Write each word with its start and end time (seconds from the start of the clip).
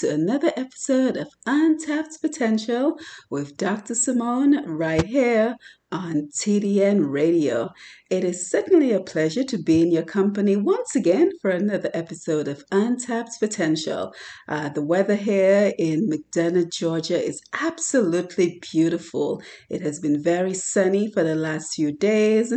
To 0.00 0.10
another 0.10 0.50
episode 0.56 1.18
of 1.18 1.28
Untapped 1.44 2.22
Potential 2.22 2.98
with 3.28 3.58
Dr. 3.58 3.94
Simone 3.94 4.66
right 4.66 5.04
here 5.04 5.56
on 5.92 6.28
TDN 6.32 7.10
Radio. 7.10 7.70
It 8.10 8.24
is 8.24 8.50
certainly 8.50 8.92
a 8.92 9.00
pleasure 9.00 9.44
to 9.44 9.58
be 9.58 9.82
in 9.82 9.90
your 9.90 10.02
company 10.02 10.56
once 10.56 10.94
again 10.94 11.30
for 11.40 11.50
another 11.50 11.90
episode 11.94 12.48
of 12.48 12.64
Untapped 12.70 13.38
Potential. 13.40 14.12
Uh, 14.48 14.68
the 14.68 14.82
weather 14.82 15.16
here 15.16 15.72
in 15.78 16.08
McDonough, 16.08 16.72
Georgia 16.72 17.22
is 17.22 17.40
absolutely 17.52 18.60
beautiful. 18.72 19.42
It 19.68 19.82
has 19.82 20.00
been 20.00 20.22
very 20.22 20.54
sunny 20.54 21.10
for 21.12 21.22
the 21.22 21.34
last 21.34 21.74
few 21.74 21.92
days 21.92 22.52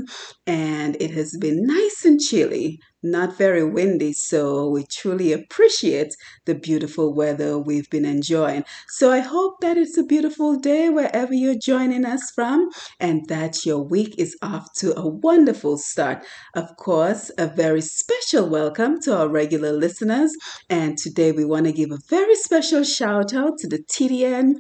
and 0.46 0.96
it 1.00 1.12
has 1.12 1.38
been 1.40 1.66
nice 1.66 2.06
and 2.06 2.20
chilly 2.20 2.80
not 3.04 3.38
very 3.38 3.64
windy, 3.66 4.14
so 4.14 4.70
we 4.70 4.86
truly 4.86 5.34
appreciate 5.34 6.16
the 6.46 6.56
beautiful 6.56 7.14
weather 7.14 7.60
we've 7.60 7.90
been 7.90 8.06
enjoying. 8.06 8.64
So 8.88 9.12
I 9.12 9.20
hope 9.20 9.60
that 9.60 9.78
it's 9.78 9.98
a 9.98 10.06
beautiful 10.06 10.58
day 10.58 10.90
wherever 10.90 11.34
you're 11.34 11.60
joining 11.60 12.06
us 12.06 12.32
from 12.34 12.70
and 13.02 13.23
that 13.28 13.66
your 13.66 13.80
week 13.80 14.16
is 14.18 14.38
off 14.42 14.74
to 14.78 14.98
a 14.98 15.08
wonderful 15.08 15.78
start. 15.78 16.26
Of 16.56 16.76
course, 16.78 17.32
a 17.38 17.48
very 17.48 17.82
special 17.82 18.50
welcome 18.50 19.00
to 19.02 19.18
our 19.18 19.28
regular 19.28 19.72
listeners. 19.72 20.34
And 20.70 20.98
today 20.98 21.32
we 21.32 21.46
want 21.46 21.66
to 21.66 21.72
give 21.72 21.92
a 21.92 22.00
very 22.10 22.36
special 22.36 22.84
shout 22.84 23.34
out 23.34 23.58
to 23.60 23.68
the 23.68 23.80
TDN 23.80 24.54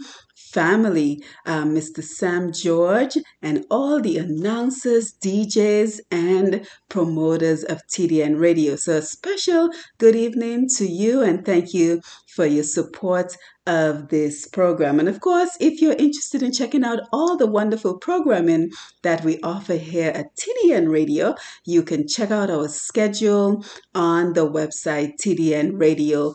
family, 0.54 1.24
uh, 1.46 1.64
Mr. 1.64 2.04
Sam 2.04 2.52
George, 2.52 3.18
and 3.42 3.66
all 3.72 4.00
the 4.00 4.18
announcers, 4.18 5.14
DJs, 5.24 6.00
and 6.12 6.68
promoters 6.90 7.64
of 7.64 7.82
TDN 7.88 8.40
Radio. 8.40 8.76
So, 8.76 8.98
a 8.98 9.02
special 9.02 9.70
good 9.98 10.16
evening 10.16 10.68
to 10.78 10.86
you 10.86 11.22
and 11.22 11.44
thank 11.46 11.74
you 11.74 12.02
for 12.28 12.46
your 12.46 12.64
support 12.64 13.36
of 13.66 14.10
this 14.10 14.46
program. 14.48 15.00
And 15.00 15.08
of 15.08 15.22
course, 15.22 15.56
if 15.60 15.82
you're 15.82 15.94
interested 15.94 16.44
in 16.44 16.52
checking 16.52 16.84
out 16.84 17.00
all 17.12 17.38
the 17.38 17.48
wonderful 17.48 17.98
programming 17.98 18.72
that 19.04 19.24
we 19.24 19.40
offer 19.42 19.76
here 19.76 20.12
at 20.12 20.36
TDN 20.36 20.92
Radio, 20.92 21.36
you 21.66 21.84
can 21.84 22.08
check 22.08 22.30
out 22.32 22.50
our 22.50 22.68
schedule 22.68 23.64
on 23.96 24.34
the 24.34 24.50
website 24.50 25.14
tdnradio.net. 25.22 26.34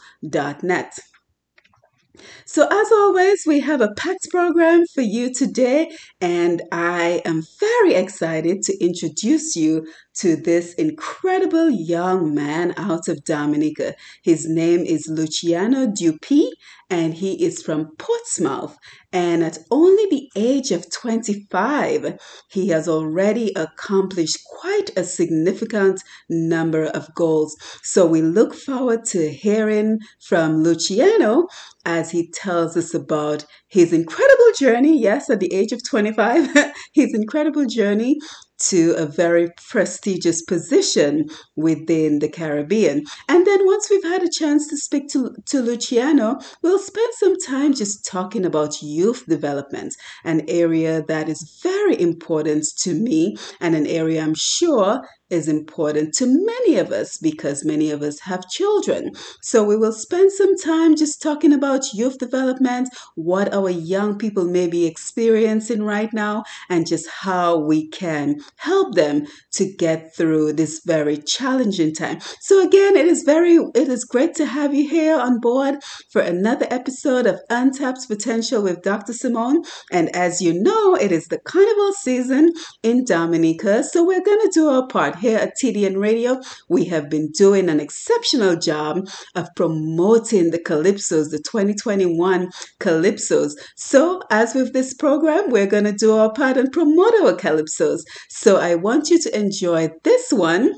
So, 2.46 2.66
as 2.66 2.92
always, 2.92 3.42
we 3.46 3.60
have 3.60 3.80
a 3.80 3.92
packed 3.96 4.28
program 4.30 4.84
for 4.94 5.02
you 5.02 5.32
today, 5.32 5.90
and 6.20 6.62
I 6.72 7.22
am 7.24 7.42
very 7.60 7.94
excited 7.94 8.62
to 8.62 8.84
introduce 8.84 9.54
you 9.56 9.86
to 10.18 10.34
this 10.34 10.74
incredible 10.74 11.70
young 11.70 12.34
man 12.34 12.74
out 12.76 13.08
of 13.08 13.24
Dominica. 13.24 13.94
His 14.22 14.48
name 14.48 14.80
is 14.80 15.06
Luciano 15.08 15.86
Dupuy, 15.86 16.50
and 16.90 17.14
he 17.14 17.44
is 17.44 17.62
from 17.62 17.90
Portsmouth. 17.98 18.76
And 19.12 19.44
at 19.44 19.58
only 19.70 20.04
the 20.10 20.28
age 20.34 20.70
of 20.70 20.90
25, 20.90 22.18
he 22.50 22.68
has 22.68 22.88
already 22.88 23.52
accomplished 23.54 24.38
quite 24.60 24.90
a 24.96 25.04
significant 25.04 26.02
number 26.28 26.84
of 26.84 27.14
goals. 27.14 27.56
So 27.82 28.04
we 28.04 28.20
look 28.20 28.54
forward 28.54 29.04
to 29.06 29.30
hearing 29.30 29.98
from 30.20 30.62
Luciano 30.62 31.46
as 31.84 32.10
he 32.10 32.30
tells 32.30 32.76
us 32.76 32.92
about 32.92 33.46
his 33.68 33.92
incredible 33.92 34.52
journey. 34.58 35.00
Yes, 35.00 35.30
at 35.30 35.40
the 35.40 35.54
age 35.54 35.72
of 35.72 35.82
25, 35.88 36.48
his 36.92 37.14
incredible 37.14 37.66
journey 37.66 38.18
to 38.58 38.94
a 38.96 39.06
very 39.06 39.50
prestigious 39.70 40.42
position 40.42 41.26
within 41.56 42.18
the 42.18 42.28
Caribbean. 42.28 43.04
And 43.28 43.46
then 43.46 43.66
once 43.66 43.88
we've 43.90 44.02
had 44.04 44.22
a 44.22 44.30
chance 44.30 44.68
to 44.68 44.76
speak 44.76 45.08
to, 45.10 45.34
to 45.46 45.60
Luciano, 45.60 46.38
we'll 46.62 46.78
spend 46.78 47.12
some 47.14 47.38
time 47.40 47.74
just 47.74 48.04
talking 48.04 48.44
about 48.44 48.82
youth 48.82 49.24
development, 49.26 49.94
an 50.24 50.42
area 50.48 51.02
that 51.02 51.28
is 51.28 51.60
very 51.62 52.00
important 52.00 52.64
to 52.78 52.94
me 52.94 53.36
and 53.60 53.74
an 53.74 53.86
area 53.86 54.22
I'm 54.22 54.34
sure 54.34 55.02
is 55.30 55.48
important 55.48 56.14
to 56.14 56.26
many 56.26 56.76
of 56.78 56.90
us 56.90 57.18
because 57.18 57.64
many 57.64 57.90
of 57.90 58.02
us 58.02 58.20
have 58.20 58.48
children. 58.48 59.12
So 59.42 59.64
we 59.64 59.76
will 59.76 59.92
spend 59.92 60.32
some 60.32 60.56
time 60.56 60.96
just 60.96 61.22
talking 61.22 61.52
about 61.52 61.92
youth 61.92 62.18
development, 62.18 62.88
what 63.14 63.52
our 63.52 63.70
young 63.70 64.18
people 64.18 64.44
may 64.44 64.68
be 64.68 64.86
experiencing 64.86 65.82
right 65.82 66.12
now, 66.12 66.44
and 66.68 66.86
just 66.86 67.08
how 67.08 67.58
we 67.58 67.88
can 67.88 68.36
help 68.56 68.94
them 68.94 69.26
to 69.52 69.72
get 69.76 70.14
through 70.14 70.54
this 70.54 70.80
very 70.84 71.18
challenging 71.18 71.94
time. 71.94 72.18
So 72.40 72.66
again, 72.66 72.96
it 72.96 73.06
is 73.06 73.22
very 73.24 73.56
it 73.74 73.88
is 73.88 74.04
great 74.04 74.34
to 74.36 74.46
have 74.46 74.74
you 74.74 74.88
here 74.88 75.18
on 75.18 75.40
board 75.40 75.76
for 76.10 76.22
another 76.22 76.66
episode 76.70 77.26
of 77.26 77.40
Untapped 77.50 78.08
Potential 78.08 78.62
with 78.62 78.82
Dr. 78.82 79.12
Simone. 79.12 79.62
And 79.92 80.14
as 80.14 80.40
you 80.40 80.54
know, 80.54 80.94
it 80.94 81.12
is 81.12 81.26
the 81.26 81.38
carnival 81.38 81.92
season 81.92 82.52
in 82.82 83.04
Dominica, 83.04 83.84
so 83.84 84.04
we're 84.04 84.24
going 84.24 84.40
to 84.40 84.50
do 84.52 84.68
our 84.68 84.86
part 84.86 85.17
here 85.18 85.38
at 85.38 85.56
TDN 85.56 86.00
Radio, 86.00 86.40
we 86.68 86.84
have 86.86 87.08
been 87.08 87.30
doing 87.32 87.68
an 87.68 87.80
exceptional 87.80 88.56
job 88.56 89.08
of 89.34 89.48
promoting 89.54 90.50
the 90.50 90.58
Calypsos, 90.58 91.30
the 91.30 91.38
2021 91.38 92.50
Calypsos. 92.80 93.52
So, 93.76 94.22
as 94.30 94.54
with 94.54 94.72
this 94.72 94.94
program, 94.94 95.50
we're 95.50 95.66
going 95.66 95.84
to 95.84 95.92
do 95.92 96.16
our 96.16 96.32
part 96.32 96.56
and 96.56 96.72
promote 96.72 97.14
our 97.22 97.34
Calypsos. 97.34 98.00
So, 98.28 98.56
I 98.56 98.74
want 98.74 99.10
you 99.10 99.20
to 99.20 99.38
enjoy 99.38 99.90
this 100.04 100.32
one 100.32 100.72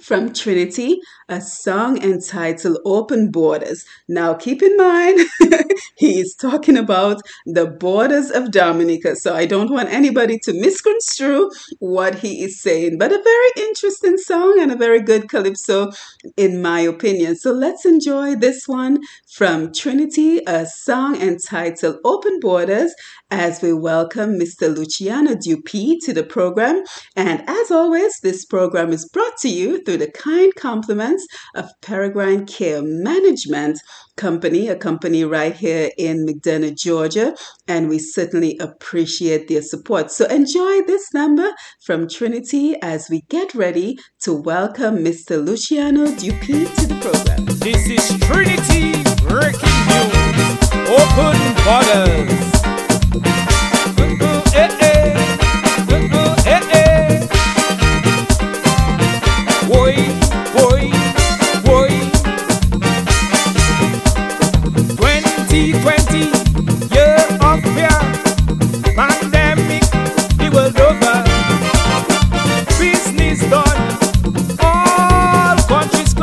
from 0.00 0.32
Trinity, 0.32 1.00
a 1.28 1.40
song 1.40 2.02
entitled 2.02 2.78
Open 2.84 3.30
Borders. 3.30 3.84
Now, 4.08 4.34
keep 4.34 4.62
in 4.62 4.76
mind, 4.76 5.20
he 5.96 6.18
is 6.20 6.34
talking 6.34 6.76
about 6.76 7.22
the 7.46 7.66
borders 7.66 8.30
of 8.30 8.50
Dominica, 8.50 9.14
so 9.16 9.34
I 9.34 9.46
don't 9.46 9.70
want 9.70 9.90
anybody 9.90 10.38
to 10.40 10.52
misconstrue 10.52 11.50
what 11.78 12.16
he 12.16 12.42
is 12.42 12.60
saying, 12.60 12.98
but 12.98 13.12
a 13.12 13.22
very 13.22 13.68
interesting 13.68 14.16
song 14.16 14.58
and 14.60 14.72
a 14.72 14.76
very 14.76 15.00
good 15.00 15.28
calypso, 15.28 15.92
in 16.36 16.60
my 16.60 16.80
opinion. 16.80 17.36
So 17.36 17.52
let's 17.52 17.84
enjoy 17.84 18.34
this 18.34 18.66
one 18.66 18.98
from 19.28 19.72
Trinity, 19.72 20.40
a 20.46 20.66
song 20.66 21.20
entitled 21.20 21.98
Open 22.04 22.40
Borders, 22.40 22.94
as 23.30 23.62
we 23.62 23.72
welcome 23.72 24.38
Mr. 24.38 24.74
Luciano 24.74 25.36
Dupuy 25.36 25.98
to 26.02 26.12
the 26.12 26.24
program. 26.24 26.82
And 27.14 27.44
as 27.48 27.70
always, 27.70 28.18
this 28.22 28.44
program 28.44 28.92
is 28.92 29.08
brought 29.08 29.36
to 29.38 29.48
you 29.48 29.82
through 29.90 29.98
the 29.98 30.10
kind 30.12 30.54
compliments 30.54 31.26
of 31.56 31.68
Peregrine 31.80 32.46
Care 32.46 32.80
Management 32.80 33.80
Company, 34.16 34.68
a 34.68 34.76
company 34.76 35.24
right 35.24 35.56
here 35.56 35.90
in 35.98 36.24
McDonough, 36.24 36.78
Georgia. 36.78 37.34
And 37.66 37.88
we 37.88 37.98
certainly 37.98 38.56
appreciate 38.58 39.48
their 39.48 39.62
support. 39.62 40.12
So 40.12 40.26
enjoy 40.26 40.82
this 40.82 41.12
number 41.12 41.50
from 41.82 42.08
Trinity 42.08 42.76
as 42.80 43.10
we 43.10 43.22
get 43.22 43.52
ready 43.52 43.98
to 44.20 44.32
welcome 44.32 44.98
Mr. 44.98 45.44
Luciano 45.44 46.06
Dupuy 46.14 46.66
to 46.66 46.86
the 46.86 46.98
program. 47.00 47.46
This 47.58 47.88
is 47.88 48.20
Trinity 48.20 48.92
Breaking 49.26 49.80
News. 49.90 50.70
Open 50.86 51.54
Borders. 51.64 52.59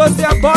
você 0.07 0.25
é 0.25 0.33
bom. 0.35 0.56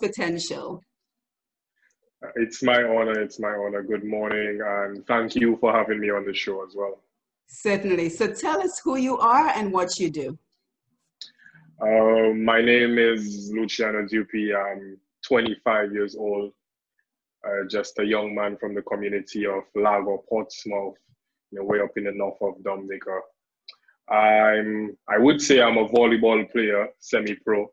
Potential. 0.00 0.82
It's 2.34 2.62
my 2.62 2.82
honor. 2.82 3.20
It's 3.20 3.38
my 3.38 3.50
honor. 3.50 3.82
Good 3.82 4.04
morning, 4.04 4.60
and 4.64 5.06
thank 5.06 5.36
you 5.36 5.56
for 5.60 5.72
having 5.72 6.00
me 6.00 6.10
on 6.10 6.24
the 6.24 6.34
show 6.34 6.64
as 6.66 6.74
well. 6.76 7.00
Certainly. 7.46 8.10
So 8.10 8.32
tell 8.32 8.60
us 8.60 8.80
who 8.82 8.96
you 8.96 9.18
are 9.18 9.48
and 9.48 9.72
what 9.72 9.98
you 9.98 10.10
do. 10.10 10.38
Uh, 11.80 12.34
my 12.34 12.60
name 12.60 12.98
is 12.98 13.50
Luciano 13.54 14.06
Dupuy. 14.06 14.52
I'm 14.54 14.98
25 15.26 15.92
years 15.92 16.16
old, 16.16 16.52
uh, 17.46 17.68
just 17.70 17.98
a 18.00 18.04
young 18.04 18.34
man 18.34 18.56
from 18.58 18.74
the 18.74 18.82
community 18.82 19.46
of 19.46 19.62
Lago, 19.76 20.24
Portsmouth, 20.28 20.94
you 21.50 21.58
know, 21.58 21.64
way 21.64 21.80
up 21.80 21.96
in 21.96 22.04
the 22.04 22.12
north 22.12 22.40
of 22.42 22.62
Dominica. 22.64 23.20
I'm, 24.10 24.96
I 25.08 25.18
would 25.18 25.40
say 25.40 25.60
I'm 25.60 25.76
a 25.76 25.88
volleyball 25.88 26.50
player, 26.50 26.88
semi-pro, 26.98 27.70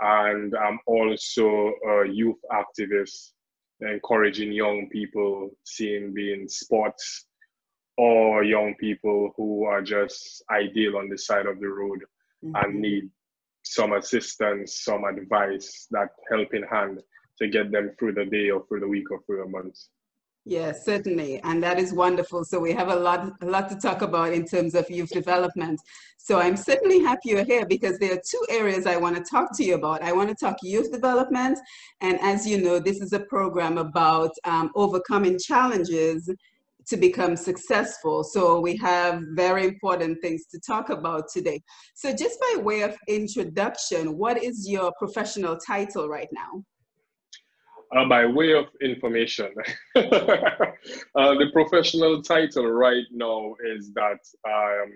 and 0.00 0.54
I'm 0.56 0.78
also 0.86 1.74
a 1.88 2.08
youth 2.08 2.38
activist, 2.52 3.32
encouraging 3.80 4.52
young 4.52 4.88
people, 4.90 5.50
seeing 5.64 6.12
being 6.14 6.48
sports, 6.48 7.26
or 7.96 8.44
young 8.44 8.74
people 8.76 9.32
who 9.36 9.64
are 9.64 9.82
just 9.82 10.42
ideal 10.50 10.96
on 10.96 11.08
the 11.08 11.18
side 11.18 11.46
of 11.46 11.58
the 11.60 11.68
road 11.68 12.04
and 12.42 12.74
Mhm. 12.74 12.80
need 12.80 13.10
some 13.64 13.92
assistance, 13.92 14.82
some 14.84 15.04
advice, 15.04 15.86
that 15.90 16.10
helping 16.30 16.62
hand 16.64 17.02
to 17.38 17.48
get 17.48 17.70
them 17.70 17.94
through 17.98 18.12
the 18.12 18.24
day 18.24 18.50
or 18.50 18.64
through 18.66 18.80
the 18.80 18.88
week 18.88 19.10
or 19.10 19.20
through 19.22 19.42
the 19.42 19.48
month. 19.48 19.76
Yes, 20.48 20.82
certainly. 20.86 21.40
And 21.44 21.62
that 21.62 21.78
is 21.78 21.92
wonderful. 21.92 22.42
So 22.42 22.58
we 22.58 22.72
have 22.72 22.88
a 22.88 22.96
lot, 22.96 23.34
a 23.42 23.44
lot 23.44 23.68
to 23.68 23.76
talk 23.76 24.00
about 24.00 24.32
in 24.32 24.46
terms 24.46 24.74
of 24.74 24.88
youth 24.88 25.10
development. 25.10 25.78
So 26.16 26.40
I'm 26.40 26.56
certainly 26.56 27.00
happy 27.00 27.28
you're 27.28 27.44
here 27.44 27.66
because 27.66 27.98
there 27.98 28.14
are 28.14 28.22
two 28.26 28.46
areas 28.48 28.86
I 28.86 28.96
want 28.96 29.16
to 29.16 29.22
talk 29.22 29.54
to 29.58 29.62
you 29.62 29.74
about. 29.74 30.02
I 30.02 30.12
want 30.12 30.30
to 30.30 30.34
talk 30.34 30.56
youth 30.62 30.90
development. 30.90 31.58
And 32.00 32.18
as 32.22 32.46
you 32.46 32.62
know, 32.62 32.78
this 32.78 33.02
is 33.02 33.12
a 33.12 33.20
program 33.20 33.76
about 33.76 34.30
um, 34.44 34.70
overcoming 34.74 35.38
challenges 35.38 36.30
to 36.86 36.96
become 36.96 37.36
successful. 37.36 38.24
So 38.24 38.58
we 38.58 38.74
have 38.78 39.22
very 39.34 39.66
important 39.66 40.22
things 40.22 40.46
to 40.46 40.58
talk 40.66 40.88
about 40.88 41.24
today. 41.30 41.60
So 41.94 42.16
just 42.16 42.40
by 42.40 42.62
way 42.62 42.80
of 42.80 42.96
introduction, 43.06 44.16
what 44.16 44.42
is 44.42 44.66
your 44.66 44.94
professional 44.98 45.58
title 45.58 46.08
right 46.08 46.28
now? 46.32 46.64
Uh, 47.96 48.06
by 48.06 48.26
way 48.26 48.52
of 48.52 48.66
information, 48.82 49.48
uh, 49.96 50.02
the 51.14 51.48
professional 51.52 52.22
title 52.22 52.66
right 52.70 53.06
now 53.10 53.54
is 53.64 53.92
that 53.94 54.18
I'm 54.44 54.92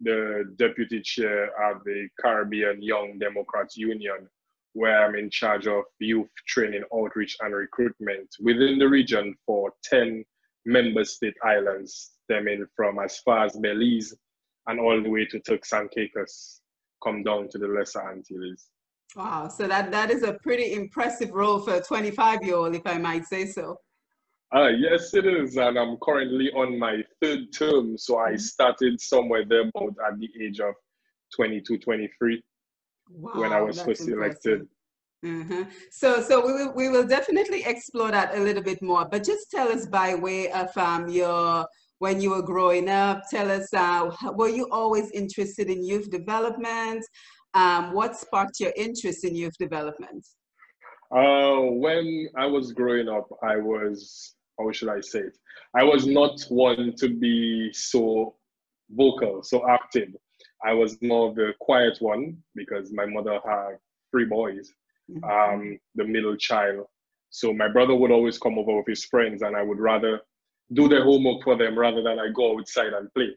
the 0.00 0.54
deputy 0.56 1.00
chair 1.00 1.46
at 1.62 1.82
the 1.84 2.08
Caribbean 2.20 2.82
Young 2.82 3.18
Democrats 3.18 3.76
Union, 3.76 4.28
where 4.74 5.06
I'm 5.06 5.14
in 5.14 5.30
charge 5.30 5.66
of 5.66 5.84
youth 5.98 6.28
training, 6.46 6.84
outreach, 6.94 7.36
and 7.40 7.54
recruitment 7.54 8.28
within 8.38 8.78
the 8.78 8.88
region 8.88 9.34
for 9.46 9.72
10 9.84 10.22
member 10.66 11.04
state 11.04 11.34
islands, 11.42 12.12
stemming 12.24 12.66
from 12.76 12.98
as 12.98 13.18
far 13.20 13.46
as 13.46 13.56
Belize 13.56 14.14
and 14.66 14.78
all 14.78 15.02
the 15.02 15.08
way 15.08 15.24
to 15.24 15.40
Turks 15.40 15.72
and 15.72 15.90
Caicos, 15.90 16.60
come 17.02 17.22
down 17.22 17.48
to 17.48 17.58
the 17.58 17.66
Lesser 17.66 18.00
Antilles. 18.00 18.68
Wow, 19.16 19.48
so 19.48 19.66
that, 19.66 19.90
that 19.90 20.10
is 20.10 20.22
a 20.22 20.34
pretty 20.42 20.74
impressive 20.74 21.30
role 21.30 21.58
for 21.60 21.74
a 21.74 21.82
25 21.82 22.42
year 22.42 22.56
old, 22.56 22.74
if 22.74 22.82
I 22.86 22.98
might 22.98 23.26
say 23.26 23.46
so. 23.46 23.76
Uh, 24.54 24.68
yes, 24.68 25.14
it 25.14 25.26
is. 25.26 25.56
And 25.56 25.78
I'm 25.78 25.96
currently 26.02 26.50
on 26.52 26.78
my 26.78 27.02
third 27.22 27.52
term. 27.56 27.96
So 27.96 28.18
I 28.18 28.36
started 28.36 29.00
somewhere 29.00 29.44
there 29.48 29.62
about 29.68 29.94
at 30.06 30.18
the 30.18 30.28
age 30.42 30.60
of 30.60 30.74
22, 31.36 31.78
23 31.78 32.42
when 33.10 33.52
I 33.52 33.60
was 33.60 33.80
first 33.80 34.08
elected. 34.08 34.66
Mhm. 35.24 35.68
So, 35.90 36.22
so 36.22 36.44
we 36.46 36.52
will, 36.54 36.72
we 36.72 36.88
will 36.88 37.06
definitely 37.06 37.62
explore 37.64 38.10
that 38.10 38.34
a 38.34 38.40
little 38.40 38.62
bit 38.62 38.80
more. 38.82 39.06
But 39.08 39.22
just 39.22 39.50
tell 39.50 39.68
us 39.68 39.86
by 39.86 40.14
way 40.14 40.50
of 40.50 40.74
um, 40.78 41.08
your 41.08 41.66
when 41.98 42.20
you 42.20 42.30
were 42.30 42.42
growing 42.42 42.88
up. 42.88 43.22
Tell 43.30 43.50
us, 43.50 43.72
uh, 43.74 44.10
how- 44.10 44.32
were 44.32 44.48
you 44.48 44.66
always 44.70 45.10
interested 45.10 45.68
in 45.68 45.84
youth 45.84 46.10
development? 46.10 47.04
Um, 47.54 47.92
what 47.92 48.16
sparked 48.16 48.60
your 48.60 48.72
interest 48.76 49.24
in 49.24 49.34
youth 49.34 49.56
development? 49.58 50.26
Uh, 51.14 51.58
when 51.58 52.28
I 52.36 52.46
was 52.46 52.72
growing 52.72 53.08
up, 53.08 53.28
I 53.42 53.56
was, 53.56 54.34
how 54.58 54.70
should 54.70 54.88
I 54.88 55.00
say 55.00 55.20
it? 55.20 55.38
I 55.74 55.82
was 55.82 56.06
not 56.06 56.40
one 56.48 56.94
to 56.98 57.08
be 57.08 57.72
so 57.72 58.36
vocal, 58.90 59.42
so 59.42 59.68
active. 59.68 60.10
I 60.64 60.72
was 60.72 60.96
more 61.02 61.28
of 61.28 61.34
the 61.34 61.52
quiet 61.60 61.98
one 62.00 62.36
because 62.54 62.92
my 62.92 63.06
mother 63.06 63.40
had 63.44 63.78
three 64.10 64.26
boys, 64.26 64.72
um, 65.24 65.78
the 65.96 66.04
middle 66.04 66.36
child. 66.36 66.86
So 67.30 67.52
my 67.52 67.68
brother 67.68 67.94
would 67.94 68.10
always 68.10 68.38
come 68.38 68.58
over 68.58 68.76
with 68.76 68.86
his 68.86 69.04
friends, 69.04 69.42
and 69.42 69.56
I 69.56 69.62
would 69.62 69.78
rather 69.78 70.20
do 70.72 70.88
the 70.88 71.02
homework 71.02 71.42
for 71.42 71.56
them 71.56 71.78
rather 71.78 72.02
than 72.02 72.18
I 72.18 72.28
go 72.34 72.58
outside 72.58 72.92
and 72.92 73.12
play. 73.14 73.30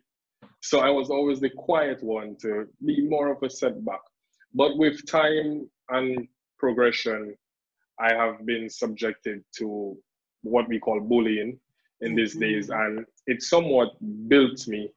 So 0.63 0.79
I 0.79 0.89
was 0.89 1.09
always 1.09 1.41
the 1.41 1.49
quiet 1.49 2.01
one 2.01 2.37
to 2.41 2.67
be 2.85 3.05
more 3.05 3.29
of 3.29 3.43
a 3.43 3.49
setback. 3.49 3.99
But 4.53 4.77
with 4.77 5.05
time 5.05 5.69
and 5.89 6.25
progression, 6.57 7.35
I 7.99 8.13
have 8.13 8.45
been 8.45 8.69
subjected 8.69 9.43
to 9.57 9.97
what 10.41 10.69
we 10.69 10.79
call 10.79 11.01
bullying 11.01 11.59
in 11.99 12.15
these 12.15 12.35
Mhm. 12.35 12.39
days, 12.39 12.69
and 12.69 13.05
it 13.27 13.41
somewhat 13.41 13.89
built 14.29 14.65
me. 14.67 14.89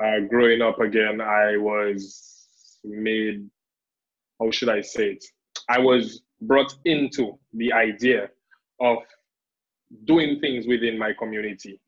Uh, 0.00 0.20
growing 0.28 0.60
up 0.60 0.80
again, 0.80 1.20
I 1.20 1.56
was 1.56 2.80
made, 2.82 3.48
how 4.40 4.50
should 4.50 4.70
I 4.70 4.80
say 4.80 5.12
it? 5.12 5.24
I 5.68 5.78
was 5.78 6.22
brought 6.40 6.74
into 6.84 7.38
the 7.52 7.72
idea 7.72 8.28
of 8.80 8.98
doing 10.04 10.40
things 10.40 10.66
within 10.66 10.98
my 10.98 11.12
community. 11.12 11.80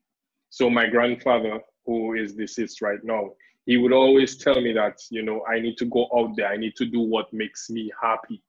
So 0.51 0.71
my 0.71 0.87
grandfather, 0.87 1.61
who 1.87 2.15
is 2.15 2.35
deceased 2.35 2.83
right 2.83 3.03
now, 3.03 3.31
he 3.65 3.77
would 3.77 3.93
always 3.93 4.37
tell 4.37 4.61
me 4.61 4.73
that, 4.75 4.99
you 5.11 5.23
know, 5.23 5.45
I 5.47 5.61
need 5.61 5.77
to 5.79 5.87
go 5.87 6.09
out 6.17 6.37
there. 6.37 6.49
I 6.49 6.57
need 6.57 6.77
to 6.77 6.85
do 6.87 7.01
what 7.01 7.33
makes 7.33 7.71
me 7.71 7.91
happy. 8.01 8.43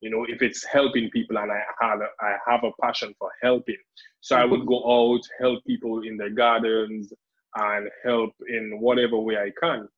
You 0.00 0.10
know, 0.10 0.24
if 0.28 0.42
it's 0.42 0.64
helping 0.64 1.10
people 1.10 1.38
and 1.38 1.50
I 1.50 1.60
have 1.80 2.00
a, 2.00 2.08
I 2.20 2.36
have 2.46 2.64
a 2.64 2.70
passion 2.82 3.14
for 3.18 3.30
helping. 3.42 3.78
So 4.20 4.36
I 4.36 4.44
would 4.44 4.66
go 4.66 4.78
out, 4.84 5.20
help 5.40 5.64
people 5.64 6.02
in 6.02 6.16
their 6.16 6.30
gardens 6.30 7.12
and 7.56 7.88
help 8.04 8.32
in 8.48 8.78
whatever 8.80 9.18
way 9.18 9.36
I 9.36 9.50
can. 9.60 9.88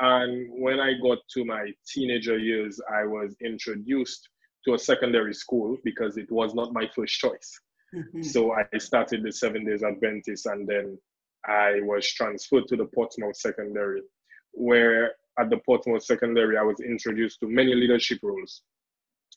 And 0.00 0.48
when 0.50 0.80
I 0.80 0.94
got 0.94 1.18
to 1.34 1.44
my 1.44 1.72
teenager 1.86 2.36
years, 2.38 2.80
I 2.92 3.04
was 3.04 3.36
introduced 3.40 4.28
to 4.64 4.74
a 4.74 4.78
secondary 4.78 5.34
school 5.34 5.76
because 5.84 6.16
it 6.16 6.30
was 6.32 6.54
not 6.54 6.72
my 6.72 6.88
first 6.94 7.18
choice. 7.18 7.60
Mhm. 7.94 8.24
So 8.24 8.52
I 8.52 8.66
started 8.78 9.22
the 9.22 9.30
Seven 9.30 9.64
Days 9.64 9.84
Adventist, 9.84 10.46
and 10.46 10.66
then 10.66 10.98
I 11.46 11.80
was 11.82 12.06
transferred 12.08 12.66
to 12.68 12.76
the 12.76 12.86
Portsmouth 12.86 13.36
Secondary, 13.36 14.02
where 14.52 15.14
at 15.38 15.50
the 15.50 15.58
Portsmouth 15.58 16.04
Secondary 16.04 16.56
I 16.56 16.62
was 16.62 16.80
introduced 16.80 17.40
to 17.40 17.48
many 17.48 17.74
leadership 17.74 18.18
roles. 18.22 18.62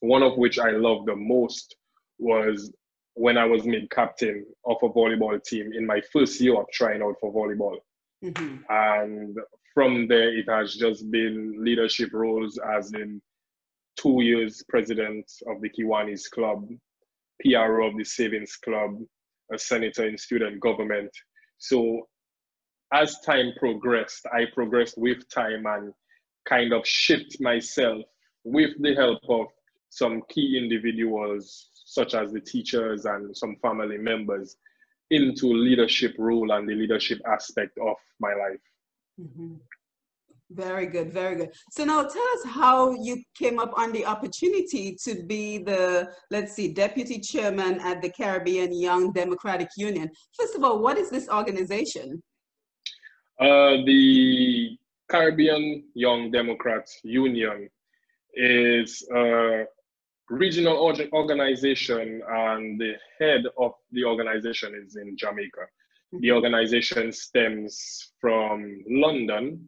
One 0.02 0.24
of 0.24 0.38
which 0.38 0.60
I 0.60 0.72
loved 0.72 1.08
the 1.08 1.16
most 1.16 1.76
was 2.20 2.72
when 3.16 3.38
I 3.38 3.46
was 3.46 3.66
made 3.66 3.90
captain 3.90 4.46
of 4.66 4.78
a 4.84 4.90
volleyball 4.90 5.44
team 5.44 5.74
in 5.74 5.86
my 5.86 6.02
first 6.14 6.40
year 6.40 6.56
of 6.60 6.68
trying 6.72 7.02
out 7.02 7.16
for 7.20 7.34
volleyball. 7.34 7.80
Mhm. 8.24 8.64
And 8.70 9.38
from 9.74 10.08
there, 10.08 10.36
it 10.38 10.48
has 10.50 10.76
just 10.76 11.10
been 11.10 11.64
leadership 11.64 12.14
roles, 12.14 12.60
as 12.60 12.94
in 12.94 13.22
two 13.96 14.22
years 14.22 14.64
president 14.70 15.26
of 15.48 15.62
the 15.62 15.70
Kiwanis 15.70 16.30
Club, 16.30 16.70
PRO 17.42 17.88
of 17.88 17.98
the 17.98 18.04
Savings 18.04 18.56
Club, 18.56 19.04
a 19.52 19.58
senator 19.58 20.08
in 20.08 20.18
student 20.18 20.60
government. 20.60 21.12
So, 21.58 22.08
as 22.94 23.20
time 23.20 23.54
progressed, 23.58 24.26
I 24.32 24.46
progressed 24.54 24.98
with 24.98 25.28
time 25.30 25.66
and 25.66 25.94
kind 26.48 26.74
of 26.74 26.88
shifted 26.88 27.42
myself 27.42 28.04
with 28.44 28.72
the 28.80 28.96
help 28.96 29.20
of 29.30 29.48
some 29.90 30.22
key 30.30 30.58
individuals, 30.58 31.70
such 31.86 32.14
as 32.14 32.32
the 32.32 32.40
teachers 32.40 33.06
and 33.06 33.36
some 33.36 33.56
family 33.62 33.98
members, 33.98 34.58
into 35.10 35.48
leadership 35.48 36.16
role 36.18 36.52
and 36.52 36.68
the 36.68 36.76
leadership 36.76 37.20
aspect 37.26 37.78
of 37.80 37.96
my 38.20 38.34
life. 38.34 38.60
Mm-hmm. 39.20 39.56
Very 40.52 40.88
good, 40.88 41.12
very 41.12 41.36
good. 41.36 41.50
So 41.72 41.84
now 41.84 42.04
tell 42.04 42.24
us 42.36 42.46
how 42.46 42.92
you 42.92 43.22
came 43.38 43.60
up 43.60 43.74
on 43.78 43.92
the 43.92 44.06
opportunity 44.06 44.98
to 45.04 45.24
be 45.24 45.58
the, 45.58 46.10
let's 46.32 46.54
see, 46.54 46.74
deputy 46.74 47.20
chairman 47.20 47.82
at 47.82 48.02
the 48.02 48.10
Caribbean 48.10 48.74
Young 48.74 49.12
Democratic 49.12 49.70
Union. 49.76 50.10
First 50.40 50.56
of 50.56 50.64
all, 50.64 50.82
what 50.82 50.98
is 50.98 51.10
this 51.10 51.28
organization? 51.28 52.24
Uh, 53.40 53.84
the 53.86 54.78
Caribbean 55.10 55.84
Young 55.94 56.32
Democrats 56.32 57.02
Union 57.04 57.70
is 58.34 59.06
a 59.14 59.66
regional 60.30 60.78
organization, 61.14 62.22
and 62.30 62.80
the 62.80 62.94
head 63.20 63.44
of 63.58 63.74
the 63.92 64.06
organization 64.06 64.82
is 64.86 64.96
in 64.96 65.18
Jamaica. 65.18 65.68
The 66.12 66.18
Mm-hmm. 66.20 66.36
organization 66.36 67.12
stems 67.12 68.14
from 68.22 68.82
London 68.90 69.68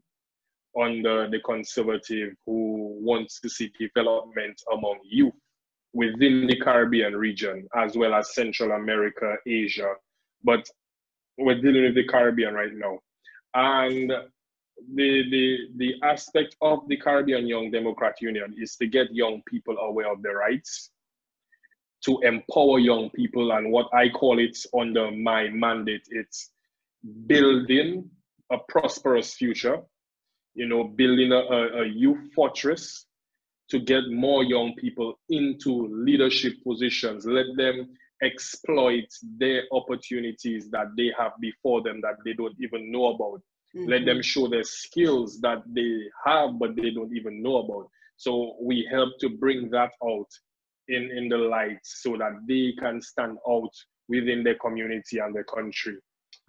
under 0.80 1.30
the 1.30 1.40
conservative 1.40 2.34
who 2.46 2.98
wants 3.02 3.40
to 3.42 3.50
see 3.50 3.72
development 3.80 4.62
among 4.72 5.00
youth 5.04 5.34
within 5.94 6.46
the 6.48 6.60
Caribbean 6.60 7.16
region, 7.16 7.68
as 7.76 7.98
well 7.98 8.14
as 8.14 8.34
Central 8.36 8.72
America, 8.72 9.36
Asia. 9.48 9.94
But 10.44 10.68
we're 11.38 11.60
dealing 11.62 11.84
with 11.84 11.96
the 11.96 12.08
Caribbean 12.08 12.54
right 12.54 12.74
now. 12.74 13.00
And 13.56 14.10
the, 14.10 15.24
the, 15.30 15.58
the 15.78 15.94
aspect 16.04 16.56
of 16.62 16.88
the 16.88 16.98
Caribbean 16.98 17.48
Young 17.48 17.72
Democrat 17.72 18.16
Union 18.22 18.54
is 18.58 18.76
to 18.78 18.88
get 18.88 19.14
young 19.14 19.42
people 19.48 19.78
aware 19.78 20.12
of 20.12 20.22
their 20.22 20.38
rights, 20.38 20.92
to 22.06 22.20
empower 22.20 22.80
young 22.80 23.10
people, 23.10 23.52
and 23.52 23.72
what 23.72 23.88
I 23.94 24.10
call 24.10 24.40
it 24.40 24.58
under 24.78 25.12
my 25.12 25.50
mandate, 25.50 26.08
it's 26.12 26.52
building 27.28 28.10
a 28.52 28.58
prosperous 28.70 29.34
future, 29.34 29.82
you 30.60 30.68
know, 30.68 30.84
building 30.84 31.32
a, 31.32 31.38
a, 31.38 31.86
youth 31.88 32.34
fortress 32.36 33.06
to 33.70 33.80
get 33.80 34.04
more 34.12 34.44
young 34.44 34.74
people 34.76 35.18
into 35.30 35.88
leadership 35.90 36.52
positions, 36.68 37.26
let 37.26 37.46
them 37.56 37.88
exploit 38.22 39.06
their 39.38 39.64
opportunities 39.72 40.70
that 40.70 40.88
they 40.98 41.14
have 41.18 41.32
before 41.40 41.82
them 41.82 42.02
that 42.02 42.16
they 42.26 42.34
don't 42.34 42.58
even 42.60 42.92
know 42.92 43.06
about. 43.16 43.42
Let 43.74 44.04
them 44.04 44.22
show 44.22 44.50
their 44.50 44.66
skills 44.66 45.40
that 45.42 45.64
they 45.74 45.94
have, 46.26 46.60
but 46.60 46.76
they 46.76 46.90
don't 46.90 47.16
even 47.16 47.42
know 47.42 47.58
about. 47.60 47.88
So 48.18 48.58
we 48.62 48.86
help 48.92 49.12
to 49.22 49.30
bring 49.30 49.70
that 49.70 49.92
out 50.04 50.28
in, 50.90 51.10
in 51.18 51.30
the 51.30 51.38
light 51.38 51.80
so 51.84 52.18
that 52.18 52.34
they 52.50 52.74
can 52.78 53.02
stand 53.02 53.38
out 53.48 53.72
within 54.10 54.44
their 54.44 54.56
community 54.56 55.20
and 55.20 55.34
their 55.34 55.46
country. 55.46 55.96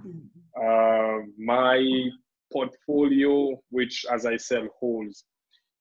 Mhm. 0.05 0.26
Uh, 0.57 1.26
my 1.38 2.11
portfolio, 2.52 3.61
which, 3.71 4.04
as 4.12 4.26
I 4.26 4.37
said, 4.37 4.69
holds 4.78 5.25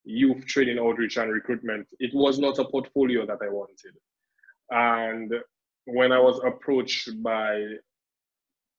youth 0.04 0.46
training, 0.46 0.78
outreach, 0.78 1.16
and 1.18 1.32
recruitment, 1.32 1.86
it 1.98 2.12
was 2.14 2.38
not 2.38 2.58
a 2.58 2.64
portfolio 2.64 3.26
that 3.26 3.38
I 3.42 3.48
wanted. 3.48 3.94
And 4.70 5.32
when 5.86 6.12
I 6.12 6.18
was 6.18 6.40
approached 6.44 7.22
by 7.22 7.76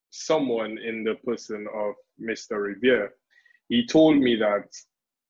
someone 0.09 0.77
in 0.77 1.03
the 1.03 1.15
person 1.23 1.67
of 1.73 1.95
Mr. 2.19 2.61
Revere, 2.61 3.13
he 3.69 3.85
told 3.85 4.17
me 4.17 4.35
that, 4.35 4.67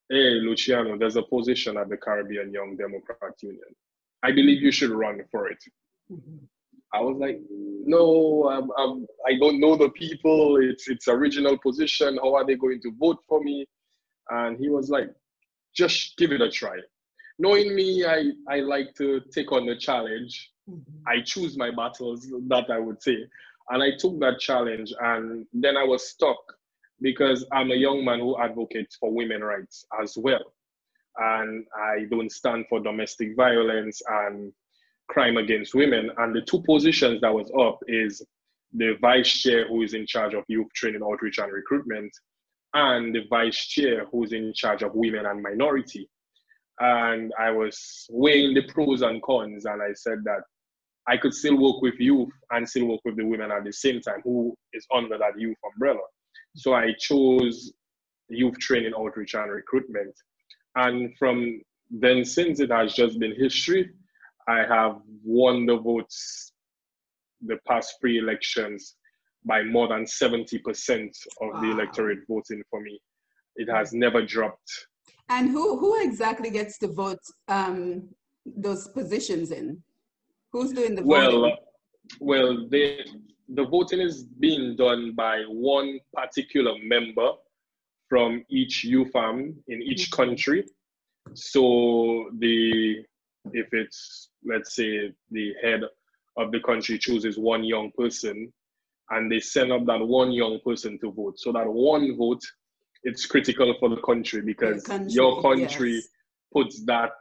hey, 0.10 0.40
Luciano, 0.42 0.98
there's 0.98 1.16
a 1.16 1.24
position 1.24 1.78
at 1.78 1.90
the 1.90 1.98
Caribbean 1.98 2.52
Young 2.52 2.76
Democrat 2.78 3.34
Union. 3.42 3.76
I 4.24 4.32
believe 4.32 4.62
you 4.62 4.72
should 4.72 4.92
run 4.92 5.24
for 5.32 5.48
it. 5.50 5.64
Mhm. 6.12 6.48
I 6.94 7.00
was 7.02 7.18
like, 7.20 7.40
no, 7.50 8.50
I'm, 8.50 8.70
I'm, 8.78 9.06
I 9.26 9.38
don't 9.40 9.60
know 9.60 9.76
the 9.76 9.90
people. 9.90 10.58
It's 10.62 10.88
it's 10.90 11.08
original 11.08 11.58
position. 11.58 12.20
How 12.22 12.36
are 12.36 12.46
they 12.46 12.56
going 12.56 12.82
to 12.82 12.92
vote 13.00 13.20
for 13.28 13.42
me? 13.42 13.66
And 14.30 14.58
he 14.58 14.70
was 14.70 14.90
like, 14.90 15.10
just 15.76 16.18
give 16.18 16.32
it 16.32 16.42
a 16.42 16.50
try. 16.50 16.78
Knowing 17.40 17.74
me, 17.76 18.06
I, 18.06 18.32
I 18.50 18.60
like 18.60 18.94
to 18.96 19.22
take 19.34 19.52
on 19.52 19.66
the 19.66 19.76
challenge. 19.76 20.52
Mhm. 20.70 20.84
I 21.08 21.22
choose 21.22 21.58
my 21.58 21.72
battles, 21.72 22.28
that 22.48 22.70
I 22.70 22.78
would 22.80 23.02
say. 23.02 23.18
And 23.70 23.82
I 23.82 23.92
took 23.98 24.20
that 24.20 24.40
challenge, 24.40 24.94
and 25.00 25.46
then 25.54 25.78
I 25.78 25.84
was 25.84 26.10
stuck 26.10 26.38
because 27.02 27.46
I'm 27.52 27.72
a 27.72 27.76
young 27.76 28.06
man 28.06 28.20
who 28.20 28.38
advocates 28.40 28.98
for 28.98 29.12
women 29.12 29.44
rights 29.44 29.86
as 30.02 30.18
well. 30.18 30.54
And 31.18 31.66
I 31.76 32.06
don't 32.12 32.32
stand 32.32 32.66
for 32.70 32.80
domestic 32.80 33.36
violence 33.36 34.02
and 34.08 34.54
crime 35.12 35.38
against 35.38 35.76
women. 35.76 36.10
And 36.18 36.34
the 36.34 36.42
two 36.42 36.62
positions 36.64 37.22
that 37.22 37.34
was 37.34 37.52
up 37.60 37.80
is 37.88 38.26
the 38.74 38.96
vice 39.02 39.30
chair 39.30 39.68
who 39.68 39.82
is 39.82 39.94
in 39.94 40.08
charge 40.08 40.34
of 40.34 40.46
youth 40.48 40.72
training, 40.74 41.02
outreach, 41.04 41.38
and 41.38 41.52
recruitment, 41.52 42.12
and 42.74 43.14
the 43.14 43.24
vice 43.30 43.68
chair 43.68 44.06
who's 44.12 44.32
in 44.32 44.54
charge 44.56 44.82
of 44.82 44.96
women 44.96 45.26
and 45.26 45.44
minority. 45.44 46.10
And 46.80 47.32
I 47.38 47.52
was 47.52 48.08
weighing 48.10 48.54
the 48.54 48.64
pros 48.74 49.02
and 49.02 49.22
cons, 49.22 49.66
and 49.66 49.82
I 49.82 49.94
said 49.94 50.20
that 50.24 50.42
I 51.08 51.18
could 51.18 51.34
still 51.34 51.58
work 51.58 51.82
with 51.82 52.00
youth 52.00 52.32
and 52.52 52.68
still 52.68 52.88
work 52.88 53.02
with 53.04 53.18
the 53.18 53.26
women 53.26 53.52
at 53.52 53.66
the 53.66 53.74
same 53.74 54.00
time, 54.02 54.22
who 54.24 54.56
is 54.74 54.88
under 54.96 55.18
that 55.18 55.38
youth 55.38 55.58
umbrella. 55.74 56.00
So 56.56 56.74
I 56.74 56.94
chose 56.98 57.74
youth 58.30 58.58
training, 58.60 58.94
outreach, 58.98 59.34
and 59.36 59.52
recruitment. 59.52 60.16
And 60.76 61.14
from 61.20 61.62
then, 61.90 62.24
since 62.24 62.62
it 62.62 62.72
has 62.72 62.94
just 62.94 63.20
been 63.20 63.36
history, 63.36 63.90
I 64.48 64.60
have 64.68 64.98
won 65.24 65.66
the 65.66 65.78
votes 65.78 66.54
the 67.42 67.58
past 67.68 67.96
three 68.00 68.20
elections 68.20 68.96
by 69.46 69.64
more 69.64 69.88
than 69.88 70.04
70% 70.06 71.10
of 71.42 71.62
the 71.62 71.72
electorate 71.72 72.20
voting 72.28 72.62
for 72.70 72.82
me. 72.82 73.00
It 73.56 73.70
has 73.70 73.94
never 73.94 74.24
dropped. 74.26 74.72
And 75.30 75.50
who, 75.50 75.78
who 75.80 76.02
exactly 76.04 76.50
gets 76.50 76.78
to 76.80 76.88
vote 76.88 77.20
um, 77.48 78.10
those 78.46 78.88
positions 78.90 79.52
in? 79.52 79.82
Who's 80.52 80.72
doing 80.74 80.96
the 80.96 81.04
Well, 81.04 81.42
voting? 81.42 81.58
well, 82.20 82.68
the 82.70 83.00
the 83.54 83.66
voting 83.66 84.00
is 84.00 84.24
being 84.24 84.78
done 84.78 85.14
by 85.14 85.42
one 85.50 86.00
particular 86.14 86.74
member 86.84 87.32
from 88.08 88.46
each 88.50 88.84
youth 88.86 89.14
arm 89.14 89.56
in 89.68 89.82
each 89.82 90.10
Mhm. 90.10 90.16
country. 90.16 90.66
So 91.34 92.30
the 92.40 93.04
if 93.54 93.68
it's 93.72 94.30
let's 94.46 94.76
say 94.76 95.12
the 95.32 95.54
head 95.64 95.82
of 96.38 96.52
the 96.52 96.60
country 96.62 96.98
chooses 96.98 97.38
one 97.38 97.64
young 97.64 97.92
person 97.98 98.52
and 99.10 99.32
they 99.32 99.40
send 99.40 99.72
up 99.72 99.86
that 99.86 100.00
one 100.00 100.32
young 100.32 100.60
person 100.66 100.98
to 101.00 101.12
vote. 101.12 101.38
So 101.38 101.52
that 101.52 101.68
one 101.68 102.16
vote, 102.18 102.42
it's 103.04 103.26
critical 103.26 103.76
for 103.80 103.90
the 103.90 103.98
country 103.98 104.42
because 104.42 104.84
country, 104.84 105.12
your 105.12 105.42
country 105.42 105.96
yes. 105.96 106.08
puts 106.54 106.84
that 106.86 107.12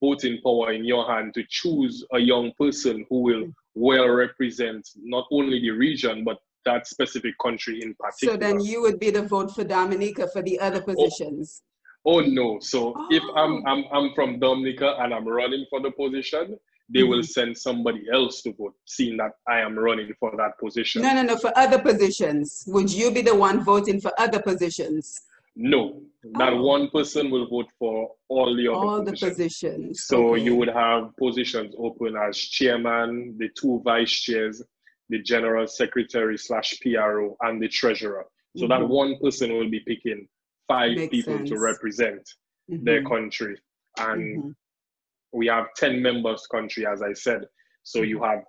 voting 0.00 0.40
power 0.42 0.72
in 0.72 0.84
your 0.84 1.06
hand 1.06 1.34
to 1.34 1.44
choose 1.48 2.04
a 2.12 2.18
young 2.18 2.52
person 2.58 3.06
who 3.08 3.20
will 3.20 3.44
mm. 3.44 3.54
well 3.74 4.08
represent 4.08 4.88
not 4.96 5.26
only 5.30 5.60
the 5.60 5.70
region 5.70 6.24
but 6.24 6.38
that 6.64 6.86
specific 6.86 7.34
country 7.40 7.82
in 7.82 7.94
particular. 7.94 8.34
So 8.34 8.38
then 8.38 8.60
you 8.60 8.80
would 8.80 8.98
be 8.98 9.10
the 9.10 9.22
vote 9.22 9.54
for 9.54 9.64
Dominica 9.64 10.26
for 10.28 10.42
the 10.42 10.58
other 10.58 10.82
oh, 10.88 10.94
positions. 10.94 11.62
Oh 12.06 12.20
no! 12.20 12.58
So 12.60 12.94
if 13.10 13.22
I'm 13.34 13.54
Oh. 13.54 13.62
I'm 13.66 13.84
I'm 13.92 14.14
from 14.14 14.38
Dominica 14.38 14.96
and 15.00 15.14
I'm 15.14 15.26
running 15.26 15.64
for 15.70 15.80
the 15.80 15.90
position, 15.90 16.58
they 16.94 17.02
will 17.02 17.20
Mhm. 17.22 17.28
send 17.36 17.58
somebody 17.58 18.02
else 18.12 18.42
to 18.42 18.52
vote, 18.52 18.74
seeing 18.84 19.16
that 19.16 19.32
I 19.48 19.60
am 19.60 19.78
running 19.78 20.12
for 20.20 20.30
that 20.36 20.58
position. 20.58 21.00
No, 21.02 21.14
no, 21.14 21.22
no, 21.22 21.36
for 21.36 21.50
other 21.56 21.78
positions. 21.78 22.64
Would 22.66 22.92
you 22.92 23.10
be 23.10 23.22
the 23.22 23.34
one 23.34 23.64
voting 23.64 24.00
for 24.00 24.12
other 24.18 24.40
positions? 24.42 25.18
No, 25.56 26.02
that 26.40 26.52
Oh. 26.52 26.62
one 26.62 26.90
person 26.90 27.30
will 27.30 27.46
vote 27.48 27.68
for 27.78 28.10
all 28.28 28.54
the 28.54 28.68
other 28.68 28.76
All 28.76 28.98
the 29.02 29.12
positions. 29.12 29.36
positions. 29.36 30.04
So 30.06 30.34
okay. 30.34 30.42
you 30.42 30.56
would 30.56 30.68
have 30.68 31.16
positions 31.16 31.74
open 31.78 32.16
as 32.16 32.36
chairman, 32.38 33.38
the 33.38 33.48
two 33.60 33.80
vice 33.82 34.12
chairs, 34.26 34.62
the 35.08 35.20
general 35.20 35.66
secretary 35.66 36.36
slash 36.36 36.78
PRO, 36.82 37.36
and 37.42 37.62
the 37.62 37.68
treasurer. 37.68 38.26
So 38.56 38.66
that 38.68 38.80
Mhm. 38.82 38.88
one 38.88 39.18
person 39.20 39.52
will 39.56 39.70
be 39.70 39.80
picking 39.80 40.28
five 40.68 40.96
Makes 40.96 41.10
people 41.10 41.44
to 41.44 41.58
represent 41.58 42.28
their 42.80 43.02
Mhm, 43.02 43.08
country. 43.08 43.56
And 43.98 44.42
mhm. 44.44 44.54
we 45.32 45.46
have 45.46 45.66
10 45.76 46.00
members 46.02 46.46
country, 46.46 46.86
as 46.86 47.02
I 47.02 47.12
said. 47.12 47.46
So 47.82 48.02
you 48.02 48.16
Mm-hmm. 48.16 48.24
have 48.24 48.44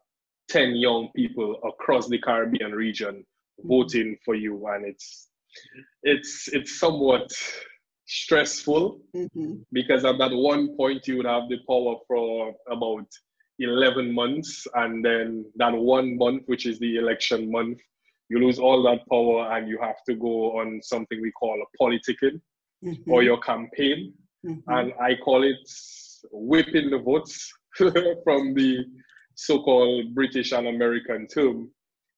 10 0.50 0.76
young 0.76 1.10
people 1.16 1.60
across 1.64 2.08
the 2.08 2.20
Caribbean 2.20 2.72
region 2.72 3.26
Mm-hmm. 3.60 3.68
voting 3.70 4.18
for 4.26 4.36
you. 4.36 4.68
And 4.68 4.86
it's 4.86 5.30
it's 6.04 6.50
it's 6.50 6.80
somewhat 6.80 7.32
stressful 8.06 9.00
Mhm. 9.16 9.66
because 9.72 10.04
at 10.06 10.18
that 10.18 10.32
one 10.34 10.76
point 10.76 11.08
you 11.08 11.18
would 11.18 11.26
have 11.26 11.48
the 11.50 11.58
power 11.68 11.96
for 12.08 12.54
about 12.70 13.08
11 13.60 14.12
months 14.14 14.68
and 14.76 15.04
then 15.04 15.46
that 15.56 15.74
one 15.74 16.18
month 16.18 16.44
which 16.48 16.66
is 16.66 16.78
the 16.80 16.98
election 16.98 17.50
month 17.50 17.80
you 18.30 18.40
lose 18.40 18.60
all 18.60 18.82
that 18.84 19.02
power 19.10 19.56
and 19.56 19.68
you 19.68 19.78
have 19.82 20.04
to 20.08 20.16
go 20.16 20.58
on 20.60 20.82
something 20.82 21.22
we 21.22 21.32
call 21.32 21.58
a 21.62 21.84
politicking 21.84 22.42
or 23.08 23.22
Mhm. 23.22 23.26
your 23.26 23.40
campaign 23.40 24.14
Mhm. 24.46 24.64
and 24.68 24.94
I 25.00 25.16
call 25.16 25.44
it 25.44 25.68
whipping 26.32 26.90
the 26.90 27.00
votes 27.00 27.52
from 28.24 28.54
the 28.54 28.86
so-called 29.36 30.16
British 30.16 30.52
and 30.54 30.68
American 30.68 31.28
term. 31.28 31.72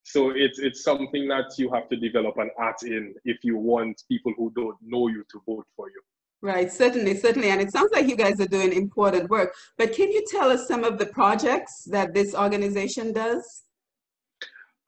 So 0.03 0.29
it's 0.43 0.59
it's 0.59 0.83
something 0.83 1.27
that 1.27 1.47
you 1.57 1.69
have 1.73 1.89
to 1.89 1.97
develop 1.97 2.37
an 2.37 2.49
art 2.57 2.81
in 2.83 3.13
if 3.25 3.37
you 3.43 3.57
want 3.57 4.01
people 4.07 4.33
who 4.37 4.51
don't 4.55 4.77
know 4.81 5.07
you 5.07 5.23
to 5.31 5.41
vote 5.45 5.67
for 5.75 5.89
you. 5.89 6.01
Right, 6.41 6.71
certainly, 6.71 7.15
certainly. 7.17 7.49
And 7.49 7.59
it 7.59 7.71
sounds 7.71 7.91
like 7.91 8.07
you 8.07 8.15
guys 8.15 8.39
are 8.39 8.47
doing 8.47 8.71
important 8.71 9.29
work. 9.29 9.53
But 9.77 9.93
can 9.93 10.11
you 10.11 10.23
tell 10.29 10.49
us 10.51 10.67
some 10.67 10.83
of 10.83 10.97
the 10.99 11.07
projects 11.07 11.83
that 11.85 12.13
this 12.13 12.35
organization 12.35 13.11
does? 13.11 13.63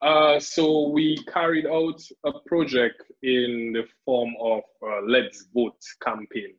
Uh, 0.01 0.39
so 0.39 0.87
we 0.89 1.17
carried 1.25 1.65
out 1.65 2.01
a 2.25 2.31
project 2.45 3.03
in 3.21 3.73
the 3.73 3.83
form 4.05 4.33
of 4.41 4.61
uh, 4.81 5.01
Let's 5.05 5.47
Vote 5.53 5.75
campaign 6.01 6.53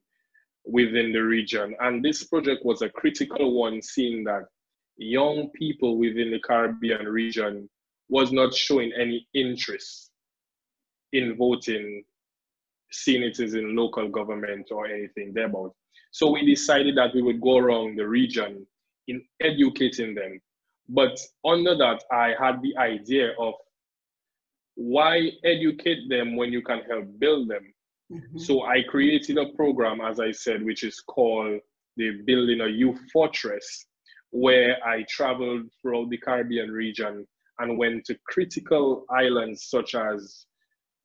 within 0.66 1.12
the 1.12 1.20
region. 1.20 1.74
And 1.80 2.04
this 2.04 2.24
project 2.24 2.64
was 2.64 2.82
a 2.82 2.90
critical 2.90 3.54
one, 3.54 3.80
seeing 3.80 4.24
that 4.24 4.44
young 4.96 5.50
people 5.54 5.96
within 5.96 6.30
the 6.30 6.40
Caribbean 6.40 7.06
region 7.06 7.68
was 8.10 8.30
not 8.30 8.54
showing 8.54 8.92
any 8.92 9.26
interest 9.32 10.10
in 11.12 11.36
voting, 11.36 12.04
seeing 12.92 13.22
in 13.22 13.76
local 13.76 14.08
government 14.08 14.68
or 14.70 14.86
anything 14.86 15.32
thereabout. 15.32 15.74
So 16.12 16.30
we 16.30 16.44
decided 16.44 16.96
that 16.98 17.14
we 17.14 17.22
would 17.22 17.40
go 17.40 17.56
around 17.56 17.96
the 17.96 18.06
region 18.06 18.66
in 19.08 19.22
educating 19.40 20.14
them. 20.14 20.40
But 20.92 21.18
under 21.44 21.76
that, 21.76 22.02
I 22.10 22.34
had 22.38 22.60
the 22.62 22.76
idea 22.76 23.32
of 23.38 23.54
why 24.74 25.30
educate 25.44 26.08
them 26.08 26.36
when 26.36 26.52
you 26.52 26.62
can 26.62 26.80
help 26.82 27.06
build 27.18 27.48
them? 27.48 27.72
Mhm. 28.10 28.40
So 28.40 28.62
I 28.64 28.82
created 28.82 29.38
a 29.38 29.52
program, 29.54 30.00
as 30.00 30.18
I 30.18 30.32
said, 30.32 30.64
which 30.64 30.82
is 30.82 31.00
called 31.00 31.60
the 31.96 32.22
Building 32.24 32.60
a 32.60 32.66
Youth 32.66 33.00
Fortress, 33.12 33.86
where 34.30 34.84
I 34.84 35.04
traveled 35.08 35.70
throughout 35.80 36.10
the 36.10 36.18
Caribbean 36.18 36.70
region 36.72 37.26
and 37.60 37.78
went 37.78 38.04
to 38.06 38.18
critical 38.26 39.04
islands 39.10 39.66
such 39.66 39.94
as 39.94 40.46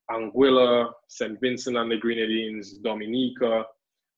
Anguilla, 0.09 0.91
St. 1.09 1.39
Vincent 1.39 1.77
and 1.77 1.91
the 1.91 1.97
Grenadines, 1.97 2.77
Dominica, 2.79 3.65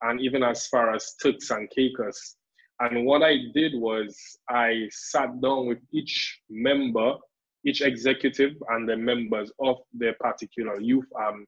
and 0.02 0.22
even 0.22 0.44
as 0.44 0.68
far 0.68 0.94
as 0.94 1.16
Turks 1.22 1.50
and 1.50 1.70
Caicos. 1.72 2.38
And 2.80 3.06
what 3.06 3.24
I 3.24 3.38
did 3.54 3.74
was 3.76 4.38
I 4.50 4.88
sat 4.92 5.42
down 5.42 5.68
with 5.68 5.80
each 5.92 6.42
member, 6.50 7.16
each 7.66 7.82
executive, 7.82 8.54
and 8.70 8.88
the 8.88 8.96
members 8.96 9.52
of 9.60 9.78
their 9.94 10.14
particular 10.14 10.80
youth 10.80 11.08
arm. 11.16 11.46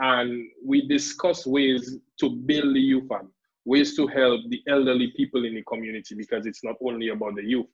And 0.00 0.48
we 0.64 0.88
discussed 0.88 1.46
ways 1.46 1.98
to 2.20 2.30
build 2.30 2.74
the 2.74 2.80
youth 2.80 3.10
arm, 3.10 3.30
ways 3.66 3.94
to 3.96 4.06
help 4.06 4.40
the 4.48 4.62
elderly 4.68 5.12
people 5.16 5.44
in 5.44 5.54
the 5.54 5.62
community 5.62 6.14
because 6.14 6.46
it's 6.46 6.64
not 6.64 6.76
only 6.82 7.08
about 7.08 7.36
the 7.36 7.44
youth, 7.44 7.66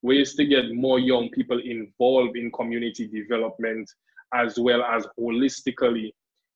ways 0.00 0.34
to 0.36 0.46
get 0.46 0.74
more 0.74 0.98
young 0.98 1.28
people 1.30 1.60
involved 1.60 2.36
in 2.36 2.50
community 2.52 3.06
development 3.06 3.90
as 4.32 4.58
well 4.58 4.82
as 4.82 5.06
holistically 5.20 6.12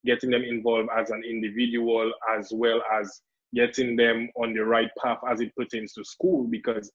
getting 0.07 0.31
them 0.31 0.43
involved 0.43 0.89
as 0.97 1.11
an 1.11 1.23
individual 1.29 2.11
as 2.35 2.51
well 2.53 2.83
as 2.99 3.21
getting 3.55 3.97
them 3.97 4.29
on 4.37 4.55
the 4.55 4.65
right 4.65 4.91
path 5.03 5.19
as 5.31 5.41
it 5.41 5.55
pertains 5.57 5.93
to 5.95 6.05
school 6.05 6.47
because 6.51 6.91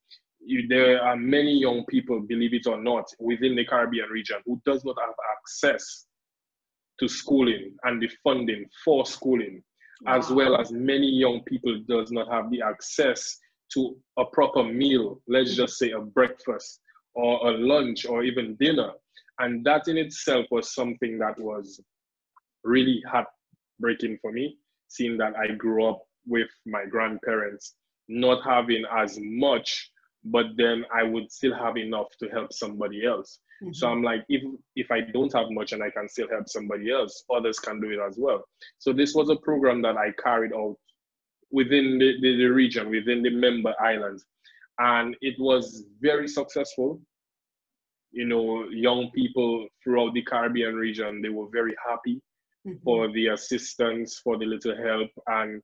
you, 0.45 0.67
there 0.67 1.01
are 1.01 1.15
many 1.15 1.57
young 1.57 1.85
people, 1.85 2.19
believe 2.19 2.53
it 2.53 2.67
or 2.67 2.81
not, 2.81 3.05
within 3.19 3.55
the 3.55 3.65
Caribbean 3.65 4.09
region 4.09 4.37
who 4.45 4.61
does 4.65 4.83
not 4.83 4.97
have 4.99 5.15
access 5.37 6.05
to 6.99 7.07
schooling 7.07 7.73
and 7.83 8.01
the 8.01 8.09
funding 8.23 8.65
for 8.83 9.05
schooling, 9.05 9.63
as 10.07 10.29
well 10.29 10.59
as 10.59 10.71
many 10.71 11.07
young 11.07 11.41
people 11.43 11.79
does 11.87 12.11
not 12.11 12.31
have 12.31 12.51
the 12.51 12.61
access 12.61 13.39
to 13.73 13.95
a 14.19 14.25
proper 14.25 14.63
meal, 14.63 15.21
let's 15.27 15.55
just 15.55 15.77
say 15.77 15.91
a 15.91 15.99
breakfast 15.99 16.81
or 17.15 17.49
a 17.49 17.57
lunch 17.57 18.05
or 18.05 18.23
even 18.23 18.55
dinner. 18.59 18.91
And 19.39 19.65
that 19.65 19.87
in 19.87 19.97
itself 19.97 20.45
was 20.51 20.75
something 20.75 21.17
that 21.19 21.39
was 21.39 21.81
really 22.63 23.03
heartbreaking 23.07 24.19
for 24.21 24.31
me, 24.31 24.57
seeing 24.89 25.17
that 25.17 25.33
I 25.35 25.55
grew 25.55 25.85
up 25.85 26.03
with 26.25 26.49
my 26.65 26.86
grandparents 26.86 27.75
not 28.07 28.43
having 28.43 28.83
as 28.95 29.17
much, 29.21 29.89
but 30.25 30.45
then 30.57 30.86
I 30.93 31.03
would 31.03 31.31
still 31.31 31.53
have 31.55 31.77
enough 31.77 32.07
to 32.19 32.27
help 32.29 32.51
somebody 32.53 33.05
else. 33.05 33.39
So 33.71 33.88
I'm 33.89 34.03
like, 34.03 34.25
if 34.27 34.43
if 34.75 34.91
I 34.91 34.99
don't 35.13 35.31
have 35.31 35.49
much 35.51 35.71
and 35.71 35.81
I 35.81 35.89
can 35.89 36.09
still 36.09 36.27
help 36.29 36.49
somebody 36.49 36.91
else, 36.91 37.23
others 37.33 37.59
can 37.59 37.79
do 37.79 37.91
it 37.91 37.99
as 38.05 38.17
well. 38.17 38.43
So 38.77 38.91
this 38.91 39.13
was 39.15 39.29
a 39.29 39.38
program 39.38 39.81
that 39.83 39.95
I 39.95 40.12
carried 40.21 40.51
out 40.53 40.75
within 41.49 41.97
the, 41.97 42.15
the, 42.21 42.38
the 42.38 42.47
region, 42.47 42.89
within 42.89 43.23
the 43.23 43.29
member 43.29 43.73
islands. 43.81 44.25
And 44.79 45.15
it 45.21 45.36
was 45.39 45.86
very 46.01 46.27
successful. 46.27 46.99
You 48.12 48.25
know, 48.25 48.65
young 48.69 49.12
people 49.12 49.67
throughout 49.81 50.13
the 50.13 50.23
Caribbean 50.23 50.75
region, 50.75 51.21
they 51.21 51.29
were 51.29 51.47
very 51.51 51.75
happy 51.89 52.21
Mhm. 52.67 52.81
for 52.83 53.12
the 53.12 53.27
assistance, 53.27 54.19
for 54.23 54.38
the 54.38 54.45
little 54.45 54.75
help. 54.75 55.09
And 55.27 55.62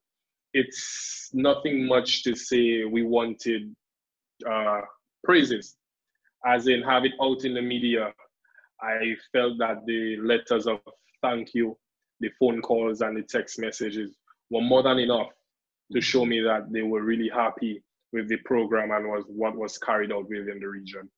it's 0.52 1.30
nothing 1.32 1.86
much 1.86 2.22
to 2.24 2.34
say 2.34 2.84
we 2.84 3.02
wanted 3.02 3.74
uh, 4.50 4.80
praises, 5.24 5.76
as 6.46 6.66
in 6.66 6.82
have 6.82 7.04
it 7.04 7.12
out 7.20 7.44
in 7.44 7.54
the 7.54 7.62
media. 7.62 8.12
I 8.80 9.14
felt 9.32 9.58
that 9.58 9.84
the 9.86 10.16
letters 10.22 10.66
of 10.66 10.80
thank 11.22 11.54
you, 11.54 11.76
the 12.20 12.30
phone 12.38 12.62
calls, 12.62 13.02
and 13.02 13.16
the 13.16 13.22
text 13.22 13.58
messages 13.58 14.16
were 14.50 14.62
more 14.62 14.82
than 14.82 14.98
enough 14.98 15.28
to 15.92 16.00
show 16.00 16.24
me 16.24 16.40
that 16.40 16.72
they 16.72 16.82
were 16.82 17.02
really 17.02 17.28
happy 17.28 17.82
with 18.12 18.28
the 18.28 18.38
program 18.38 18.90
and 18.90 19.06
was 19.06 19.24
what 19.28 19.56
was 19.56 19.78
carried 19.78 20.12
out 20.12 20.28
within 20.28 20.58
the 20.60 20.66
region. 20.66 21.08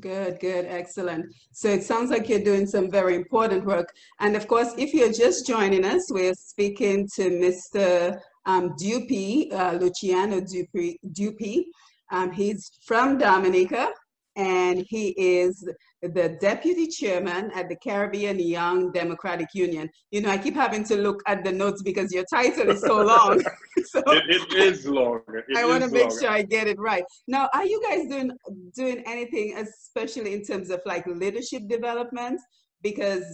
Good, 0.00 0.40
good, 0.40 0.64
excellent. 0.64 1.26
So 1.52 1.68
it 1.68 1.82
sounds 1.82 2.10
like 2.10 2.28
you're 2.28 2.42
doing 2.42 2.66
some 2.66 2.90
very 2.90 3.14
important 3.14 3.66
work. 3.66 3.92
And 4.20 4.36
of 4.36 4.48
course, 4.48 4.72
if 4.78 4.94
you're 4.94 5.12
just 5.12 5.46
joining 5.46 5.84
us, 5.84 6.10
we're 6.10 6.34
speaking 6.34 7.08
to 7.16 7.30
Mr. 7.30 8.18
Um, 8.46 8.74
Dupuy, 8.76 9.52
uh, 9.52 9.74
Luciano 9.74 10.40
Dupuy. 10.40 10.98
Dupuy. 11.12 11.66
Um, 12.10 12.32
he's 12.32 12.70
from 12.84 13.18
Dominica 13.18 13.88
and 14.36 14.84
he 14.88 15.08
is 15.10 15.66
the 16.00 16.36
deputy 16.40 16.86
chairman 16.86 17.50
at 17.54 17.68
the 17.68 17.76
Caribbean 17.76 18.38
Young 18.38 18.90
Democratic 18.90 19.48
Union. 19.54 19.88
You 20.10 20.22
know, 20.22 20.30
I 20.30 20.38
keep 20.38 20.54
having 20.54 20.84
to 20.84 20.96
look 20.96 21.22
at 21.26 21.44
the 21.44 21.52
notes 21.52 21.82
because 21.82 22.12
your 22.12 22.24
title 22.32 22.70
is 22.70 22.80
so 22.80 23.02
long. 23.02 23.42
so 23.84 24.02
It, 24.06 24.24
it 24.28 24.54
is 24.54 24.86
long. 24.86 25.20
It 25.28 25.44
I 25.56 25.64
want 25.66 25.84
to 25.84 25.90
make 25.90 26.08
long. 26.08 26.18
sure 26.18 26.30
I 26.30 26.42
get 26.42 26.66
it 26.66 26.78
right. 26.78 27.04
Now, 27.28 27.48
are 27.54 27.64
you 27.64 27.80
guys 27.88 28.06
doing 28.08 28.32
doing 28.74 29.02
anything, 29.06 29.56
especially 29.56 30.34
in 30.34 30.44
terms 30.44 30.70
of 30.70 30.80
like 30.86 31.06
leadership 31.06 31.68
development? 31.68 32.40
Because 32.82 33.24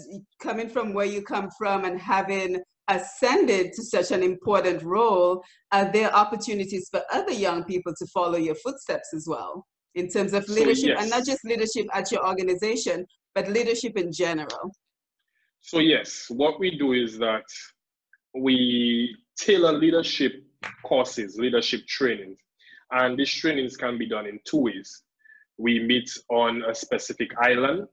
coming 0.42 0.68
from 0.68 0.92
where 0.92 1.06
you 1.06 1.22
come 1.22 1.48
from 1.56 1.84
and 1.84 1.98
having 1.98 2.60
ascended 2.88 3.72
to 3.74 3.82
such 3.82 4.10
an 4.10 4.22
important 4.22 4.82
role, 4.82 5.42
are 5.72 5.90
there 5.92 6.14
opportunities 6.14 6.88
for 6.90 7.02
other 7.12 7.32
young 7.32 7.64
people 7.64 7.94
to 7.98 8.06
follow 8.06 8.38
your 8.38 8.54
footsteps 8.56 9.12
as 9.14 9.26
well 9.28 9.66
in 9.94 10.08
terms 10.08 10.32
of 10.32 10.44
So, 10.44 10.54
leadership, 10.54 10.96
and 10.98 11.10
not 11.10 11.24
just 11.26 11.44
leadership 11.44 11.86
at 11.92 12.10
your 12.10 12.26
organization, 12.26 13.06
but 13.34 13.48
leadership 13.48 13.96
in 13.96 14.10
general? 14.12 14.72
So 15.60 15.80
yes, 15.80 16.26
what 16.28 16.58
we 16.58 16.78
do 16.78 16.92
is 16.92 17.18
that 17.18 17.44
we 18.34 19.16
tailor 19.36 19.72
leadership 19.72 20.44
courses, 20.84 21.36
leadership 21.38 21.86
trainings, 21.86 22.38
and 22.92 23.18
these 23.18 23.32
trainings 23.32 23.76
can 23.76 23.98
be 23.98 24.08
done 24.08 24.26
in 24.26 24.40
two 24.44 24.58
ways. 24.58 25.02
We 25.58 25.80
meet 25.80 26.10
on 26.30 26.62
a 26.64 26.74
specific 26.74 27.30
island 27.38 27.86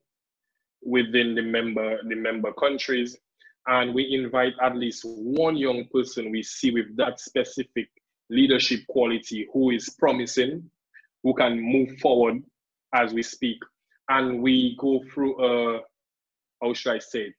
within 0.83 1.35
the 1.35 1.41
member 1.41 1.97
the 2.07 2.15
member 2.15 2.53
countries, 2.53 3.17
and 3.67 3.93
we 3.93 4.13
invite 4.13 4.53
at 4.61 4.75
least 4.75 5.03
one 5.05 5.57
young 5.57 5.85
person 5.91 6.31
we 6.31 6.43
see 6.43 6.71
with 6.71 6.95
that 6.97 7.19
specific 7.19 7.89
leadership 8.29 8.81
quality 8.87 9.47
who 9.53 9.71
is 9.71 9.89
promising, 9.97 10.69
who 11.23 11.33
can 11.33 11.59
move 11.59 11.97
forward 11.99 12.43
as 12.93 13.13
we 13.13 13.23
speak, 13.23 13.57
and 14.09 14.41
we 14.41 14.77
go 14.79 15.03
through 15.11 15.43
a 15.43 15.79
how 16.61 16.73
should 16.73 16.93
I 16.93 16.99
say 16.99 17.19
it, 17.21 17.35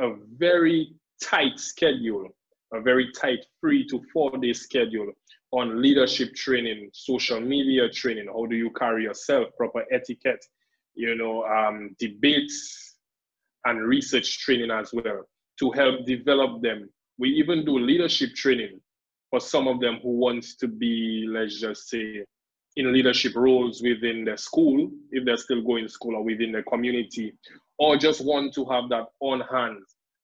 a 0.00 0.14
very 0.36 0.94
tight 1.22 1.58
schedule, 1.58 2.28
a 2.72 2.80
very 2.80 3.10
tight 3.12 3.44
three 3.60 3.86
to 3.88 4.00
four 4.12 4.30
day 4.38 4.52
schedule 4.52 5.12
on 5.52 5.80
leadership 5.82 6.34
training, 6.34 6.90
social 6.92 7.40
media 7.40 7.88
training, 7.88 8.26
how 8.26 8.46
do 8.46 8.56
you 8.56 8.70
carry 8.70 9.04
yourself, 9.04 9.48
proper 9.56 9.84
etiquette, 9.92 10.44
you 10.94 11.14
know, 11.14 11.44
um, 11.44 11.94
debates 11.98 12.96
and 13.64 13.80
research 13.80 14.40
training 14.40 14.70
as 14.70 14.90
well 14.92 15.24
to 15.58 15.70
help 15.70 16.04
develop 16.06 16.62
them. 16.62 16.88
We 17.18 17.30
even 17.30 17.64
do 17.64 17.78
leadership 17.78 18.34
training 18.34 18.80
for 19.30 19.40
some 19.40 19.66
of 19.68 19.80
them 19.80 19.98
who 20.02 20.10
wants 20.10 20.56
to 20.56 20.68
be, 20.68 21.26
let's 21.28 21.60
just 21.60 21.88
say, 21.88 22.24
in 22.76 22.92
leadership 22.92 23.34
roles 23.34 23.82
within 23.82 24.24
their 24.24 24.36
school, 24.36 24.90
if 25.10 25.24
they're 25.24 25.36
still 25.38 25.62
going 25.62 25.84
to 25.84 25.90
school 25.90 26.14
or 26.16 26.22
within 26.22 26.52
the 26.52 26.62
community, 26.64 27.32
or 27.78 27.96
just 27.96 28.24
want 28.24 28.54
to 28.54 28.64
have 28.66 28.88
that 28.90 29.06
on 29.20 29.40
hand 29.40 29.78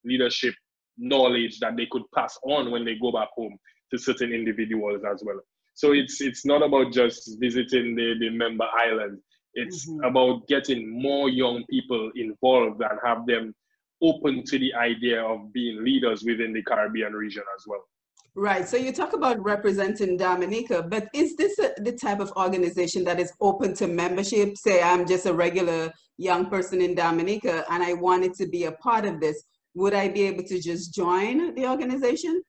leadership 0.04 0.54
knowledge 0.98 1.58
that 1.60 1.76
they 1.76 1.86
could 1.90 2.02
pass 2.14 2.38
on 2.44 2.70
when 2.70 2.84
they 2.84 2.96
go 3.00 3.10
back 3.10 3.28
home 3.34 3.56
to 3.90 3.98
certain 3.98 4.32
individuals 4.32 5.02
as 5.10 5.22
well. 5.24 5.40
So 5.74 5.92
it's 5.92 6.20
it's 6.20 6.44
not 6.44 6.62
about 6.62 6.92
just 6.92 7.38
visiting 7.40 7.94
the, 7.96 8.14
the 8.20 8.30
member 8.30 8.66
island. 8.74 9.18
It's 9.54 9.88
Mhm. 9.88 10.06
about 10.08 10.46
getting 10.48 10.88
more 10.90 11.28
young 11.30 11.64
people 11.68 12.10
involved 12.14 12.82
and 12.82 12.98
have 13.04 13.26
them 13.26 13.54
open 14.02 14.42
to 14.44 14.58
the 14.58 14.74
idea 14.74 15.22
of 15.22 15.52
being 15.52 15.82
leaders 15.84 16.24
within 16.24 16.52
the 16.52 16.62
Caribbean 16.62 17.12
region 17.12 17.44
as 17.56 17.64
well. 17.66 17.84
Right. 18.34 18.66
So 18.66 18.78
you 18.78 18.92
talk 18.92 19.12
about 19.12 19.42
representing 19.44 20.16
Dominica, 20.16 20.82
but 20.82 21.08
is 21.14 21.36
this 21.36 21.58
a, 21.58 21.74
the 21.78 21.92
type 21.92 22.18
of 22.18 22.32
organization 22.32 23.04
that 23.04 23.20
is 23.20 23.32
open 23.40 23.74
to 23.74 23.86
membership? 23.86 24.56
Say 24.56 24.82
I'm 24.82 25.06
just 25.06 25.26
a 25.26 25.34
regular 25.34 25.92
young 26.16 26.48
person 26.48 26.80
in 26.80 26.94
Dominica 26.94 27.64
and 27.70 27.82
I 27.82 27.92
wanted 27.92 28.32
to 28.34 28.46
be 28.46 28.64
a 28.64 28.72
part 28.72 29.04
of 29.04 29.20
this. 29.20 29.42
Would 29.74 29.92
I 29.92 30.08
be 30.08 30.22
able 30.22 30.44
to 30.44 30.60
just 30.60 30.94
join 30.94 31.54
the 31.54 31.66
organization? 31.66 32.42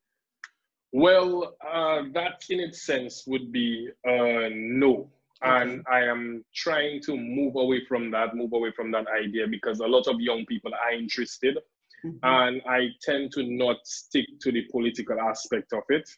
Well, 0.92 1.54
uh, 1.60 2.02
that 2.12 2.44
in 2.48 2.60
its 2.60 2.86
sense 2.86 3.24
would 3.26 3.52
be 3.52 3.88
uh, 4.06 4.48
no. 4.54 5.10
And 5.42 5.82
I 5.90 6.00
am 6.04 6.44
trying 6.54 7.00
to 7.02 7.16
move 7.16 7.56
away 7.56 7.84
from 7.86 8.10
that, 8.12 8.34
move 8.34 8.52
away 8.52 8.72
from 8.74 8.90
that 8.92 9.06
idea 9.08 9.46
because 9.48 9.80
a 9.80 9.86
lot 9.86 10.06
of 10.06 10.20
young 10.20 10.46
people 10.46 10.72
are 10.74 10.92
interested. 10.92 11.58
Mhm. 12.04 12.18
And 12.22 12.62
I 12.66 12.88
tend 13.02 13.32
to 13.32 13.42
not 13.42 13.86
stick 13.86 14.26
to 14.40 14.52
the 14.52 14.62
political 14.70 15.20
aspect 15.20 15.72
of 15.72 15.82
it 15.88 16.08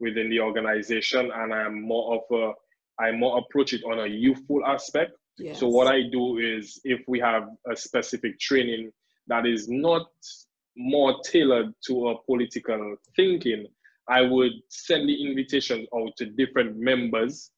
within 0.00 0.28
the 0.28 0.40
organization. 0.40 1.30
And 1.32 1.54
I 1.54 1.64
am 1.66 1.82
more 1.82 2.16
of 2.16 2.36
a, 2.38 2.52
I 3.02 3.12
more 3.12 3.38
approach 3.38 3.72
it 3.72 3.84
on 3.84 4.00
a 4.00 4.06
youthful 4.06 4.64
aspect. 4.66 5.12
Yes. 5.38 5.58
So 5.60 5.68
what 5.68 5.86
I 5.86 6.02
do 6.10 6.38
is 6.38 6.80
if 6.84 7.00
we 7.08 7.20
have 7.20 7.48
a 7.70 7.76
specific 7.76 8.38
training 8.38 8.92
that 9.26 9.46
is 9.46 9.68
not 9.68 10.06
more 10.76 11.20
tailored 11.22 11.72
to 11.86 12.08
a 12.08 12.22
political 12.24 12.96
thinking, 13.16 13.66
I 14.08 14.22
would 14.22 14.52
send 14.68 15.08
the 15.08 15.28
invitation 15.28 15.86
out 15.94 16.16
to 16.18 16.26
different 16.26 16.76
members 16.76 17.50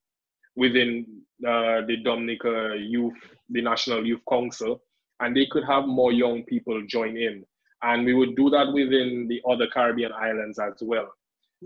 within 0.56 1.06
uh, 1.46 1.82
the 1.86 1.98
Dominica 2.02 2.76
Youth, 2.78 3.14
the 3.50 3.62
National 3.62 4.06
Youth 4.06 4.22
Council, 4.28 4.82
and 5.20 5.36
they 5.36 5.46
could 5.50 5.64
have 5.64 5.86
more 5.86 6.12
young 6.12 6.42
people 6.44 6.82
join 6.86 7.16
in. 7.16 7.44
And 7.82 8.04
we 8.04 8.14
would 8.14 8.36
do 8.36 8.50
that 8.50 8.72
within 8.72 9.28
the 9.28 9.40
other 9.48 9.66
Caribbean 9.72 10.12
islands 10.12 10.58
as 10.58 10.74
well. 10.80 11.08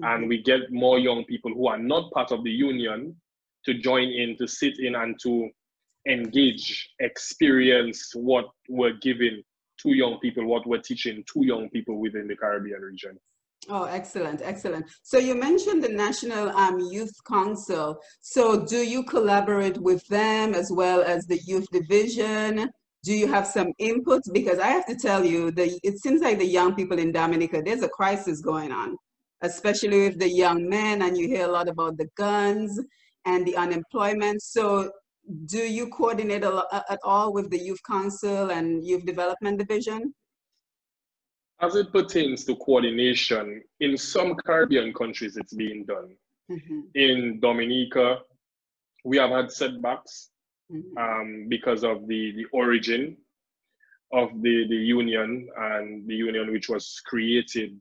And 0.03 0.29
we 0.29 0.43
get 0.43 0.71
more 0.71 0.99
young 0.99 1.25
people 1.25 1.53
who 1.53 1.67
are 1.69 1.79
not 1.79 2.13
part 2.13 2.31
of 2.31 2.45
the 2.45 2.51
union 2.51 3.17
to 3.65 3.75
join 3.75 4.09
in, 4.09 4.37
to 4.39 4.47
sit 4.47 4.79
in, 4.79 4.95
and 4.95 5.19
to 5.23 5.51
engage, 6.09 6.91
experience 7.01 8.13
what 8.15 8.47
we're 8.69 8.99
giving 9.03 9.43
to 9.83 9.91
young 9.91 10.19
people, 10.21 10.47
what 10.47 10.67
we're 10.67 10.81
teaching 10.81 11.25
to 11.33 11.45
young 11.45 11.69
people 11.71 11.99
within 11.99 12.29
the 12.29 12.37
Caribbean 12.37 12.81
region. 12.81 13.19
Oh, 13.69 13.85
excellent, 13.85 14.41
excellent. 14.43 14.87
So 15.03 15.19
you 15.19 15.35
mentioned 15.35 15.85
the 15.85 15.91
National 15.91 16.49
um, 16.51 16.79
Youth 16.91 17.13
Council. 17.27 17.99
So 18.21 18.65
do 18.65 18.79
you 18.79 19.05
collaborate 19.05 19.79
with 19.79 20.07
them 20.09 20.55
as 20.55 20.73
well 20.73 21.03
as 21.03 21.27
the 21.27 21.39
youth 21.47 21.67
division? 21.71 22.71
Do 23.05 23.13
you 23.13 23.29
have 23.29 23.47
some 23.47 23.73
input? 23.79 24.23
Because 24.33 24.59
I 24.59 24.69
have 24.69 24.87
to 24.87 24.97
tell 24.97 25.25
you, 25.25 25.51
the, 25.51 25.79
it 25.83 25.99
seems 25.99 26.23
like 26.23 26.39
the 26.39 26.47
young 26.47 26.75
people 26.75 26.99
in 26.99 27.13
Dominica, 27.13 27.63
there's 27.63 27.83
a 27.83 27.89
crisis 27.89 28.41
going 28.41 28.73
on, 28.73 28.97
especially 29.43 30.09
with 30.09 30.19
the 30.19 30.29
young 30.29 30.69
men, 30.69 31.03
and 31.03 31.17
you 31.17 31.29
hear 31.29 31.47
a 31.47 31.53
lot 31.53 31.69
about 31.69 31.99
the 31.99 32.09
guns 32.17 32.81
and 33.27 33.47
the 33.47 33.57
unemployment. 33.57 34.43
So 34.43 34.91
do 35.47 35.59
you 35.59 35.89
coordinate 35.89 36.45
a 36.45 36.65
at 36.91 36.99
all 37.05 37.33
with 37.33 37.51
the 37.51 37.59
Youth 37.59 37.83
Council 37.87 38.51
and 38.51 38.85
Youth 38.85 39.05
Development 39.05 39.59
Division? 39.59 40.15
As 41.61 41.77
it 41.77 41.93
pertains 41.93 42.45
to 42.47 42.57
coordination, 42.57 43.63
in 43.81 43.97
some 43.99 44.35
Caribbean 44.35 44.93
countries, 44.95 45.37
it's 45.37 45.53
being 45.55 45.85
done. 45.85 46.17
Mhm, 46.51 46.91
In 46.95 47.41
Dominica, 47.41 48.23
we 49.05 49.19
have 49.19 49.31
had 49.31 49.51
setbacks 49.53 50.31
mhm. 50.73 50.97
um, 50.99 51.49
because 51.49 51.85
of 51.85 52.07
the, 52.09 52.33
the 52.37 52.47
origin 52.53 53.17
of 54.13 54.31
the, 54.43 54.67
the 54.69 54.77
union 54.77 55.49
and 55.57 56.07
the 56.09 56.15
union 56.15 56.51
which 56.51 56.69
was 56.69 57.01
created 57.07 57.79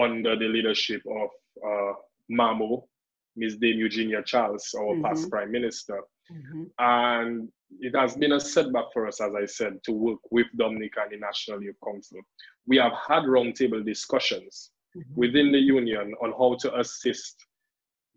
under 0.00 0.34
the 0.36 0.46
leadership 0.48 1.02
of 1.06 1.28
uh, 1.64 1.92
Mamo, 2.30 2.88
Ms. 3.36 3.56
Dame 3.58 3.78
Eugenia 3.78 4.22
Charles, 4.24 4.74
our 4.78 5.00
past 5.02 5.26
Mhm. 5.26 5.30
prime 5.30 5.52
minister. 5.52 6.00
Mhm. 6.30 6.70
And 6.78 7.52
it 7.80 7.96
has 7.96 8.16
been 8.16 8.32
a 8.32 8.40
setback 8.40 8.86
for 8.92 9.06
us, 9.06 9.20
as 9.20 9.32
I 9.34 9.46
said, 9.46 9.82
to 9.84 9.92
work 9.92 10.20
with 10.30 10.46
Dominica 10.56 11.00
and 11.02 11.12
the 11.12 11.18
National 11.18 11.62
Youth 11.62 11.76
Council. 11.84 12.20
We 12.66 12.76
have 12.76 12.92
had 13.08 13.24
roundtable 13.24 13.84
discussions 13.84 14.70
Mhm. 14.96 15.16
within 15.16 15.52
the 15.52 15.58
union 15.58 16.14
on 16.22 16.32
how 16.32 16.56
to 16.62 16.78
assist 16.78 17.46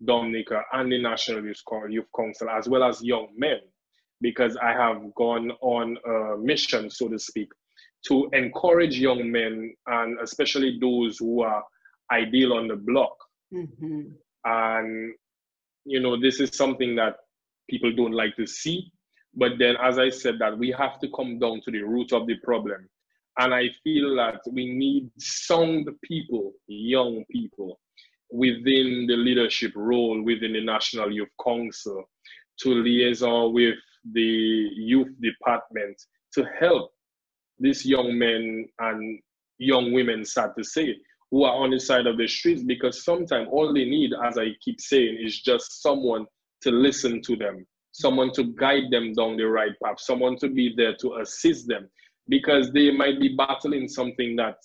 Dominica 0.04 0.64
and 0.74 0.92
the 0.92 1.02
National 1.02 1.46
Youth 1.46 1.62
Youth 1.90 2.10
Council, 2.16 2.50
as 2.50 2.68
well 2.68 2.84
as 2.84 3.04
young 3.04 3.34
men, 3.38 3.62
because 4.22 4.58
I 4.58 4.74
have 4.74 5.14
gone 5.16 5.52
on 5.62 5.98
a 6.06 6.38
mission, 6.38 6.90
so 6.90 7.08
to 7.08 7.18
speak, 7.18 7.52
to 8.08 8.30
encourage 8.34 9.00
young 9.00 9.32
men 9.32 9.74
and 9.88 10.20
especially 10.20 10.78
those 10.80 11.18
who 11.18 11.42
are 11.42 11.64
ideal 12.12 12.54
on 12.54 12.68
the 12.68 12.76
block. 12.76 13.18
Mhm. 13.54 14.18
And, 14.44 15.16
you 15.86 16.00
know, 16.00 16.18
this 16.20 16.40
is 16.40 16.56
something 16.56 16.96
that 16.96 17.18
people 17.70 17.92
don't 17.94 18.12
like 18.12 18.36
to 18.36 18.46
see. 18.46 18.92
But 19.36 19.54
then, 19.60 19.76
as 19.82 19.98
I 19.98 20.10
said, 20.10 20.40
that 20.40 20.58
we 20.58 20.72
have 20.78 21.00
to 21.00 21.10
come 21.16 21.40
down 21.40 21.62
to 21.62 21.72
the 21.72 21.82
root 21.82 22.14
of 22.14 22.26
the 22.28 22.36
problem. 22.38 22.88
And 23.38 23.54
I 23.54 23.70
feel 23.84 24.16
that 24.16 24.42
we 24.52 24.74
need 24.74 25.10
sound 25.18 25.90
people, 26.04 26.54
young 26.68 27.26
people, 27.30 27.80
within 28.32 29.06
the 29.08 29.16
leadership 29.16 29.72
role 29.76 30.22
within 30.22 30.54
the 30.54 30.64
National 30.64 31.12
Youth 31.12 31.30
Council 31.44 32.10
to 32.60 32.70
liaison 32.70 33.54
with 33.54 33.76
the 34.14 34.22
youth 34.22 35.10
department 35.22 36.02
to 36.34 36.46
help 36.60 36.92
these 37.60 37.86
young 37.86 38.18
men 38.18 38.68
and 38.80 39.20
young 39.58 39.94
women, 39.94 40.26
sad 40.26 40.52
to 40.58 40.64
say, 40.64 40.96
who 41.32 41.44
are 41.44 41.56
on 41.56 41.72
the 41.72 41.80
side 41.80 42.08
of 42.08 42.18
the 42.18 42.28
streets 42.28 42.64
because 42.64 43.04
sometimes 43.04 43.48
all 43.52 43.74
they 43.74 43.86
need, 43.86 44.12
as 44.26 44.38
I 44.38 44.48
keep 44.62 44.80
saying, 44.80 45.18
is 45.22 45.42
just 45.42 45.82
someone 45.82 46.26
to 46.62 46.72
listen 46.72 47.22
to 47.24 47.36
them, 47.36 47.66
someone 47.96 48.30
to 48.30 48.44
guide 48.60 48.92
them 48.92 49.14
down 49.14 49.38
the 49.38 49.46
right 49.46 49.72
path, 49.82 50.00
someone 50.00 50.36
to 50.38 50.50
be 50.50 50.74
there 50.76 50.96
to 50.98 51.16
assist 51.22 51.66
them 51.68 51.90
because 52.28 52.72
they 52.74 52.92
might 52.92 53.22
be 53.22 53.36
battling 53.38 53.88
something 53.88 54.36
that 54.36 54.58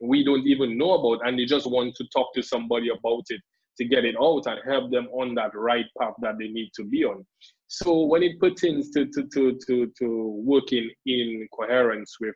we 0.00 0.24
don't 0.24 0.46
even 0.46 0.78
know 0.78 0.92
about 0.92 1.26
and 1.26 1.38
they 1.38 1.44
just 1.44 1.70
want 1.70 1.94
to 1.94 2.04
talk 2.14 2.32
to 2.34 2.42
somebody 2.42 2.88
about 2.88 3.24
it 3.28 3.42
to 3.76 3.84
get 3.84 4.06
it 4.06 4.14
out 4.20 4.46
and 4.46 4.58
help 4.66 4.90
them 4.90 5.06
on 5.12 5.34
that 5.34 5.50
right 5.54 5.84
path 6.00 6.14
that 6.22 6.38
they 6.38 6.48
need 6.48 6.70
to 6.74 6.84
be 6.84 7.04
on. 7.04 7.26
So 7.68 8.04
when 8.04 8.22
it 8.22 8.40
pertains 8.40 8.90
to, 8.92 9.04
to, 9.06 9.28
to, 9.34 9.58
to, 9.66 9.92
to 9.98 10.42
working 10.42 10.90
in 11.04 11.46
coherence 11.54 12.16
with 12.20 12.34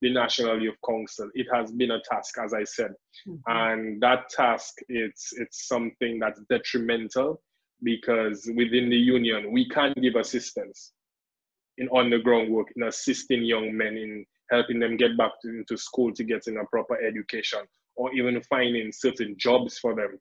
the 0.00 0.12
National 0.12 0.60
Youth 0.60 0.76
Council, 0.88 1.28
it 1.34 1.46
has 1.52 1.72
been 1.72 1.90
a 1.90 2.00
task, 2.08 2.36
as 2.42 2.54
I 2.54 2.64
said. 2.64 2.92
Mhm. 3.28 3.40
And 3.46 4.00
that 4.00 4.28
task, 4.28 4.74
it's, 4.88 5.32
it's 5.32 5.66
something 5.66 6.20
that's 6.20 6.40
detrimental 6.48 7.40
because 7.82 8.48
within 8.56 8.88
the 8.88 8.96
union, 8.96 9.52
we 9.52 9.68
can't 9.68 10.00
give 10.00 10.16
assistance 10.16 10.92
in 11.78 11.88
underground 11.94 12.52
work, 12.52 12.68
in 12.76 12.82
assisting 12.84 13.42
young 13.42 13.76
men, 13.76 13.96
in 13.96 14.24
helping 14.50 14.78
them 14.78 14.96
get 14.96 15.16
back 15.16 15.32
to, 15.42 15.48
into 15.48 15.76
school 15.76 16.12
to 16.12 16.24
get 16.24 16.46
a 16.46 16.64
proper 16.70 16.96
education, 17.02 17.60
or 17.96 18.12
even 18.14 18.40
finding 18.42 18.92
certain 18.92 19.34
jobs 19.38 19.78
for 19.78 19.94
them 19.94 20.18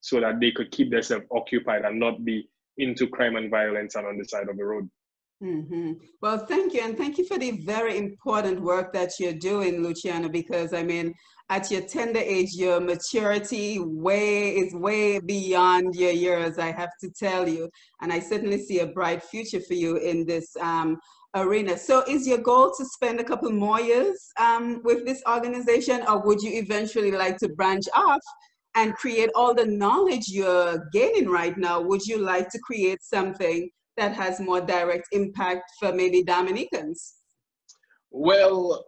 so 0.00 0.20
that 0.20 0.40
they 0.40 0.50
could 0.50 0.70
keep 0.70 0.90
themselves 0.90 1.26
occupied 1.32 1.84
and 1.84 1.98
not 1.98 2.24
be 2.24 2.48
into 2.78 3.06
crime 3.08 3.36
and 3.36 3.50
violence 3.50 3.96
and 3.96 4.06
on 4.06 4.16
the 4.16 4.24
side 4.24 4.48
of 4.48 4.56
the 4.56 4.64
road. 4.64 4.88
Hmm 5.40 5.92
Well, 6.20 6.38
thank 6.38 6.74
you. 6.74 6.80
And 6.80 6.96
thank 6.98 7.16
you 7.16 7.24
for 7.24 7.38
the 7.38 7.52
very 7.64 7.96
important 7.96 8.60
work 8.60 8.92
that 8.92 9.12
you're 9.20 9.34
doing, 9.34 9.82
Luciano, 9.84 10.28
because 10.28 10.72
I 10.72 10.82
mean, 10.82 11.14
at 11.48 11.70
your 11.70 11.82
tender 11.82 12.18
age, 12.18 12.54
your 12.54 12.80
maturity 12.80 13.78
way 13.78 14.56
is 14.56 14.74
way 14.74 15.20
beyond 15.20 15.94
your 15.94 16.10
years, 16.10 16.58
I 16.58 16.72
have 16.72 16.90
to 17.02 17.10
tell 17.10 17.48
you. 17.48 17.70
And 18.02 18.12
I 18.12 18.18
certainly 18.18 18.58
see 18.60 18.80
a 18.80 18.86
bright 18.88 19.22
future 19.22 19.60
for 19.60 19.74
you 19.74 19.96
in 19.96 20.26
this 20.26 20.54
um, 20.60 20.98
arena. 21.36 21.78
So 21.78 22.02
is 22.08 22.26
your 22.26 22.38
goal 22.38 22.72
to 22.76 22.84
spend 22.84 23.20
a 23.20 23.24
couple 23.24 23.50
more 23.52 23.80
years 23.80 24.18
um, 24.40 24.80
with 24.82 25.06
this 25.06 25.22
organization, 25.28 26.02
or 26.08 26.20
would 26.26 26.40
you 26.42 26.50
eventually 26.60 27.12
like 27.12 27.38
to 27.38 27.48
branch 27.50 27.86
off 27.94 28.20
and 28.74 28.94
create 28.94 29.30
all 29.36 29.54
the 29.54 29.66
knowledge 29.66 30.28
you're 30.28 30.88
gaining 30.92 31.28
right 31.28 31.56
now? 31.56 31.80
Would 31.80 32.06
you 32.06 32.18
like 32.18 32.50
to 32.50 32.58
create 32.58 33.02
something 33.02 33.70
that 33.98 34.14
has 34.14 34.40
more 34.40 34.60
direct 34.60 35.08
impact 35.12 35.72
for 35.78 35.92
maybe 35.92 36.22
Dominicans? 36.22 37.16
Well, 38.10 38.86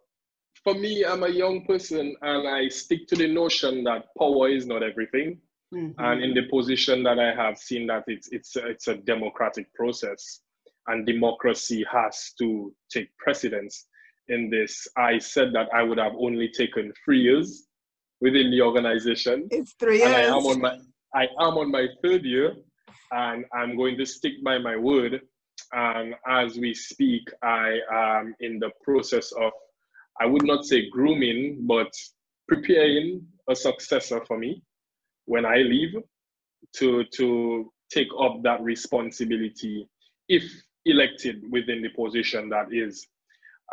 for 0.65 0.75
me, 0.75 1.05
I'm 1.05 1.23
a 1.25 1.29
young 1.29 1.65
person 1.67 2.15
and 2.23 2.49
I 2.49 2.69
stick 2.69 3.07
to 3.09 3.17
the 3.17 3.29
notion 3.29 3.85
that 3.85 4.07
power 4.19 4.49
is 4.49 4.67
not 4.67 4.83
everything. 4.83 5.41
Mhm. 5.75 5.95
And 5.99 6.23
in 6.23 6.35
the 6.35 6.49
position 6.49 7.03
that 7.05 7.19
I 7.19 7.35
have 7.35 7.59
seen 7.59 7.87
that 7.89 8.05
it's, 8.07 8.29
it's, 8.33 8.57
it's 8.57 8.89
a 8.89 8.97
democratic 8.97 9.73
process 9.75 10.41
and 10.87 11.07
democracy 11.07 11.85
has 11.91 12.33
to 12.39 12.75
take 12.91 13.17
precedence 13.19 13.87
in 14.29 14.51
this. 14.51 14.89
I 14.97 15.19
said 15.19 15.53
that 15.53 15.69
I 15.75 15.83
would 15.83 15.99
have 15.99 16.15
only 16.19 16.49
taken 16.49 16.93
three 17.05 17.21
years 17.21 17.67
within 18.21 18.51
the 18.51 18.63
organization. 18.63 19.49
It's 19.51 19.75
three 19.75 20.03
and 20.03 20.15
I 20.15 20.23
am 20.23 20.47
on 20.47 20.61
my 20.61 20.79
I 21.15 21.25
am 21.41 21.59
on 21.59 21.71
my 21.71 21.89
third 22.03 22.25
year 22.25 22.55
and 23.13 23.45
I'm 23.53 23.77
going 23.77 23.97
to 23.99 24.07
stick 24.07 24.43
by 24.43 24.59
my 24.59 24.77
word. 24.77 25.21
And 25.73 26.15
as 26.27 26.57
we 26.57 26.75
speak, 26.75 27.29
I 27.43 27.79
am 27.93 28.35
in 28.41 28.59
the 28.59 28.71
process 28.83 29.33
of, 29.33 29.53
I 30.21 30.27
would 30.27 30.45
not 30.45 30.65
say 30.65 30.89
grooming, 30.91 31.67
but 31.67 31.93
preparing 32.49 33.27
a 33.49 33.55
successor 33.55 34.21
for 34.27 34.39
me 34.39 34.63
when 35.27 35.45
I 35.45 35.59
leave 35.59 35.95
to, 36.77 37.05
to 37.17 37.73
take 37.91 38.09
up 38.21 38.43
that 38.43 38.63
responsibility 38.63 39.89
if 40.29 40.45
elected 40.87 41.43
within 41.51 41.83
the 41.83 41.91
position 41.91 42.49
that 42.51 42.73
is. 42.73 43.07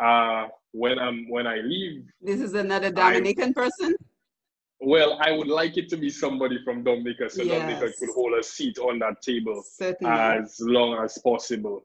Uh, 0.00 0.46
when 0.72 0.98
I'm 0.98 1.28
when 1.28 1.46
I 1.46 1.56
leave, 1.56 2.04
This 2.20 2.40
is 2.40 2.54
another 2.54 2.90
Dominican 2.90 3.52
person? 3.52 3.96
Well, 4.80 5.18
I 5.20 5.32
would 5.32 5.48
like 5.48 5.76
it 5.76 5.88
to 5.90 5.96
be 5.96 6.08
somebody 6.10 6.58
from 6.64 6.84
Dominica, 6.84 7.28
so 7.28 7.44
Dominica 7.44 7.92
could 7.98 8.10
hold 8.10 8.34
a 8.38 8.42
seat 8.42 8.78
on 8.78 8.98
that 9.00 9.22
table 9.22 9.62
Certainly. 9.64 10.18
as 10.18 10.56
long 10.60 11.02
as 11.04 11.18
possible. 11.18 11.84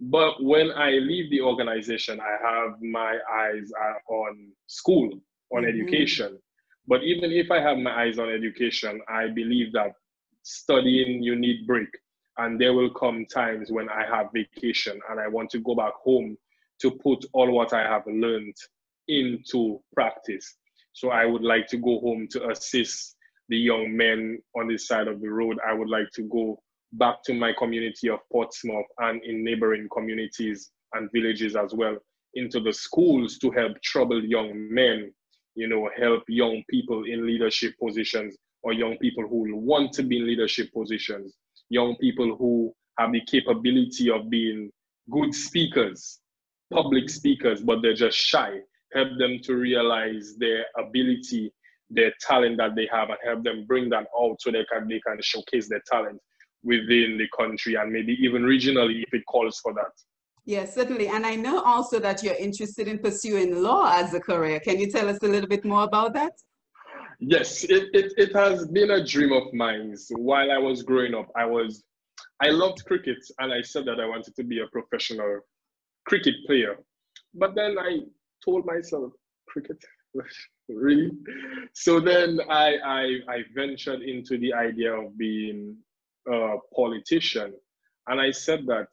But 0.00 0.42
when 0.42 0.70
I 0.72 0.92
leave 0.92 1.30
the 1.30 1.42
organization, 1.42 2.18
I 2.20 2.36
have 2.42 2.80
my 2.80 3.18
eyes 3.30 3.70
on 4.08 4.52
school, 4.66 5.20
on 5.52 5.64
Mhm. 5.64 5.68
education. 5.68 6.40
But 6.86 7.02
even 7.04 7.30
if 7.30 7.50
I 7.50 7.60
have 7.60 7.76
my 7.78 7.92
eyes 8.04 8.18
on 8.18 8.30
education, 8.30 9.02
I 9.08 9.28
believe 9.28 9.72
that 9.72 9.94
studying 10.42 11.22
you 11.22 11.36
need 11.36 11.66
break. 11.66 11.88
And 12.38 12.58
there 12.58 12.72
will 12.72 12.90
come 12.90 13.26
times 13.26 13.70
when 13.70 13.90
I 13.90 14.06
have 14.06 14.32
vacation 14.32 14.98
and 15.10 15.20
I 15.20 15.28
want 15.28 15.50
to 15.50 15.58
go 15.60 15.74
back 15.74 15.92
home 15.92 16.38
to 16.80 16.90
put 16.90 17.22
all 17.34 17.50
what 17.52 17.74
I 17.74 17.82
have 17.82 18.06
learned 18.06 18.56
into 19.08 19.82
practice. 19.92 20.56
So 20.92 21.10
I 21.10 21.26
would 21.26 21.42
like 21.42 21.66
to 21.68 21.76
go 21.76 22.00
home 22.00 22.26
to 22.32 22.50
assist 22.50 23.16
the 23.48 23.56
young 23.56 23.96
men 23.96 24.38
on 24.56 24.68
this 24.68 24.86
side 24.86 25.08
of 25.08 25.20
the 25.20 25.28
road. 25.28 25.58
I 25.66 25.74
would 25.74 25.88
like 25.88 26.10
to 26.14 26.22
go 26.22 26.60
back 26.92 27.22
to 27.24 27.34
my 27.34 27.52
community 27.52 28.08
of 28.08 28.20
Portsmouth 28.32 28.86
and 28.98 29.22
in 29.24 29.44
neighboring 29.44 29.88
communities 29.92 30.70
and 30.94 31.10
villages 31.12 31.56
as 31.56 31.72
well 31.74 31.96
into 32.34 32.60
the 32.60 32.72
schools 32.72 33.38
to 33.38 33.50
help 33.50 33.80
troubled 33.82 34.24
young 34.24 34.52
men, 34.72 35.12
you 35.54 35.68
know, 35.68 35.88
help 35.96 36.22
young 36.28 36.62
people 36.68 37.04
in 37.04 37.26
leadership 37.26 37.74
positions 37.82 38.36
or 38.62 38.72
young 38.72 38.96
people 38.98 39.26
who 39.28 39.56
want 39.56 39.92
to 39.92 40.02
be 40.02 40.18
in 40.18 40.26
leadership 40.26 40.72
positions, 40.72 41.34
young 41.70 41.96
people 41.96 42.36
who 42.36 42.72
have 42.98 43.12
the 43.12 43.20
capability 43.26 44.10
of 44.10 44.30
being 44.30 44.70
good 45.10 45.34
speakers, 45.34 46.20
public 46.72 47.08
speakers, 47.08 47.60
but 47.60 47.82
they're 47.82 47.94
just 47.94 48.16
shy. 48.16 48.58
Help 48.92 49.08
them 49.18 49.38
to 49.44 49.54
realize 49.54 50.36
their 50.38 50.64
ability, 50.78 51.52
their 51.90 52.12
talent 52.20 52.58
that 52.58 52.74
they 52.74 52.88
have, 52.92 53.08
and 53.08 53.18
help 53.24 53.44
them 53.44 53.64
bring 53.66 53.88
that 53.90 54.06
out 54.18 54.36
so 54.40 54.50
they 54.50 54.64
can 54.72 54.88
they 54.88 55.00
can 55.00 55.18
showcase 55.20 55.68
their 55.68 55.82
talent 55.86 56.20
within 56.62 57.18
the 57.18 57.28
country 57.38 57.74
and 57.76 57.92
maybe 57.92 58.12
even 58.20 58.42
regionally 58.42 59.02
if 59.02 59.14
it 59.14 59.24
calls 59.26 59.58
for 59.60 59.72
that. 59.74 59.92
Yes, 60.44 60.74
certainly. 60.74 61.08
And 61.08 61.24
I 61.24 61.36
know 61.36 61.62
also 61.62 61.98
that 62.00 62.22
you're 62.22 62.34
interested 62.34 62.88
in 62.88 62.98
pursuing 62.98 63.62
law 63.62 63.92
as 63.94 64.14
a 64.14 64.20
career. 64.20 64.60
Can 64.60 64.78
you 64.80 64.90
tell 64.90 65.08
us 65.08 65.18
a 65.22 65.28
little 65.28 65.48
bit 65.48 65.64
more 65.64 65.84
about 65.84 66.12
that? 66.14 66.32
Yes, 67.20 67.64
it, 67.64 67.88
it, 67.92 68.12
it 68.16 68.34
has 68.34 68.66
been 68.66 68.92
a 68.92 69.04
dream 69.04 69.32
of 69.32 69.52
mine. 69.52 69.94
While 70.10 70.50
I 70.50 70.58
was 70.58 70.82
growing 70.82 71.14
up, 71.14 71.28
I 71.36 71.44
was 71.44 71.84
I 72.42 72.48
loved 72.48 72.84
cricket 72.86 73.18
and 73.38 73.52
I 73.52 73.60
said 73.60 73.84
that 73.86 74.00
I 74.00 74.06
wanted 74.06 74.34
to 74.36 74.44
be 74.44 74.60
a 74.60 74.66
professional 74.68 75.40
cricket 76.06 76.34
player. 76.46 76.78
But 77.34 77.54
then 77.54 77.78
I 77.78 78.00
told 78.44 78.66
myself, 78.66 79.12
cricket, 79.46 79.82
really? 80.68 81.10
So 81.72 82.00
then 82.00 82.40
I, 82.48 82.76
I 82.84 83.02
I 83.28 83.38
ventured 83.54 84.02
into 84.02 84.38
the 84.38 84.52
idea 84.54 84.92
of 84.92 85.16
being 85.16 85.76
a 86.30 86.56
politician. 86.74 87.54
And 88.06 88.20
I 88.20 88.30
said 88.30 88.66
that, 88.66 88.88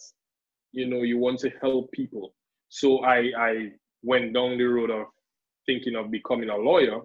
you 0.72 0.88
know, 0.88 1.04
you 1.04 1.18
want 1.18 1.40
to 1.40 1.50
help 1.62 1.92
people. 1.92 2.34
So 2.70 3.04
I 3.04 3.32
I 3.38 3.72
went 4.04 4.34
down 4.34 4.58
the 4.58 4.66
road 4.66 4.92
of 4.92 5.08
thinking 5.66 5.96
of 5.96 6.12
becoming 6.12 6.50
a 6.50 6.56
lawyer 6.56 7.02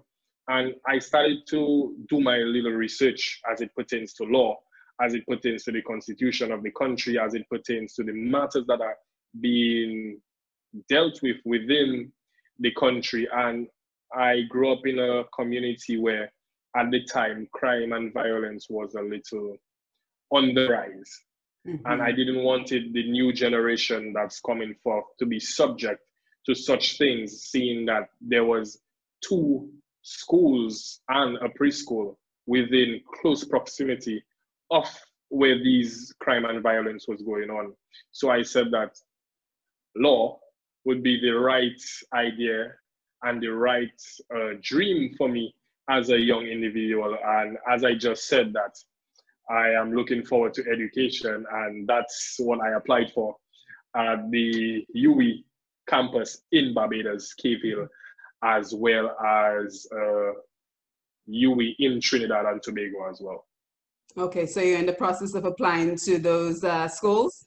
and 0.48 0.74
I 0.86 0.98
started 0.98 1.46
to 1.48 1.96
do 2.08 2.20
my 2.20 2.38
little 2.38 2.72
research 2.72 3.40
as 3.50 3.60
it 3.60 3.74
pertains 3.74 4.12
to 4.14 4.24
law, 4.24 4.58
as 5.00 5.14
it 5.14 5.26
pertains 5.26 5.64
to 5.64 5.72
the 5.72 5.82
constitution 5.82 6.50
of 6.50 6.62
the 6.62 6.72
country, 6.72 7.18
as 7.18 7.34
it 7.34 7.48
pertains 7.48 7.94
to 7.94 8.02
the 8.02 8.12
matters 8.12 8.64
that 8.66 8.80
are 8.80 8.96
being 9.40 10.20
dealt 10.88 11.22
with 11.22 11.36
within 11.44 12.12
the 12.62 12.72
country. 12.72 13.28
And 13.32 13.68
I 14.14 14.42
grew 14.48 14.72
up 14.72 14.86
in 14.86 14.98
a 14.98 15.24
community 15.34 15.98
where, 15.98 16.32
at 16.74 16.90
the 16.90 17.04
time, 17.04 17.48
crime 17.52 17.92
and 17.92 18.12
violence 18.12 18.68
was 18.70 18.94
a 18.94 19.02
little 19.02 19.56
on 20.30 20.54
the 20.54 20.68
rise. 20.68 21.20
Mm-hmm. 21.66 21.86
And 21.86 22.02
I 22.02 22.10
didn't 22.12 22.42
want 22.42 22.72
it, 22.72 22.92
the 22.92 23.08
new 23.10 23.32
generation 23.32 24.12
that's 24.14 24.40
coming 24.40 24.74
forth 24.82 25.04
to 25.18 25.26
be 25.26 25.38
subject 25.38 26.00
to 26.46 26.54
such 26.54 26.98
things, 26.98 27.42
seeing 27.42 27.86
that 27.86 28.08
there 28.20 28.44
was 28.44 28.80
two 29.22 29.70
schools 30.02 31.00
and 31.08 31.36
a 31.36 31.48
preschool 31.48 32.16
within 32.46 33.00
close 33.20 33.44
proximity 33.44 34.24
of 34.70 34.88
where 35.28 35.62
these 35.62 36.12
crime 36.20 36.44
and 36.44 36.62
violence 36.62 37.06
was 37.06 37.22
going 37.22 37.50
on. 37.50 37.72
So 38.10 38.30
I 38.30 38.42
said 38.42 38.72
that 38.72 38.98
law 39.94 40.40
would 40.84 41.02
be 41.02 41.20
the 41.20 41.30
right 41.30 41.80
idea 42.14 42.72
and 43.22 43.42
the 43.42 43.48
right 43.48 44.02
uh, 44.34 44.54
dream 44.62 45.14
for 45.16 45.28
me 45.28 45.54
as 45.90 46.10
a 46.10 46.18
young 46.18 46.46
individual. 46.46 47.16
And 47.24 47.56
as 47.70 47.84
I 47.84 47.94
just 47.94 48.26
said 48.26 48.52
that, 48.54 48.76
I 49.50 49.70
am 49.70 49.92
looking 49.92 50.24
forward 50.24 50.54
to 50.54 50.64
education, 50.70 51.44
and 51.52 51.86
that's 51.86 52.36
what 52.38 52.60
I 52.60 52.74
applied 52.76 53.12
for 53.12 53.36
at 53.94 54.30
the 54.30 54.86
UWI 54.96 55.44
campus 55.88 56.42
in 56.52 56.72
Barbados, 56.72 57.34
Cave 57.34 57.58
Hill, 57.62 57.88
as 58.42 58.72
well 58.74 59.16
as 59.20 59.86
uh, 59.94 60.32
UWI 61.28 61.74
in 61.78 62.00
Trinidad 62.00 62.46
and 62.46 62.62
Tobago 62.62 63.10
as 63.10 63.20
well. 63.20 63.46
Okay, 64.16 64.46
so 64.46 64.60
you're 64.60 64.78
in 64.78 64.86
the 64.86 64.92
process 64.92 65.34
of 65.34 65.44
applying 65.44 65.96
to 65.96 66.18
those 66.18 66.62
uh, 66.64 66.86
schools? 66.88 67.46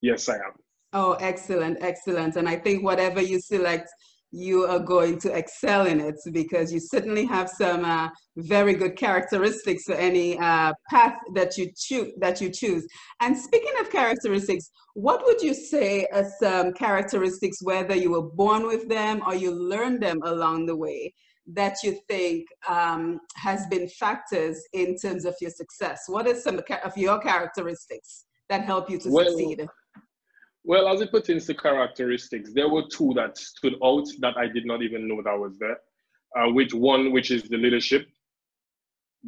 Yes, 0.00 0.28
I 0.28 0.36
am. 0.36 0.63
Oh, 0.94 1.14
excellent, 1.14 1.78
excellent. 1.80 2.36
And 2.36 2.48
I 2.48 2.54
think 2.56 2.84
whatever 2.84 3.20
you 3.20 3.40
select, 3.40 3.88
you 4.30 4.64
are 4.64 4.78
going 4.78 5.18
to 5.20 5.32
excel 5.32 5.86
in 5.86 6.00
it 6.00 6.16
because 6.32 6.72
you 6.72 6.80
certainly 6.80 7.24
have 7.24 7.48
some 7.48 7.84
uh, 7.84 8.08
very 8.36 8.74
good 8.74 8.96
characteristics 8.96 9.84
for 9.84 9.94
any 9.94 10.38
uh, 10.38 10.72
path 10.90 11.16
that 11.34 11.58
you 11.58 11.70
choose. 11.76 12.12
That 12.18 12.40
you 12.40 12.50
choose. 12.50 12.86
And 13.20 13.36
speaking 13.36 13.72
of 13.80 13.90
characteristics, 13.90 14.70
what 14.94 15.24
would 15.24 15.40
you 15.42 15.54
say 15.54 16.06
are 16.12 16.26
some 16.40 16.72
characteristics, 16.72 17.58
whether 17.62 17.94
you 17.96 18.12
were 18.12 18.22
born 18.22 18.66
with 18.66 18.88
them 18.88 19.22
or 19.26 19.34
you 19.34 19.50
learned 19.52 20.00
them 20.00 20.20
along 20.24 20.66
the 20.66 20.76
way, 20.76 21.12
that 21.46 21.76
you 21.82 21.98
think 22.08 22.46
um, 22.68 23.20
has 23.36 23.66
been 23.66 23.88
factors 23.88 24.60
in 24.72 24.96
terms 24.96 25.24
of 25.24 25.34
your 25.40 25.50
success? 25.50 26.02
What 26.06 26.26
are 26.26 26.34
some 26.34 26.60
of 26.84 26.96
your 26.96 27.20
characteristics 27.20 28.24
that 28.48 28.64
help 28.64 28.90
you 28.90 28.98
to 28.98 29.10
Well, 29.10 29.26
succeed? 29.26 29.68
Well, 30.64 30.88
as 30.88 31.00
it 31.02 31.10
pertains 31.10 31.46
to 31.46 31.54
characteristics, 31.54 32.52
there 32.54 32.68
were 32.70 32.84
two 32.90 33.12
that 33.14 33.36
stood 33.36 33.74
out 33.84 34.06
that 34.20 34.36
I 34.36 34.46
did 34.48 34.64
not 34.64 34.82
even 34.82 35.06
know 35.06 35.22
that 35.22 35.38
was 35.38 35.58
there. 35.58 35.78
Uh, 36.36 36.50
which 36.52 36.72
one, 36.74 37.12
which 37.12 37.30
is 37.30 37.44
the 37.44 37.58
leadership, 37.58 38.08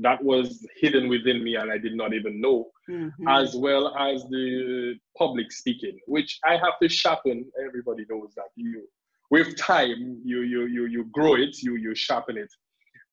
that 0.00 0.22
was 0.24 0.66
hidden 0.80 1.08
within 1.08 1.44
me 1.44 1.56
and 1.56 1.70
I 1.70 1.78
did 1.78 1.94
not 1.94 2.12
even 2.14 2.40
know, 2.40 2.70
Mhm. 2.88 3.12
as 3.28 3.54
well 3.56 3.94
as 3.96 4.24
the 4.28 4.98
public 5.16 5.52
speaking, 5.52 5.98
which 6.06 6.38
I 6.44 6.56
have 6.56 6.78
to 6.82 6.88
sharpen. 6.88 7.50
Everybody 7.64 8.04
knows 8.08 8.34
that 8.34 8.48
you, 8.56 8.88
with 9.30 9.56
time, 9.56 10.20
you 10.24 10.40
you 10.40 10.66
you 10.66 10.86
you 10.86 11.04
grow 11.04 11.34
it, 11.36 11.62
you 11.62 11.76
you 11.76 11.94
sharpen 11.94 12.36
it, 12.36 12.52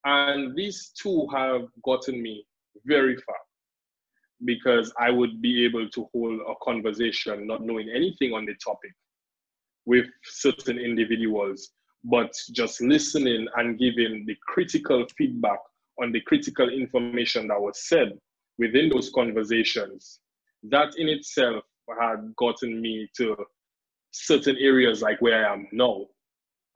and 0.05 0.55
these 0.55 0.89
two 1.01 1.27
have 1.27 1.67
gotten 1.83 2.21
me 2.21 2.45
very 2.85 3.15
far 3.17 3.37
because 4.45 4.93
I 4.99 5.11
would 5.11 5.41
be 5.41 5.65
able 5.65 5.89
to 5.89 6.09
hold 6.13 6.41
a 6.41 6.53
conversation 6.63 7.47
not 7.47 7.61
knowing 7.61 7.89
anything 7.89 8.33
on 8.33 8.45
the 8.45 8.55
topic 8.63 8.91
with 9.85 10.05
certain 10.23 10.79
individuals, 10.79 11.71
but 12.03 12.33
just 12.51 12.81
listening 12.81 13.47
and 13.57 13.79
giving 13.79 14.25
the 14.25 14.35
critical 14.47 15.05
feedback 15.17 15.59
on 16.01 16.11
the 16.11 16.21
critical 16.21 16.69
information 16.69 17.47
that 17.47 17.61
was 17.61 17.87
said 17.87 18.13
within 18.57 18.89
those 18.89 19.11
conversations. 19.13 20.19
That 20.63 20.95
in 20.97 21.09
itself 21.09 21.63
had 21.99 22.33
gotten 22.37 22.81
me 22.81 23.09
to 23.17 23.35
certain 24.11 24.57
areas 24.59 25.01
like 25.01 25.21
where 25.21 25.47
I 25.47 25.53
am 25.53 25.67
now, 25.71 26.05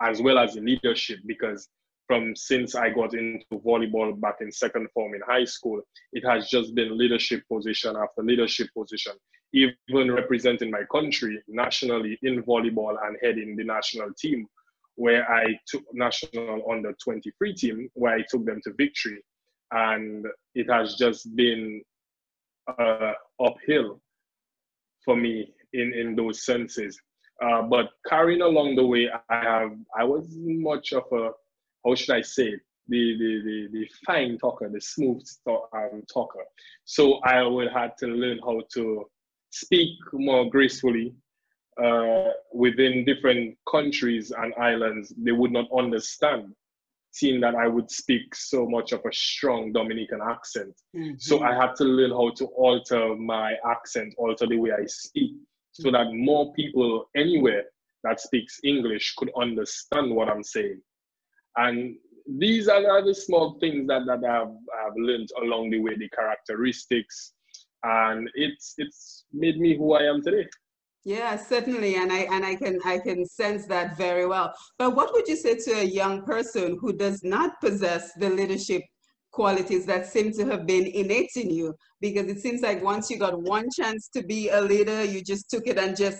as 0.02 0.22
well 0.22 0.38
as 0.38 0.56
in 0.56 0.66
leadership, 0.66 1.20
because 1.26 1.70
from 2.08 2.36
since 2.36 2.74
I 2.74 2.90
got 2.90 3.14
into 3.14 3.46
volleyball 3.54 4.20
back 4.20 4.38
in 4.42 4.52
second 4.52 4.88
form 4.94 5.14
in 5.14 5.22
high 5.28 5.44
school, 5.44 5.82
it 6.14 6.26
has 6.26 6.50
just 6.50 6.74
been 6.74 6.98
leadership 6.98 7.44
position 7.52 7.96
after 7.98 8.24
leadership 8.24 8.70
position, 8.76 9.14
even 9.54 10.12
representing 10.12 10.72
my 10.72 10.84
country 10.90 11.44
nationally 11.48 12.18
in 12.24 12.42
volleyball 12.44 12.96
and 13.06 13.18
heading 13.22 13.56
the 13.58 13.64
national 13.64 14.14
team, 14.18 14.48
where 14.96 15.30
I 15.30 15.46
took 15.68 15.84
national 15.94 16.64
under 16.72 16.94
23 16.94 17.54
team, 17.54 17.90
where 17.94 18.16
I 18.16 18.24
took 18.30 18.46
them 18.46 18.62
to 18.64 18.74
victory. 18.78 19.22
And 19.72 20.26
it 20.56 20.72
has 20.72 20.96
just 20.96 21.36
been 21.36 21.82
uh, 22.80 23.14
uphill 23.44 24.00
for 25.04 25.16
me 25.16 25.54
in 25.74 25.94
in 25.94 26.16
those 26.16 26.46
senses. 26.46 26.98
Uh, 27.44 27.62
but 27.64 27.90
carrying 28.08 28.42
along 28.42 28.76
the 28.76 28.86
way, 28.86 29.10
I 29.30 29.40
have 29.44 29.72
I 29.96 30.06
was 30.06 30.26
much 30.38 30.94
of 30.94 31.04
a 31.12 31.32
how 31.88 31.96
should 31.96 32.16
I 32.16 32.22
say 32.22 32.56
the 32.88 33.18
the 33.18 33.42
the, 33.46 33.68
the 33.72 33.90
fine 34.06 34.38
talker, 34.38 34.70
the 34.70 34.82
smooth 34.82 35.26
talk, 35.46 35.70
um, 35.74 36.04
talker. 36.12 36.46
So 36.86 37.20
I 37.20 37.44
would 37.44 37.72
have 37.72 37.96
to 37.98 38.08
learn 38.08 38.40
how 38.40 38.62
to 38.74 39.06
speak 39.52 39.98
more 40.14 40.50
gracefully. 40.50 41.14
Uh, 41.84 42.30
within 42.54 43.06
different 43.06 43.56
countries 43.70 44.32
and 44.36 44.52
islands, 44.60 45.14
they 45.16 45.32
would 45.32 45.52
not 45.52 45.68
understand, 45.78 46.52
seeing 47.12 47.40
that 47.40 47.54
I 47.54 47.68
would 47.68 47.92
speak 47.92 48.34
so 48.34 48.68
much 48.68 48.94
of 48.94 49.02
a 49.06 49.14
strong 49.14 49.72
Dominican 49.74 50.20
accent. 50.28 50.74
Mm-hmm. 50.96 51.18
So 51.20 51.44
I 51.44 51.54
had 51.54 51.76
to 51.76 51.84
learn 51.84 52.10
how 52.10 52.32
to 52.38 52.46
alter 52.46 53.16
my 53.16 53.54
accent, 53.70 54.16
alter 54.18 54.48
the 54.48 54.58
way 54.58 54.72
I 54.72 54.88
speak, 54.88 55.36
so 55.72 55.92
that 55.92 56.08
more 56.14 56.52
people 56.54 57.12
anywhere 57.16 57.66
that 58.04 58.20
speaks 58.22 58.60
English 58.64 59.14
could 59.16 59.30
understand 59.40 60.16
what 60.16 60.30
I'm 60.30 60.42
saying. 60.44 60.82
And 61.58 61.96
these 62.38 62.68
are 62.68 63.04
the 63.04 63.16
small 63.16 63.58
things 63.60 63.88
that, 63.88 64.06
that 64.06 64.24
I've, 64.24 64.48
I've 64.48 64.96
learned 64.96 65.30
along 65.42 65.72
the 65.72 65.80
way, 65.80 65.96
the 65.98 66.10
characteristics, 66.10 67.34
and 67.84 68.30
it's 68.34 68.74
it's 68.78 69.26
made 69.34 69.60
me 69.60 69.78
who 69.78 69.94
I 69.94 70.04
am 70.04 70.22
today. 70.22 70.48
Yeah, 71.06 71.38
certainly, 71.38 71.96
and 71.96 72.12
I 72.12 72.28
and 72.32 72.46
I 72.46 72.56
can 72.56 72.80
I 72.84 73.00
can 73.00 73.26
sense 73.26 73.66
that 73.68 73.98
very 73.98 74.26
well. 74.26 74.54
But 74.78 74.96
what 74.96 75.14
would 75.14 75.28
you 75.28 75.38
say 75.38 75.56
to 75.56 75.72
a 75.80 75.84
young 75.84 76.24
person 76.24 76.78
who 76.82 76.94
does 76.94 77.24
not 77.24 77.62
possess 77.62 78.12
the 78.14 78.30
leadership 78.30 78.82
qualities 79.32 79.86
that 79.86 80.08
seem 80.08 80.32
to 80.34 80.46
have 80.46 80.66
been 80.66 80.86
innate 80.86 81.32
in 81.36 81.50
you? 81.50 81.76
Because 82.02 82.28
it 82.28 82.40
seems 82.40 82.62
like 82.62 82.84
once 82.84 83.10
you 83.10 83.18
got 83.18 83.42
one 83.42 83.70
chance 83.74 84.10
to 84.16 84.24
be 84.24 84.50
a 84.50 84.60
leader, 84.60 85.04
you 85.04 85.24
just 85.24 85.50
took 85.50 85.66
it 85.68 85.78
and 85.78 85.96
just 85.96 86.20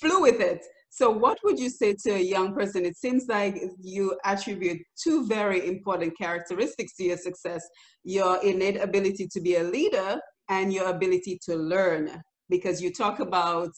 flew 0.00 0.22
with 0.22 0.40
it. 0.40 0.64
So, 0.94 1.08
what 1.10 1.38
would 1.42 1.58
you 1.58 1.70
say 1.70 1.96
to 2.04 2.10
a 2.10 2.20
young 2.20 2.54
person? 2.54 2.84
It 2.84 2.98
seems 2.98 3.26
like 3.26 3.56
you 3.80 4.14
attribute 4.26 4.82
two 5.02 5.26
very 5.26 5.66
important 5.66 6.18
characteristics 6.18 6.94
to 6.96 7.04
your 7.04 7.16
success 7.16 7.66
your 8.04 8.44
innate 8.44 8.76
ability 8.76 9.26
to 9.32 9.40
be 9.40 9.56
a 9.56 9.62
leader 9.62 10.20
and 10.50 10.70
your 10.70 10.90
ability 10.90 11.38
to 11.46 11.56
learn. 11.56 12.10
Because 12.50 12.82
you 12.82 12.92
talk 12.92 13.20
about 13.20 13.70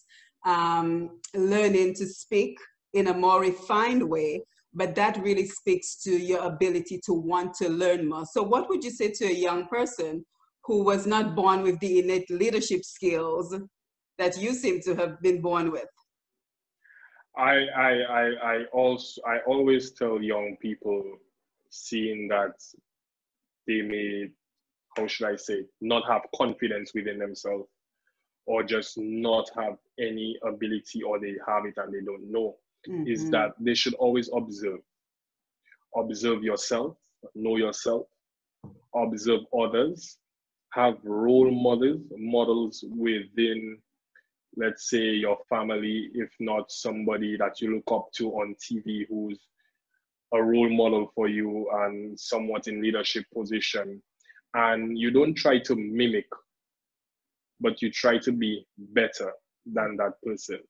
um, 0.44 1.20
learning 1.36 1.94
to 1.94 2.06
speak 2.08 2.58
in 2.94 3.06
a 3.06 3.14
more 3.14 3.40
refined 3.40 4.02
way, 4.02 4.42
but 4.74 4.96
that 4.96 5.22
really 5.22 5.46
speaks 5.46 6.02
to 6.02 6.10
your 6.10 6.42
ability 6.42 7.00
to 7.06 7.12
want 7.12 7.54
to 7.62 7.68
learn 7.68 8.08
more. 8.08 8.24
So, 8.26 8.42
what 8.42 8.68
would 8.68 8.82
you 8.82 8.90
say 8.90 9.12
to 9.12 9.26
a 9.26 9.32
young 9.32 9.68
person 9.68 10.26
who 10.64 10.82
was 10.82 11.06
not 11.06 11.36
born 11.36 11.62
with 11.62 11.78
the 11.78 12.00
innate 12.00 12.28
leadership 12.28 12.84
skills 12.84 13.54
that 14.18 14.36
you 14.36 14.52
seem 14.52 14.80
to 14.80 14.96
have 14.96 15.22
been 15.22 15.40
born 15.40 15.70
with? 15.70 15.86
I, 17.36 17.66
I, 17.76 17.90
I, 17.90 18.24
I 18.42 18.64
also, 18.72 19.20
I 19.26 19.38
always 19.46 19.92
tell 19.92 20.22
young 20.22 20.56
people, 20.60 21.02
seeing 21.70 22.28
that 22.28 22.62
they 23.66 23.82
may, 23.82 24.28
how 24.96 25.06
should 25.08 25.26
I 25.26 25.36
say, 25.36 25.64
not 25.80 26.08
have 26.08 26.22
confidence 26.36 26.92
within 26.94 27.18
themselves, 27.18 27.68
or 28.46 28.62
just 28.62 28.96
not 28.98 29.50
have 29.58 29.76
any 29.98 30.38
ability, 30.46 31.02
or 31.02 31.18
they 31.18 31.34
have 31.48 31.64
it 31.64 31.74
and 31.76 31.92
they 31.92 32.04
don't 32.04 32.30
know, 32.30 32.56
mm-hmm. 32.88 33.08
is 33.08 33.30
that 33.30 33.54
they 33.58 33.74
should 33.74 33.94
always 33.94 34.30
observe. 34.32 34.80
Observe 35.96 36.44
yourself, 36.44 36.96
know 37.34 37.56
yourself, 37.56 38.06
observe 38.94 39.40
others, 39.58 40.18
have 40.72 40.96
role 41.04 41.50
models, 41.50 42.02
models 42.16 42.84
within 42.96 43.78
let's 44.56 44.88
say 44.90 44.98
your 44.98 45.38
family, 45.48 46.10
if 46.14 46.30
not 46.40 46.70
somebody 46.70 47.36
that 47.36 47.60
you 47.60 47.74
look 47.74 47.90
up 47.92 48.08
to 48.16 48.30
on 48.32 48.54
TV 48.54 49.06
who's 49.08 49.38
a 50.32 50.42
role 50.42 50.68
model 50.68 51.10
for 51.14 51.28
you 51.28 51.68
and 51.84 52.18
somewhat 52.18 52.66
in 52.68 52.82
leadership 52.82 53.24
position. 53.34 54.02
And 54.54 54.96
you 54.98 55.10
don't 55.10 55.34
try 55.34 55.58
to 55.60 55.74
mimic, 55.74 56.26
but 57.60 57.82
you 57.82 57.90
try 57.90 58.18
to 58.18 58.32
be 58.32 58.66
better 58.78 59.32
than 59.66 59.96
that 59.96 60.14
person. 60.24 60.60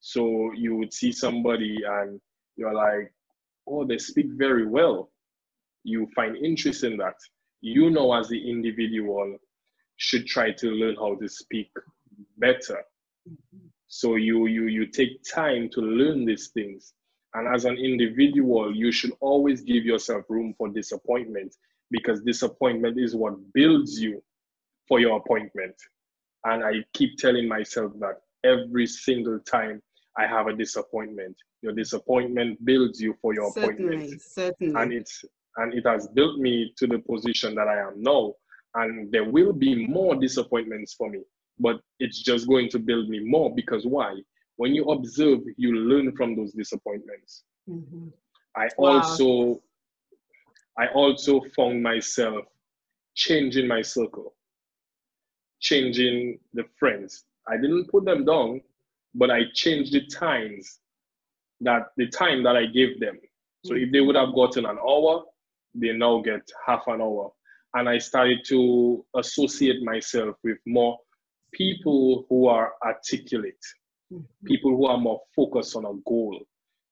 So 0.00 0.52
you 0.54 0.76
would 0.76 0.92
see 0.92 1.12
somebody 1.12 1.78
and 1.86 2.20
you're 2.56 2.74
like, 2.74 3.12
oh, 3.66 3.84
they 3.84 3.98
speak 3.98 4.26
very 4.30 4.66
well. 4.66 5.10
You 5.84 6.08
find 6.14 6.36
interest 6.36 6.84
in 6.84 6.96
that. 6.98 7.16
You 7.60 7.90
know, 7.90 8.12
as 8.14 8.28
the 8.28 8.50
individual, 8.50 9.38
should 9.96 10.26
try 10.26 10.52
to 10.52 10.70
learn 10.70 10.96
how 10.96 11.14
to 11.16 11.28
speak 11.28 11.70
better 12.38 12.82
so 13.88 14.16
you 14.16 14.46
you 14.46 14.66
you 14.66 14.86
take 14.86 15.22
time 15.22 15.68
to 15.70 15.80
learn 15.80 16.24
these 16.24 16.48
things. 16.48 16.92
And 17.34 17.54
as 17.54 17.64
an 17.64 17.76
individual, 17.76 18.74
you 18.74 18.90
should 18.90 19.12
always 19.20 19.60
give 19.60 19.84
yourself 19.84 20.24
room 20.28 20.54
for 20.56 20.68
disappointment 20.68 21.54
because 21.90 22.22
disappointment 22.22 22.98
is 22.98 23.14
what 23.14 23.34
builds 23.52 24.00
you 24.00 24.22
for 24.88 25.00
your 25.00 25.18
appointment. 25.18 25.74
And 26.44 26.64
I 26.64 26.84
keep 26.94 27.18
telling 27.18 27.46
myself 27.46 27.92
that 28.00 28.20
every 28.44 28.86
single 28.86 29.38
time 29.40 29.82
I 30.16 30.26
have 30.26 30.46
a 30.46 30.54
disappointment. 30.54 31.36
Your 31.62 31.72
disappointment 31.72 32.64
builds 32.64 33.00
you 33.00 33.16
for 33.20 33.34
your 33.34 33.52
certainly, 33.52 33.94
appointment. 33.94 34.22
Certainly. 34.22 34.82
And 34.82 34.92
it's 34.92 35.24
and 35.56 35.74
it 35.74 35.86
has 35.86 36.08
built 36.08 36.38
me 36.38 36.72
to 36.76 36.86
the 36.86 36.98
position 36.98 37.54
that 37.54 37.68
I 37.68 37.80
am 37.80 38.02
now. 38.02 38.34
And 38.74 39.10
there 39.10 39.24
will 39.24 39.52
be 39.52 39.86
more 39.86 40.14
disappointments 40.14 40.94
for 40.94 41.08
me 41.08 41.20
but 41.58 41.80
it's 41.98 42.22
just 42.22 42.46
going 42.46 42.68
to 42.70 42.78
build 42.78 43.08
me 43.08 43.20
more 43.20 43.54
because 43.54 43.86
why? 43.86 44.14
When 44.56 44.74
you 44.74 44.84
observe, 44.84 45.40
you 45.56 45.74
learn 45.74 46.16
from 46.16 46.36
those 46.36 46.52
disappointments. 46.52 47.44
Mm-hmm. 47.68 48.08
I 48.56 48.68
wow. 48.78 49.02
also 49.02 49.60
I 50.78 50.88
also 50.88 51.40
found 51.54 51.82
myself 51.82 52.44
changing 53.14 53.66
my 53.66 53.82
circle, 53.82 54.34
changing 55.60 56.38
the 56.52 56.64
friends. 56.78 57.24
I 57.48 57.56
didn't 57.56 57.88
put 57.88 58.04
them 58.04 58.24
down, 58.24 58.60
but 59.14 59.30
I 59.30 59.42
changed 59.54 59.92
the 59.92 60.06
times 60.06 60.80
that 61.60 61.86
the 61.96 62.08
time 62.08 62.42
that 62.42 62.56
I 62.56 62.66
gave 62.66 63.00
them. 63.00 63.18
So 63.64 63.74
if 63.74 63.90
they 63.90 64.00
would 64.00 64.16
have 64.16 64.34
gotten 64.34 64.66
an 64.66 64.78
hour, 64.78 65.24
they 65.74 65.92
now 65.92 66.20
get 66.20 66.42
half 66.66 66.84
an 66.86 67.00
hour. 67.00 67.32
And 67.74 67.88
I 67.88 67.98
started 67.98 68.40
to 68.48 69.04
associate 69.16 69.82
myself 69.82 70.36
with 70.44 70.58
more 70.66 70.98
people 71.52 72.26
who 72.28 72.48
are 72.48 72.72
articulate, 72.84 73.64
mm-hmm. 74.12 74.46
people 74.46 74.76
who 74.76 74.86
are 74.86 74.98
more 74.98 75.20
focused 75.34 75.76
on 75.76 75.84
a 75.84 75.94
goal, 76.06 76.40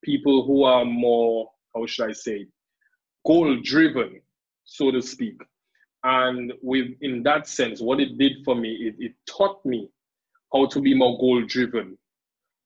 people 0.02 0.46
who 0.46 0.64
are 0.64 0.84
more, 0.84 1.50
how 1.74 1.86
should 1.86 2.10
I 2.10 2.12
say, 2.12 2.46
goal 3.26 3.56
driven, 3.62 4.20
so 4.64 4.90
to 4.90 5.02
speak. 5.02 5.40
And 6.02 6.52
with 6.62 6.88
in 7.00 7.22
that 7.22 7.48
sense, 7.48 7.80
what 7.80 8.00
it 8.00 8.18
did 8.18 8.44
for 8.44 8.54
me, 8.54 8.72
it, 8.72 8.94
it 8.98 9.14
taught 9.26 9.64
me 9.64 9.88
how 10.52 10.66
to 10.66 10.80
be 10.80 10.94
more 10.94 11.18
goal 11.18 11.42
driven, 11.46 11.96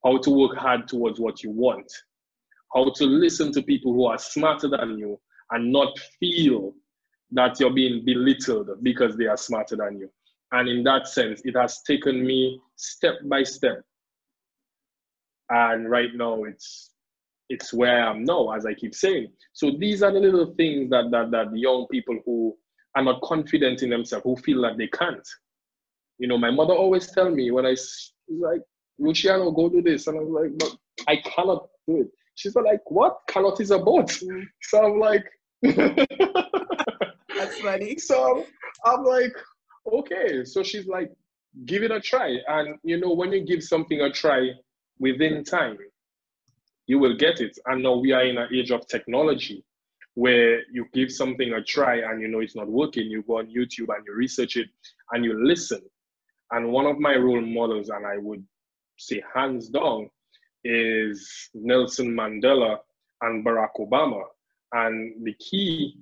how 0.03 0.17
to 0.17 0.29
work 0.29 0.57
hard 0.57 0.87
towards 0.87 1.19
what 1.19 1.41
you 1.43 1.51
want, 1.51 1.89
how 2.73 2.91
to 2.91 3.05
listen 3.05 3.51
to 3.53 3.61
people 3.61 3.93
who 3.93 4.05
are 4.05 4.17
smarter 4.17 4.67
than 4.67 4.97
you 4.97 5.19
and 5.51 5.71
not 5.71 5.97
feel 6.19 6.73
that 7.31 7.59
you're 7.59 7.73
being 7.73 8.03
belittled 8.05 8.69
because 8.81 9.15
they 9.15 9.25
are 9.25 9.37
smarter 9.37 9.75
than 9.75 9.99
you. 9.99 10.09
And 10.51 10.67
in 10.67 10.83
that 10.83 11.07
sense, 11.07 11.41
it 11.45 11.55
has 11.55 11.81
taken 11.83 12.25
me 12.25 12.59
step 12.75 13.15
by 13.25 13.43
step. 13.43 13.81
And 15.49 15.89
right 15.89 16.09
now 16.13 16.43
it's 16.43 16.91
it's 17.49 17.73
where 17.73 18.03
I 18.03 18.11
am 18.11 18.23
now, 18.23 18.51
as 18.51 18.65
I 18.65 18.75
keep 18.75 18.93
saying. 18.93 19.31
So 19.53 19.71
these 19.77 20.03
are 20.03 20.11
the 20.11 20.19
little 20.19 20.53
things 20.55 20.89
that 20.91 21.09
that 21.11 21.31
that 21.31 21.55
young 21.57 21.87
people 21.91 22.19
who 22.25 22.55
are 22.95 23.03
not 23.03 23.21
confident 23.21 23.81
in 23.83 23.89
themselves, 23.89 24.23
who 24.23 24.35
feel 24.37 24.61
that 24.63 24.77
they 24.77 24.87
can't. 24.87 25.27
You 26.17 26.27
know, 26.27 26.37
my 26.37 26.51
mother 26.51 26.73
always 26.73 27.11
tell 27.11 27.29
me 27.29 27.49
when 27.51 27.65
I 27.65 27.75
like, 28.27 28.61
Luciano, 28.99 29.51
go 29.51 29.69
do 29.69 29.81
this, 29.81 30.07
and 30.07 30.17
I'm 30.19 30.33
like, 30.33 30.51
but 30.57 30.75
I 31.07 31.17
cannot 31.17 31.67
do 31.87 32.01
it. 32.01 32.07
She's 32.35 32.55
like, 32.55 32.81
what? 32.89 33.17
Cannot 33.27 33.59
is 33.59 33.71
a 33.71 33.79
boat. 33.79 34.09
Mm. 34.09 34.43
So 34.61 34.85
I'm 34.85 34.99
like, 34.99 35.25
that's 37.35 37.59
funny. 37.59 37.97
So 37.97 38.45
I'm 38.85 39.03
like, 39.03 39.33
okay. 39.93 40.45
So 40.45 40.63
she's 40.63 40.87
like, 40.87 41.11
give 41.65 41.83
it 41.83 41.91
a 41.91 41.99
try. 41.99 42.37
And 42.47 42.77
you 42.83 42.99
know, 42.99 43.13
when 43.13 43.31
you 43.31 43.45
give 43.45 43.63
something 43.63 44.01
a 44.01 44.11
try 44.11 44.51
within 44.99 45.43
time, 45.43 45.77
you 46.87 46.99
will 46.99 47.15
get 47.15 47.39
it. 47.39 47.57
And 47.65 47.83
now 47.83 47.95
we 47.95 48.11
are 48.11 48.23
in 48.23 48.37
an 48.37 48.49
age 48.53 48.71
of 48.71 48.87
technology 48.87 49.63
where 50.15 50.61
you 50.71 50.85
give 50.93 51.11
something 51.11 51.53
a 51.53 51.63
try 51.63 51.97
and 51.97 52.21
you 52.21 52.27
know 52.27 52.39
it's 52.39 52.55
not 52.55 52.67
working, 52.67 53.05
you 53.05 53.23
go 53.23 53.37
on 53.37 53.47
YouTube 53.47 53.95
and 53.95 54.05
you 54.05 54.13
research 54.13 54.57
it 54.57 54.67
and 55.11 55.23
you 55.23 55.45
listen. 55.45 55.81
And 56.51 56.71
one 56.71 56.85
of 56.85 56.99
my 56.99 57.15
role 57.15 57.41
models, 57.41 57.89
and 57.89 58.05
I 58.05 58.17
would 58.17 58.43
say 58.97 59.21
hands 59.33 59.69
down, 59.69 60.09
is 60.63 61.49
Nelson 61.53 62.13
Mandela 62.13 62.79
and 63.21 63.45
Barack 63.45 63.75
Obama. 63.79 64.23
And 64.73 65.23
the 65.23 65.33
key 65.35 65.99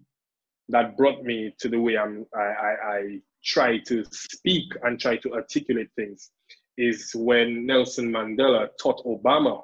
that 0.69 0.97
brought 0.97 1.23
me 1.23 1.53
to 1.59 1.69
the 1.69 1.79
way 1.79 1.97
I'm, 1.97 2.25
I, 2.35 2.39
I, 2.41 2.71
I 2.97 3.19
try 3.43 3.77
to 3.79 4.03
speak 4.11 4.71
and 4.83 4.99
try 4.99 5.17
to 5.17 5.33
articulate 5.33 5.89
things 5.95 6.31
is 6.77 7.11
when 7.15 7.65
Nelson 7.65 8.11
Mandela 8.11 8.67
taught 8.81 9.03
Obama 9.05 9.63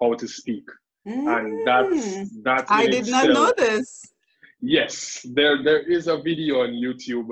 how 0.00 0.14
to 0.14 0.28
speak. 0.28 0.64
And 1.04 1.66
that's 1.66 1.88
Mm. 1.88 2.28
that 2.44 2.66
I 2.68 2.86
did 2.86 3.08
not 3.08 3.26
itself- 3.28 3.34
know 3.34 3.52
this. 3.56 4.04
Yes, 4.60 5.26
there 5.34 5.60
there 5.64 5.80
is 5.80 6.06
a 6.06 6.18
video 6.18 6.60
on 6.62 6.70
YouTube, 6.70 7.30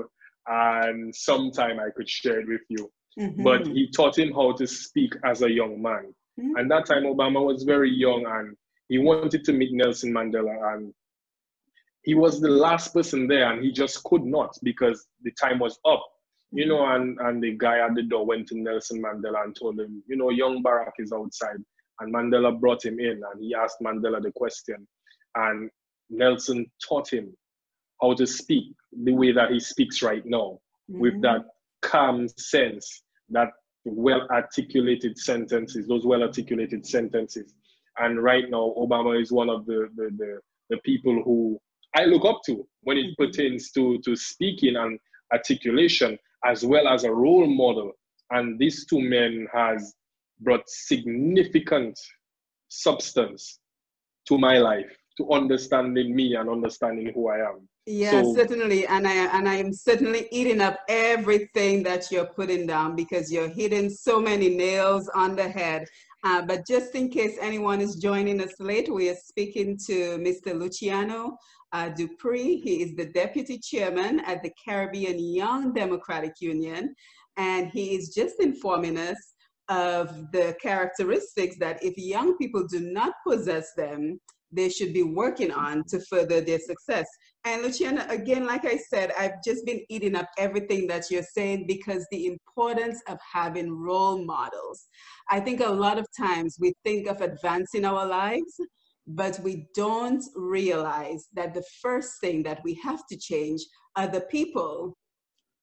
and 0.48 1.14
sometime 1.14 1.78
I 1.78 1.90
could 1.96 2.08
share 2.08 2.40
it 2.40 2.48
with 2.48 2.62
you. 2.68 2.90
But 3.44 3.62
Mhm. 3.62 3.74
he 3.76 3.88
taught 3.90 4.18
him 4.18 4.32
how 4.32 4.52
to 4.52 4.66
speak 4.66 5.12
as 5.24 5.42
a 5.42 5.50
young 5.60 5.80
man. 5.80 6.12
Mhm. 6.40 6.52
And 6.58 6.68
that 6.72 6.86
time 6.86 7.04
Obama 7.04 7.44
was 7.44 7.62
very 7.62 7.90
young 7.90 8.26
and 8.26 8.56
he 8.88 8.98
wanted 8.98 9.44
to 9.44 9.52
meet 9.52 9.72
Nelson 9.72 10.10
Mandela 10.12 10.74
and 10.74 10.92
he 12.02 12.14
was 12.14 12.40
the 12.40 12.48
last 12.48 12.94
person 12.94 13.26
there 13.28 13.52
and 13.52 13.62
he 13.62 13.72
just 13.72 14.02
could 14.04 14.24
not 14.24 14.56
because 14.62 15.06
the 15.22 15.30
time 15.32 15.58
was 15.58 15.78
up. 15.86 16.04
You 16.52 16.66
know, 16.66 16.84
and, 16.84 17.16
and 17.20 17.40
the 17.40 17.56
guy 17.56 17.78
at 17.78 17.94
the 17.94 18.02
door 18.02 18.26
went 18.26 18.48
to 18.48 18.58
Nelson 18.58 19.00
Mandela 19.00 19.44
and 19.44 19.54
told 19.54 19.78
him, 19.78 20.02
you 20.08 20.16
know, 20.16 20.30
young 20.30 20.64
Barack 20.64 20.92
is 20.98 21.12
outside. 21.12 21.62
And 22.00 22.12
Mandela 22.12 22.58
brought 22.58 22.84
him 22.84 22.98
in 22.98 23.22
and 23.32 23.40
he 23.40 23.54
asked 23.54 23.76
Mandela 23.80 24.20
the 24.20 24.32
question. 24.32 24.88
And 25.36 25.70
Nelson 26.08 26.66
taught 26.88 27.12
him 27.12 27.32
how 28.02 28.14
to 28.14 28.26
speak 28.26 28.74
the 29.04 29.12
way 29.12 29.30
that 29.30 29.52
he 29.52 29.60
speaks 29.60 30.02
right 30.02 30.24
now 30.26 30.58
with 30.88 31.14
Mhm. 31.14 31.22
that 31.22 31.44
calm 31.82 32.26
sense, 32.36 33.04
that 33.28 33.50
well 33.84 34.26
articulated 34.32 35.16
sentences, 35.18 35.86
those 35.86 36.04
well 36.04 36.22
articulated 36.22 36.84
sentences. 36.84 37.54
And 37.98 38.20
right 38.22 38.50
now, 38.50 38.74
Obama 38.76 39.20
is 39.20 39.30
one 39.30 39.48
of 39.50 39.66
the, 39.66 39.88
the, 39.94 40.10
the, 40.16 40.40
the 40.70 40.76
people 40.78 41.22
who 41.22 41.60
I 41.94 42.04
look 42.04 42.24
up 42.24 42.40
to 42.46 42.66
when 42.82 42.98
it 42.98 43.10
Mhm. 43.10 43.16
pertains 43.16 43.70
to, 43.72 43.98
to 44.04 44.14
speaking 44.16 44.76
and 44.76 44.98
articulation, 45.32 46.18
as 46.44 46.64
well 46.64 46.88
as 46.88 47.04
a 47.04 47.12
role 47.12 47.46
model. 47.46 47.92
And 48.30 48.58
these 48.58 48.86
two 48.86 49.00
men 49.00 49.48
has 49.52 49.94
brought 50.40 50.68
significant 50.68 51.98
substance 52.68 53.58
to 54.28 54.38
my 54.38 54.58
life, 54.58 54.96
to 55.16 55.30
understanding 55.30 56.14
me 56.14 56.36
and 56.36 56.48
understanding 56.48 57.12
who 57.12 57.28
I 57.28 57.38
am. 57.50 57.68
Yeah, 57.86 58.22
So- 58.22 58.34
certainly, 58.36 58.86
and 58.86 59.06
I 59.06 59.14
and 59.36 59.48
I 59.48 59.56
am 59.56 59.72
certainly 59.72 60.28
eating 60.30 60.60
up 60.60 60.78
everything 60.88 61.82
that 61.84 62.10
you're 62.12 62.26
putting 62.26 62.66
down 62.66 62.94
because 62.94 63.32
you're 63.32 63.48
hitting 63.48 63.90
so 63.90 64.20
many 64.20 64.48
nails 64.50 65.08
on 65.14 65.34
the 65.34 65.48
head. 65.48 65.86
Uh, 66.22 66.42
but 66.42 66.66
just 66.66 66.94
in 66.94 67.08
case 67.08 67.36
anyone 67.40 67.80
is 67.80 67.96
joining 67.96 68.40
us 68.42 68.54
late, 68.60 68.92
we 68.92 69.08
are 69.08 69.16
speaking 69.16 69.76
to 69.86 70.18
Mr. 70.18 70.54
Luciano 70.54 71.36
uh, 71.72 71.88
Dupuy. 71.90 72.60
He 72.60 72.82
is 72.82 72.94
the 72.96 73.06
deputy 73.06 73.58
chairman 73.58 74.20
at 74.20 74.42
the 74.42 74.52
Caribbean 74.64 75.18
Young 75.18 75.72
Democratic 75.72 76.34
Union, 76.40 76.94
and 77.36 77.68
he 77.68 77.94
is 77.94 78.14
just 78.14 78.40
informing 78.40 78.98
us 78.98 79.34
of 79.68 80.30
the 80.32 80.56
characteristics 80.60 81.56
that 81.60 81.82
if 81.82 81.96
young 81.96 82.36
people 82.36 82.66
do 82.66 82.80
not 82.80 83.14
possess 83.26 83.72
them, 83.76 84.20
they 84.52 84.68
should 84.68 84.92
be 84.92 85.04
working 85.04 85.52
on 85.52 85.84
to 85.84 86.00
further 86.00 86.40
their 86.40 86.58
success. 86.58 87.06
And 87.44 87.62
Luciana, 87.62 88.06
again, 88.10 88.46
like 88.46 88.64
I 88.64 88.76
said, 88.76 89.12
I've 89.16 89.42
just 89.44 89.64
been 89.64 89.80
eating 89.88 90.16
up 90.16 90.28
everything 90.38 90.86
that 90.88 91.04
you're 91.10 91.22
saying 91.22 91.66
because 91.66 92.06
the 92.10 92.26
importance 92.26 93.00
of 93.08 93.18
having 93.32 93.72
role 93.72 94.24
models. 94.24 94.88
I 95.30 95.40
think 95.40 95.60
a 95.60 95.68
lot 95.68 95.98
of 95.98 96.06
times 96.18 96.56
we 96.60 96.74
think 96.84 97.06
of 97.06 97.20
advancing 97.20 97.84
our 97.84 98.04
lives, 98.04 98.60
but 99.14 99.40
we 99.40 99.66
don't 99.74 100.22
realize 100.36 101.26
that 101.34 101.52
the 101.52 101.64
first 101.82 102.20
thing 102.20 102.42
that 102.44 102.60
we 102.64 102.74
have 102.74 103.00
to 103.08 103.16
change 103.18 103.60
are 103.96 104.06
the 104.06 104.20
people 104.22 104.96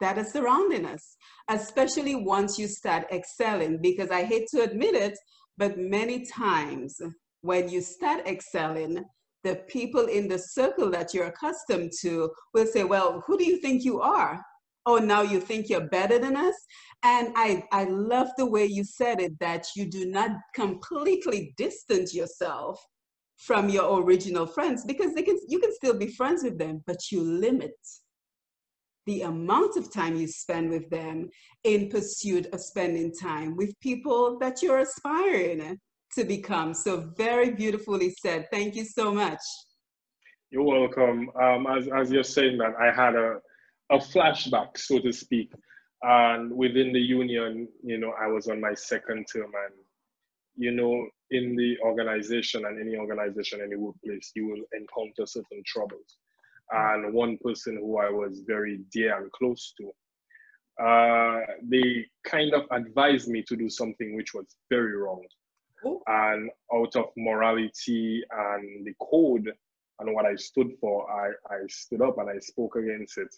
that 0.01 0.17
are 0.17 0.25
surrounding 0.25 0.85
us, 0.85 1.15
especially 1.49 2.15
once 2.15 2.59
you 2.59 2.67
start 2.67 3.07
excelling. 3.11 3.79
Because 3.81 4.11
I 4.11 4.23
hate 4.23 4.47
to 4.53 4.61
admit 4.61 4.95
it, 4.95 5.17
but 5.57 5.77
many 5.77 6.25
times 6.25 6.99
when 7.41 7.69
you 7.69 7.81
start 7.81 8.27
excelling, 8.27 9.03
the 9.43 9.55
people 9.67 10.05
in 10.07 10.27
the 10.27 10.39
circle 10.39 10.89
that 10.91 11.13
you're 11.13 11.27
accustomed 11.27 11.91
to 12.01 12.29
will 12.53 12.65
say, 12.65 12.83
Well, 12.83 13.23
who 13.25 13.37
do 13.37 13.45
you 13.45 13.57
think 13.61 13.85
you 13.85 14.01
are? 14.01 14.41
Oh, 14.85 14.97
now 14.97 15.21
you 15.21 15.39
think 15.39 15.69
you're 15.69 15.87
better 15.87 16.19
than 16.19 16.35
us? 16.35 16.55
And 17.03 17.33
I, 17.35 17.63
I 17.71 17.85
love 17.85 18.27
the 18.37 18.45
way 18.45 18.65
you 18.65 18.83
said 18.83 19.21
it 19.21 19.37
that 19.39 19.67
you 19.75 19.89
do 19.89 20.05
not 20.05 20.31
completely 20.53 21.53
distance 21.57 22.13
yourself 22.13 22.79
from 23.38 23.69
your 23.69 24.01
original 24.01 24.45
friends 24.45 24.83
because 24.85 25.13
they 25.13 25.21
can, 25.21 25.39
you 25.47 25.59
can 25.59 25.73
still 25.73 25.97
be 25.97 26.07
friends 26.07 26.43
with 26.43 26.57
them, 26.57 26.83
but 26.88 27.11
you 27.11 27.21
limit 27.21 27.75
the 29.05 29.21
amount 29.21 29.77
of 29.77 29.91
time 29.91 30.15
you 30.15 30.27
spend 30.27 30.69
with 30.69 30.89
them 30.89 31.29
in 31.63 31.89
pursuit 31.89 32.45
of 32.51 32.59
spending 32.59 33.13
time 33.13 33.55
with 33.55 33.79
people 33.79 34.38
that 34.39 34.61
you're 34.61 34.79
aspiring 34.79 35.79
to 36.13 36.23
become. 36.25 36.73
So 36.73 37.11
very 37.17 37.51
beautifully 37.51 38.13
said. 38.21 38.47
Thank 38.51 38.75
you 38.75 38.83
so 38.83 39.13
much. 39.13 39.39
You're 40.49 40.63
welcome. 40.63 41.29
Um, 41.41 41.67
as, 41.67 41.88
as 41.88 42.11
you're 42.11 42.23
saying 42.23 42.57
that, 42.57 42.73
I 42.79 42.91
had 42.91 43.15
a, 43.15 43.39
a 43.91 43.97
flashback, 43.97 44.77
so 44.77 44.99
to 44.99 45.13
speak. 45.13 45.51
And 46.01 46.51
within 46.51 46.91
the 46.91 46.99
union, 46.99 47.67
you 47.83 47.97
know, 47.97 48.13
I 48.19 48.27
was 48.27 48.47
on 48.47 48.59
my 48.59 48.73
second 48.73 49.25
term. 49.31 49.45
And, 49.45 49.75
you 50.58 50.72
know, 50.72 51.08
in 51.32 51.55
the 51.55 51.78
organization 51.84 52.66
and 52.66 52.80
any 52.82 52.97
organization, 52.97 53.62
any 53.62 53.76
workplace, 53.76 54.32
you 54.36 54.47
will 54.47 54.64
encounter 54.74 55.26
certain 55.26 55.62
troubles. 55.66 56.18
And 56.72 57.14
one 57.14 57.38
person 57.38 57.78
who 57.78 57.97
I 57.99 58.10
was 58.10 58.41
very 58.45 58.80
dear 58.91 59.18
and 59.18 59.32
close 59.32 59.74
to, 59.78 60.84
uh, 60.84 61.41
they 61.64 62.05
kind 62.26 62.53
of 62.53 62.64
advised 62.72 63.30
me 63.30 63.43
to 63.43 63.55
do 63.55 63.70
something 63.70 64.16
which 64.16 64.34
was 64.34 64.55
very 64.70 64.95
wrong. 64.95 65.24
Oh. 65.86 66.01
And 66.08 66.49
out 66.74 66.95
of 66.95 67.05
morality 67.16 68.24
and 68.32 68.86
the 68.86 68.93
code 68.99 69.51
and 69.99 70.14
what 70.14 70.26
I 70.26 70.36
stood 70.36 70.72
for, 70.80 71.10
I, 71.10 71.30
I 71.53 71.60
stood 71.68 72.01
up 72.01 72.18
and 72.18 72.30
I 72.30 72.39
spoke 72.39 72.76
against 72.76 73.18
it. 73.18 73.34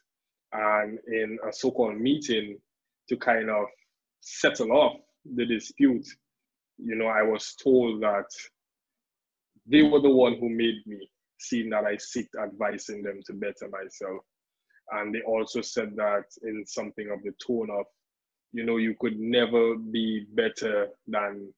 And 0.51 0.99
in 1.07 1.37
a 1.47 1.53
so 1.53 1.71
called 1.71 1.99
meeting 1.99 2.57
to 3.09 3.17
kind 3.17 3.49
of 3.49 3.65
settle 4.21 4.71
off 4.71 4.97
the 5.35 5.45
dispute, 5.45 6.07
you 6.83 6.95
know, 6.95 7.07
I 7.07 7.23
was 7.23 7.55
told 7.61 8.01
that 8.01 8.29
they 9.65 9.83
were 9.83 10.01
the 10.01 10.09
one 10.09 10.37
who 10.39 10.49
made 10.49 10.85
me, 10.85 11.09
seeing 11.39 11.69
that 11.69 11.85
I 11.85 11.95
seeked 11.95 12.41
advising 12.41 13.03
them 13.03 13.21
to 13.25 13.33
better 13.33 13.69
myself. 13.69 14.23
And 14.91 15.13
they 15.13 15.21
also 15.21 15.61
said 15.61 15.95
that 15.97 16.25
in 16.43 16.65
something 16.65 17.09
of 17.11 17.21
the 17.23 17.33
tone 17.45 17.69
of, 17.69 17.85
you 18.51 18.65
know, 18.65 18.77
you 18.77 18.95
could 18.99 19.19
never 19.19 19.75
be 19.75 20.25
better 20.33 20.87
than 21.07 21.53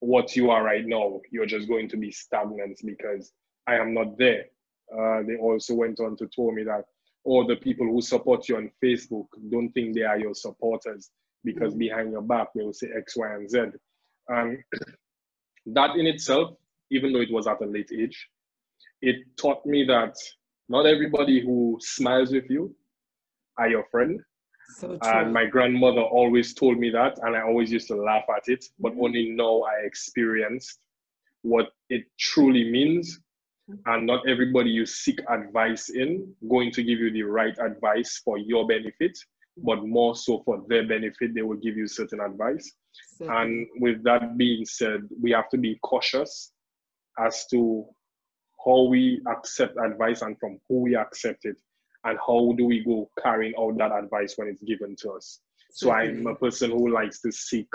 what 0.00 0.36
you 0.36 0.50
are 0.50 0.62
right 0.62 0.84
now. 0.84 1.20
You're 1.30 1.46
just 1.46 1.68
going 1.68 1.88
to 1.88 1.96
be 1.96 2.10
stagnant 2.10 2.80
because 2.84 3.32
I 3.66 3.76
am 3.76 3.94
not 3.94 4.18
there. 4.18 4.44
Uh, 4.92 5.22
they 5.26 5.36
also 5.36 5.74
went 5.74 6.00
on 6.00 6.16
to 6.16 6.26
tell 6.26 6.50
me 6.50 6.64
that 6.64 6.84
all 7.24 7.46
the 7.46 7.56
people 7.56 7.86
who 7.86 8.02
support 8.02 8.48
you 8.48 8.56
on 8.56 8.70
Facebook 8.84 9.26
don't 9.50 9.70
think 9.70 9.94
they 9.94 10.02
are 10.02 10.18
your 10.18 10.34
supporters 10.34 11.10
because 11.44 11.74
behind 11.74 12.12
your 12.12 12.22
back 12.22 12.48
they 12.54 12.62
will 12.62 12.72
say 12.72 12.88
X, 12.96 13.16
Y, 13.16 13.34
and 13.34 13.48
Z. 13.48 13.58
And 14.28 14.58
that 15.66 15.96
in 15.96 16.06
itself, 16.06 16.54
even 16.90 17.12
though 17.12 17.20
it 17.20 17.32
was 17.32 17.46
at 17.46 17.62
a 17.62 17.66
late 17.66 17.90
age, 17.92 18.28
it 19.00 19.16
taught 19.36 19.64
me 19.66 19.84
that 19.86 20.16
not 20.68 20.86
everybody 20.86 21.40
who 21.40 21.78
smiles 21.80 22.32
with 22.32 22.48
you 22.48 22.74
are 23.58 23.68
your 23.68 23.84
friend. 23.90 24.20
So. 24.76 24.98
And 25.02 25.32
my 25.32 25.44
grandmother 25.44 26.00
always 26.00 26.54
told 26.54 26.78
me 26.78 26.90
that, 26.90 27.18
and 27.22 27.36
I 27.36 27.42
always 27.42 27.70
used 27.70 27.88
to 27.88 27.96
laugh 27.96 28.24
at 28.34 28.44
it. 28.46 28.64
But 28.78 28.92
mm-hmm. 28.92 29.04
only 29.04 29.30
now 29.30 29.62
I 29.62 29.84
experienced 29.84 30.78
what 31.42 31.72
it 31.90 32.04
truly 32.18 32.70
means. 32.70 33.20
And 33.86 34.06
not 34.06 34.28
everybody 34.28 34.70
you 34.70 34.84
seek 34.84 35.20
advice 35.28 35.88
in 35.90 36.34
going 36.48 36.72
to 36.72 36.82
give 36.82 36.98
you 36.98 37.10
the 37.12 37.22
right 37.22 37.56
advice 37.58 38.20
for 38.24 38.36
your 38.36 38.66
benefit, 38.66 39.16
but 39.56 39.86
more 39.86 40.14
so 40.16 40.42
for 40.44 40.62
their 40.68 40.86
benefit, 40.86 41.34
they 41.34 41.42
will 41.42 41.56
give 41.56 41.76
you 41.76 41.86
certain 41.86 42.20
advice. 42.20 42.72
Certainly. 43.18 43.42
And 43.42 43.66
with 43.80 44.04
that 44.04 44.36
being 44.36 44.64
said, 44.64 45.08
we 45.20 45.30
have 45.32 45.48
to 45.50 45.58
be 45.58 45.78
cautious 45.82 46.52
as 47.18 47.46
to 47.48 47.84
how 48.64 48.84
we 48.84 49.20
accept 49.28 49.76
advice 49.76 50.22
and 50.22 50.38
from 50.38 50.58
who 50.68 50.82
we 50.82 50.96
accept 50.96 51.44
it, 51.44 51.56
and 52.04 52.18
how 52.26 52.54
do 52.56 52.64
we 52.64 52.84
go 52.84 53.10
carrying 53.22 53.54
out 53.58 53.76
that 53.78 53.92
advice 53.92 54.34
when 54.36 54.48
it's 54.48 54.62
given 54.62 54.96
to 54.96 55.12
us. 55.12 55.40
So 55.72 55.90
I'm 55.90 56.26
a 56.26 56.34
person 56.34 56.70
who 56.70 56.92
likes 56.92 57.20
to 57.22 57.32
seek 57.32 57.68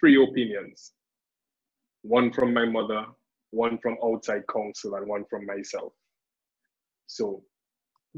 free 0.00 0.22
opinions 0.22 0.92
one 2.02 2.32
from 2.32 2.54
my 2.54 2.64
mother, 2.64 3.06
one 3.50 3.78
from 3.78 3.96
outside 4.04 4.42
counsel, 4.52 4.94
and 4.94 5.08
one 5.08 5.24
from 5.28 5.46
myself. 5.46 5.92
So 7.06 7.42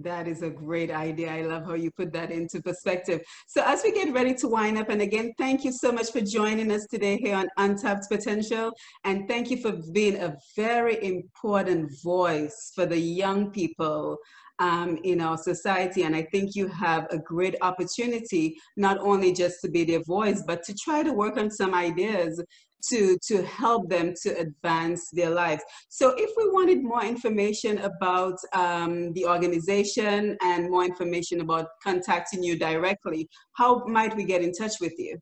That 0.02 0.26
is 0.26 0.42
a 0.42 0.50
great 0.50 0.90
idea. 0.90 1.30
I 1.30 1.42
love 1.42 1.66
how 1.66 1.74
you 1.74 1.90
put 1.90 2.12
that 2.12 2.30
into 2.30 2.62
perspective. 2.62 3.20
So, 3.46 3.62
as 3.66 3.82
we 3.82 3.92
get 3.92 4.12
ready 4.14 4.34
to 4.34 4.48
wind 4.48 4.78
up, 4.78 4.88
and 4.88 5.02
again, 5.02 5.32
thank 5.36 5.64
you 5.64 5.72
so 5.72 5.92
much 5.92 6.10
for 6.10 6.20
joining 6.20 6.70
us 6.70 6.86
today 6.90 7.18
here 7.18 7.36
on 7.36 7.48
Untapped 7.58 8.08
Potential. 8.08 8.72
And 9.04 9.28
thank 9.28 9.50
you 9.50 9.58
for 9.58 9.72
being 9.92 10.16
a 10.16 10.36
very 10.56 11.04
important 11.04 11.90
voice 12.02 12.72
for 12.74 12.86
the 12.86 12.98
young 12.98 13.50
people 13.50 14.16
um, 14.58 14.98
in 15.04 15.20
our 15.20 15.36
society. 15.36 16.04
And 16.04 16.14
I 16.14 16.22
think 16.30 16.54
you 16.54 16.68
have 16.68 17.06
a 17.10 17.18
great 17.18 17.56
opportunity, 17.60 18.56
not 18.76 18.98
only 19.00 19.32
just 19.32 19.56
to 19.62 19.70
be 19.70 19.84
their 19.84 20.02
voice, 20.04 20.42
but 20.46 20.62
to 20.64 20.74
try 20.74 21.02
to 21.02 21.12
work 21.12 21.36
on 21.36 21.50
some 21.50 21.74
ideas 21.74 22.40
to 22.88 23.18
to 23.28 23.42
help 23.42 23.88
them 23.88 24.14
to 24.22 24.30
advance 24.38 25.08
their 25.12 25.30
lives. 25.30 25.62
So 25.88 26.14
if 26.16 26.30
we 26.36 26.50
wanted 26.50 26.82
more 26.82 27.04
information 27.04 27.78
about 27.78 28.38
um, 28.54 29.12
the 29.12 29.26
organization 29.26 30.36
and 30.42 30.70
more 30.70 30.84
information 30.84 31.40
about 31.40 31.66
contacting 31.82 32.42
you 32.42 32.58
directly 32.58 33.28
how 33.52 33.84
might 33.86 34.16
we 34.16 34.24
get 34.24 34.42
in 34.42 34.52
touch 34.52 34.80
with 34.80 34.94
you? 34.98 35.18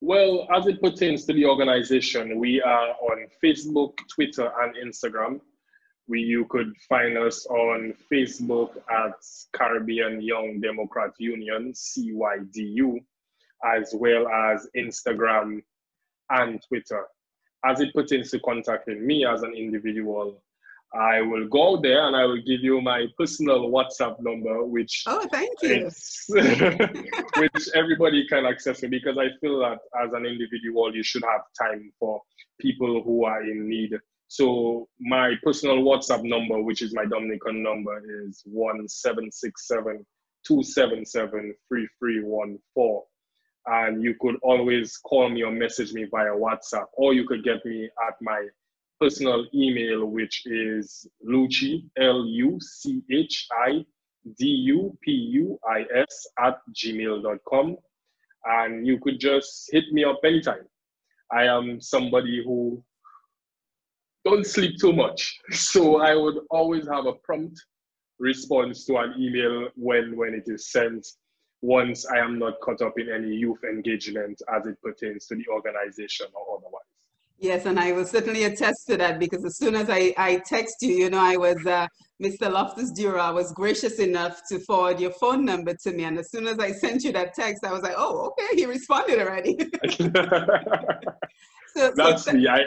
Well 0.00 0.46
as 0.54 0.66
it 0.66 0.80
pertains 0.82 1.24
to 1.26 1.32
the 1.32 1.46
organization 1.46 2.38
we 2.38 2.60
are 2.60 2.90
on 3.10 3.26
facebook 3.42 3.94
twitter 4.14 4.50
and 4.60 4.76
instagram. 4.76 5.40
We, 6.08 6.20
you 6.20 6.46
could 6.48 6.72
find 6.88 7.18
us 7.18 7.46
on 7.46 7.94
facebook 8.12 8.76
at 8.90 9.14
caribbean 9.52 10.20
young 10.20 10.60
democrat 10.60 11.10
union 11.18 11.72
cydu 11.72 12.98
as 13.64 13.92
well 13.94 14.28
as 14.28 14.68
instagram 14.76 15.62
and 16.30 16.60
Twitter. 16.68 17.04
As 17.64 17.80
it 17.80 17.92
pertains 17.94 18.30
to 18.30 18.40
contacting 18.40 19.06
me 19.06 19.26
as 19.26 19.42
an 19.42 19.54
individual, 19.54 20.42
I 20.94 21.20
will 21.20 21.48
go 21.48 21.80
there 21.80 22.06
and 22.06 22.14
I 22.14 22.24
will 22.24 22.40
give 22.40 22.60
you 22.62 22.80
my 22.80 23.06
personal 23.18 23.70
WhatsApp 23.70 24.16
number, 24.20 24.64
which 24.64 25.02
oh, 25.06 25.26
thank 25.30 25.50
you, 25.62 25.90
which 27.40 27.68
everybody 27.74 28.26
can 28.28 28.46
access 28.46 28.82
me 28.82 28.88
because 28.88 29.18
I 29.18 29.28
feel 29.40 29.58
that 29.60 29.78
as 30.02 30.12
an 30.12 30.24
individual, 30.24 30.94
you 30.94 31.02
should 31.02 31.24
have 31.24 31.42
time 31.60 31.92
for 31.98 32.20
people 32.60 33.02
who 33.02 33.24
are 33.24 33.42
in 33.42 33.68
need. 33.68 33.98
So 34.28 34.88
my 35.00 35.34
personal 35.42 35.78
WhatsApp 35.78 36.22
number, 36.22 36.62
which 36.62 36.82
is 36.82 36.94
my 36.94 37.04
Dominican 37.04 37.62
number, 37.62 38.02
is 38.24 38.42
one 38.46 38.88
seven 38.88 39.30
six 39.30 39.66
seven 39.66 40.06
two 40.46 40.62
seven 40.62 41.04
seven 41.04 41.54
three 41.68 41.88
three 41.98 42.22
one 42.22 42.58
four 42.74 43.04
and 43.66 44.02
you 44.02 44.14
could 44.20 44.36
always 44.42 44.96
call 44.98 45.28
me 45.28 45.42
or 45.42 45.50
message 45.50 45.92
me 45.92 46.04
via 46.10 46.30
WhatsApp, 46.30 46.86
or 46.92 47.14
you 47.14 47.26
could 47.26 47.42
get 47.42 47.64
me 47.64 47.88
at 48.08 48.14
my 48.20 48.46
personal 49.00 49.46
email, 49.54 50.06
which 50.06 50.42
is 50.46 51.06
Luchi, 51.26 51.84
L 51.98 52.24
U 52.26 52.58
C 52.60 53.02
H 53.10 53.46
I 53.52 53.84
D 54.38 54.46
U 54.46 54.96
P 55.02 55.10
U 55.10 55.58
I 55.68 55.84
S 55.94 56.26
at 56.38 56.58
gmail.com. 56.72 57.76
And 58.44 58.86
you 58.86 58.98
could 59.00 59.18
just 59.18 59.68
hit 59.72 59.84
me 59.92 60.04
up 60.04 60.20
anytime. 60.24 60.66
I 61.32 61.44
am 61.44 61.80
somebody 61.80 62.42
who 62.44 62.82
don't 64.24 64.46
sleep 64.46 64.78
too 64.80 64.92
much. 64.92 65.38
So 65.52 66.00
I 66.00 66.14
would 66.14 66.38
always 66.50 66.86
have 66.88 67.06
a 67.06 67.14
prompt 67.14 67.60
response 68.18 68.84
to 68.86 68.96
an 68.98 69.14
email 69.18 69.68
when, 69.74 70.16
when 70.16 70.34
it 70.34 70.44
is 70.46 70.70
sent 70.70 71.06
once 71.66 72.06
I 72.06 72.18
am 72.18 72.38
not 72.38 72.60
caught 72.60 72.80
up 72.80 72.94
in 72.96 73.10
any 73.10 73.34
youth 73.34 73.64
engagement 73.64 74.40
as 74.54 74.66
it 74.66 74.80
pertains 74.80 75.26
to 75.26 75.34
the 75.34 75.46
organization 75.48 76.26
or 76.32 76.58
otherwise. 76.58 76.82
Yes, 77.38 77.66
and 77.66 77.78
I 77.78 77.92
will 77.92 78.06
certainly 78.06 78.44
attest 78.44 78.86
to 78.88 78.96
that 78.96 79.18
because 79.18 79.44
as 79.44 79.58
soon 79.58 79.74
as 79.74 79.90
I, 79.90 80.14
I 80.16 80.40
text 80.46 80.76
you, 80.80 80.94
you 80.94 81.10
know, 81.10 81.18
I 81.18 81.36
was 81.36 81.66
uh, 81.66 81.86
Mr. 82.22 82.50
Loftus 82.50 82.92
Dura 82.92 83.32
was 83.32 83.52
gracious 83.52 83.98
enough 83.98 84.40
to 84.48 84.58
forward 84.60 85.00
your 85.00 85.10
phone 85.10 85.44
number 85.44 85.74
to 85.82 85.92
me. 85.92 86.04
And 86.04 86.18
as 86.18 86.30
soon 86.30 86.46
as 86.46 86.58
I 86.58 86.72
sent 86.72 87.04
you 87.04 87.12
that 87.12 87.34
text, 87.34 87.62
I 87.64 87.72
was 87.72 87.82
like, 87.82 87.94
oh, 87.96 88.30
okay, 88.30 88.54
he 88.54 88.64
responded 88.64 89.18
already. 89.18 89.58
so, 91.76 91.92
That's 91.94 92.24
so 92.24 92.32
me. 92.32 92.48
I, 92.48 92.60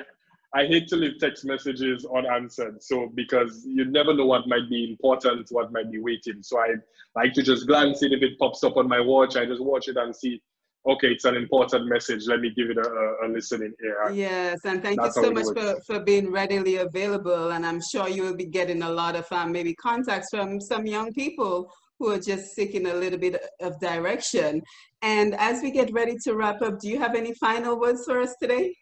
I 0.54 0.66
hate 0.66 0.88
to 0.88 0.96
leave 0.96 1.20
text 1.20 1.46
messages 1.46 2.06
unanswered. 2.06 2.82
So 2.82 3.12
because 3.14 3.64
you 3.68 3.86
never 3.86 4.14
know 4.14 4.26
what 4.26 4.48
might 4.48 4.70
be 4.70 4.90
important, 4.90 5.48
what 5.52 5.72
might 5.72 5.92
be 5.92 6.00
waiting. 6.00 6.42
So 6.42 6.60
I 6.60 6.74
like 7.16 7.34
to 7.34 7.44
just 7.44 7.68
glance 7.68 8.02
it. 8.02 8.14
If 8.14 8.24
it 8.24 8.40
pops 8.40 8.64
up 8.64 8.78
on 8.78 8.88
my 8.88 9.00
watch, 9.00 9.36
I 9.36 9.46
just 9.46 9.62
watch 9.62 9.88
it 9.88 9.98
and 9.98 10.16
see, 10.16 10.42
okay, 10.88 11.10
it's 11.10 11.26
an 11.26 11.36
important 11.36 11.88
message. 11.88 12.26
Let 12.26 12.40
me 12.40 12.52
give 12.56 12.72
it 12.72 12.78
a, 12.78 13.26
a 13.26 13.28
listening 13.28 13.74
ear. 13.84 14.12
Yes, 14.12 14.60
and 14.66 14.82
thank 14.82 15.00
you 15.00 15.12
so 15.12 15.32
much 15.32 15.46
for, 15.54 15.80
for 15.86 16.00
being 16.00 16.32
readily 16.32 16.78
available. 16.78 17.52
And 17.52 17.64
I'm 17.64 17.82
sure 17.82 18.10
you 18.10 18.24
will 18.24 18.36
be 18.36 18.46
getting 18.46 18.82
a 18.82 18.90
lot 18.90 19.16
of 19.16 19.32
um, 19.32 19.52
maybe 19.52 19.76
contacts 19.76 20.30
from 20.32 20.60
some 20.60 20.88
young 20.88 21.14
people 21.14 21.72
who 22.00 22.12
are 22.12 22.20
just 22.20 22.56
seeking 22.56 22.88
a 22.88 22.94
little 22.94 23.20
bit 23.20 23.40
of 23.62 23.80
direction. 23.80 24.64
And 25.02 25.36
as 25.36 25.62
we 25.62 25.70
get 25.70 25.94
ready 25.94 26.16
to 26.24 26.34
wrap 26.34 26.62
up, 26.62 26.80
do 26.80 26.88
you 26.88 26.98
have 26.98 27.14
any 27.14 27.34
final 27.36 27.80
words 27.80 28.04
for 28.06 28.20
us 28.20 28.34
today? 28.42 28.74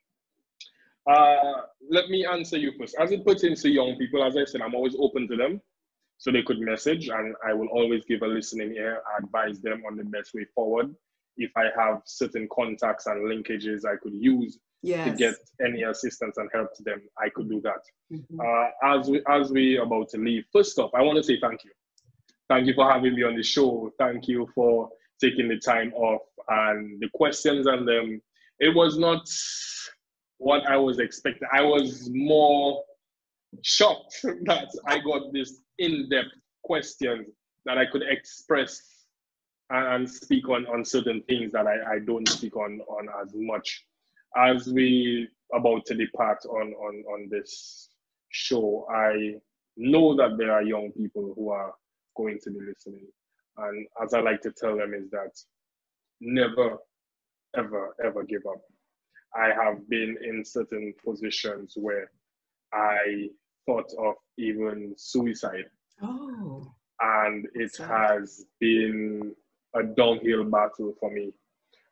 Uh, 1.08 1.62
let 1.90 2.10
me 2.10 2.26
answer 2.26 2.58
you 2.58 2.74
first. 2.78 2.96
As 3.00 3.12
it 3.12 3.26
pertains 3.26 3.62
to 3.62 3.70
young 3.70 3.96
people, 3.98 4.24
as 4.24 4.36
I 4.36 4.46
said, 4.46 4.62
I'm 4.62 4.76
always 4.76 4.96
open 5.00 5.28
to 5.30 5.36
them. 5.36 5.62
So 6.20 6.32
they 6.32 6.42
could 6.42 6.60
message, 6.60 7.10
and 7.10 7.36
I 7.48 7.54
will 7.54 7.68
always 7.68 8.04
give 8.06 8.24
a 8.24 8.28
listening 8.28 8.74
ear, 8.74 9.02
advise 9.22 9.60
them 9.60 9.84
on 9.88 9.98
the 9.98 10.04
best 10.04 10.34
way 10.34 10.46
forward. 10.56 10.94
If 11.38 11.52
I 11.56 11.66
have 11.80 12.02
certain 12.06 12.48
contacts 12.52 13.06
and 13.06 13.24
linkages 13.24 13.86
I 13.86 13.98
could 14.02 14.16
use 14.16 14.58
yes. 14.82 15.08
to 15.08 15.16
get 15.16 15.36
any 15.64 15.84
assistance 15.84 16.38
and 16.38 16.50
help 16.52 16.76
to 16.78 16.84
them, 16.84 17.02
I 17.20 17.30
could 17.30 17.48
do 17.48 17.62
that. 17.62 17.84
Mm-hmm. 18.12 18.40
Uh, 18.40 18.98
as 18.98 19.08
we 19.08 19.22
as 19.30 19.52
we 19.52 19.78
about 19.78 20.10
to 20.10 20.18
leave, 20.18 20.46
first 20.52 20.80
off, 20.80 20.90
I 20.96 21.04
want 21.04 21.18
to 21.18 21.24
say 21.24 21.40
thank 21.40 21.64
you. 21.64 21.72
Thank 22.50 22.66
you 22.66 22.74
for 22.74 22.92
having 22.92 23.14
me 23.14 23.22
on 23.22 23.36
the 23.36 23.44
show. 23.44 23.92
Thank 24.00 24.28
you 24.28 24.50
for 24.56 24.90
taking 25.22 25.48
the 25.48 25.60
time 25.60 25.94
off 25.94 26.24
and 26.48 27.00
the 27.00 27.10
questions 27.14 27.68
and 27.68 27.88
them. 27.88 28.22
It 28.60 28.74
was 28.74 28.98
not 28.98 29.28
what 30.38 30.66
I 30.68 30.78
was 30.78 31.00
expecting. 31.00 31.48
I 31.52 31.62
was 31.62 32.10
more 32.12 32.84
shocked 33.64 34.20
that 34.24 34.68
I 34.86 35.00
got 35.00 35.34
this 35.34 35.62
in-depth 35.80 36.30
questions 36.64 37.28
that 37.66 37.78
I 37.78 37.86
could 37.86 38.04
express 38.08 38.82
and 39.70 40.10
speak 40.10 40.48
on, 40.50 40.66
on 40.68 40.86
certain 40.86 41.22
things 41.28 41.52
that 41.52 41.68
I, 41.68 41.96
I 41.96 42.00
don't 42.00 42.28
speak 42.30 42.56
on, 42.56 42.80
on 42.88 43.08
as 43.22 43.32
much. 43.36 43.84
As 44.36 44.68
we 44.68 45.28
about 45.54 45.86
to 45.88 45.96
depart 45.96 46.40
on, 46.46 46.74
on, 46.74 47.04
on 47.14 47.28
this 47.30 47.90
show, 48.30 48.86
I 48.90 49.36
know 49.76 50.16
that 50.16 50.38
there 50.38 50.52
are 50.52 50.64
young 50.64 50.92
people 50.92 51.34
who 51.36 51.50
are 51.50 51.74
going 52.16 52.40
to 52.44 52.52
be 52.52 52.60
listening. 52.60 53.08
And 53.58 53.88
as 54.02 54.14
I 54.14 54.22
like 54.22 54.42
to 54.42 54.52
tell 54.52 54.78
them 54.78 54.94
is 54.94 55.10
that 55.12 55.32
never, 56.22 56.78
ever, 57.58 57.96
ever 58.04 58.24
give 58.24 58.46
up. 58.50 58.62
I 59.36 59.50
have 59.54 59.88
been 59.90 60.18
in 60.24 60.44
certain 60.46 60.94
positions 61.04 61.74
where 61.76 62.12
I 62.74 63.30
thought 63.66 63.92
of 64.00 64.16
even 64.38 64.94
suicide. 64.98 65.66
Oh. 66.02 66.72
And 67.00 67.48
it 67.54 67.78
has 67.78 68.46
been 68.60 69.36
a 69.76 69.84
downhill 69.84 70.46
battle 70.46 70.96
for 71.00 71.12
me. 71.12 71.34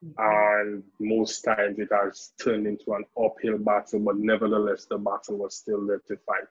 Mm-hmm. 0.03 0.13
And 0.17 0.83
most 0.99 1.41
times 1.41 1.77
it 1.79 1.89
has 1.91 2.31
turned 2.41 2.67
into 2.67 2.93
an 2.93 3.05
uphill 3.17 3.57
battle, 3.57 3.99
but 3.99 4.17
nevertheless, 4.17 4.85
the 4.85 4.97
battle 4.97 5.37
was 5.37 5.55
still 5.55 5.85
there 5.85 6.01
to 6.07 6.17
fight. 6.25 6.47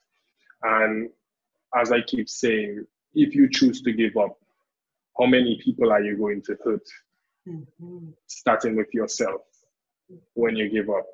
And 0.63 1.11
as 1.75 1.93
I 1.93 2.01
keep 2.03 2.29
saying, 2.29 2.87
if 3.15 3.35
you 3.35 3.49
choose 3.51 3.83
to 3.83 3.93
give 3.93 4.17
up, 4.17 4.39
how 5.19 5.27
many 5.27 5.61
people 5.63 5.93
are 5.93 6.03
you 6.03 6.17
going 6.17 6.43
to 6.43 6.57
hurt? 6.65 6.89
Mm-hmm. 7.47 8.11
Starting 8.27 8.77
with 8.77 8.93
yourself 8.93 9.43
when 10.35 10.57
you 10.57 10.69
give 10.69 10.91
up. 10.91 11.07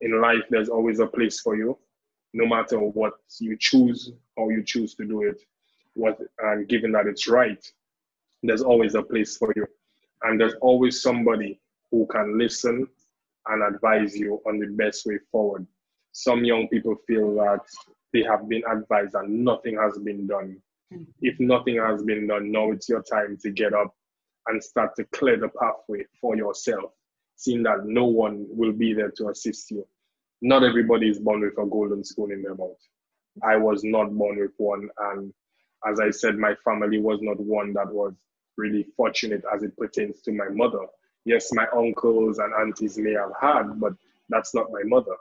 In 0.00 0.20
life, 0.20 0.42
there's 0.50 0.68
always 0.68 1.00
a 1.00 1.06
place 1.06 1.40
for 1.40 1.56
you, 1.56 1.78
no 2.32 2.46
matter 2.46 2.78
what 2.78 3.14
you 3.40 3.56
choose, 3.58 4.12
how 4.36 4.48
you 4.50 4.62
choose 4.64 4.94
to 4.96 5.06
do 5.06 5.22
it. 5.22 5.40
What 5.94 6.18
and 6.40 6.68
given 6.68 6.92
that 6.92 7.06
it's 7.06 7.28
right, 7.28 7.64
there's 8.42 8.62
always 8.62 8.94
a 8.94 9.02
place 9.02 9.36
for 9.36 9.52
you, 9.54 9.66
and 10.22 10.40
there's 10.40 10.54
always 10.60 11.00
somebody 11.00 11.60
who 11.90 12.06
can 12.06 12.36
listen 12.36 12.88
and 13.46 13.74
advise 13.74 14.16
you 14.16 14.40
on 14.46 14.58
the 14.58 14.66
best 14.66 15.06
way 15.06 15.18
forward. 15.30 15.66
Some 16.12 16.44
young 16.44 16.68
people 16.68 16.96
feel 17.06 17.34
that 17.36 17.60
they 18.12 18.22
have 18.22 18.48
been 18.48 18.62
advised 18.70 19.14
and 19.14 19.44
nothing 19.44 19.76
has 19.76 19.98
been 19.98 20.26
done. 20.26 20.56
Mm-hmm. 20.92 21.04
If 21.20 21.38
nothing 21.40 21.76
has 21.76 22.02
been 22.02 22.26
done, 22.26 22.50
now 22.50 22.70
it's 22.70 22.88
your 22.88 23.02
time 23.02 23.36
to 23.42 23.50
get 23.50 23.74
up 23.74 23.94
and 24.46 24.62
start 24.62 24.96
to 24.96 25.04
clear 25.04 25.36
the 25.36 25.48
pathway 25.48 26.04
for 26.20 26.36
yourself 26.36 26.92
seeing 27.36 27.62
that 27.64 27.84
no 27.84 28.04
one 28.04 28.46
will 28.48 28.72
be 28.72 28.92
there 28.92 29.10
to 29.16 29.28
assist 29.28 29.70
you. 29.70 29.86
Not 30.42 30.62
everybody 30.62 31.08
is 31.08 31.18
born 31.18 31.40
with 31.40 31.58
a 31.58 31.66
golden 31.66 32.04
spoon 32.04 32.32
in 32.32 32.42
their 32.42 32.54
mouth. 32.54 32.78
I 33.42 33.56
was 33.56 33.82
not 33.84 34.12
born 34.14 34.38
with 34.38 34.52
one. 34.58 34.88
And 34.98 35.32
as 35.86 36.00
I 36.00 36.10
said, 36.10 36.36
my 36.36 36.54
family 36.64 37.00
was 37.00 37.20
not 37.22 37.40
one 37.40 37.72
that 37.74 37.92
was 37.92 38.14
really 38.56 38.86
fortunate 38.96 39.42
as 39.54 39.62
it 39.62 39.76
pertains 39.76 40.20
to 40.22 40.32
my 40.32 40.48
mother. 40.48 40.86
Yes, 41.24 41.52
my 41.52 41.66
uncles 41.76 42.38
and 42.38 42.52
aunties 42.54 42.98
may 42.98 43.12
have 43.12 43.32
had, 43.40 43.80
but 43.80 43.94
that's 44.28 44.54
not 44.54 44.70
my 44.70 44.82
mother. 44.84 45.16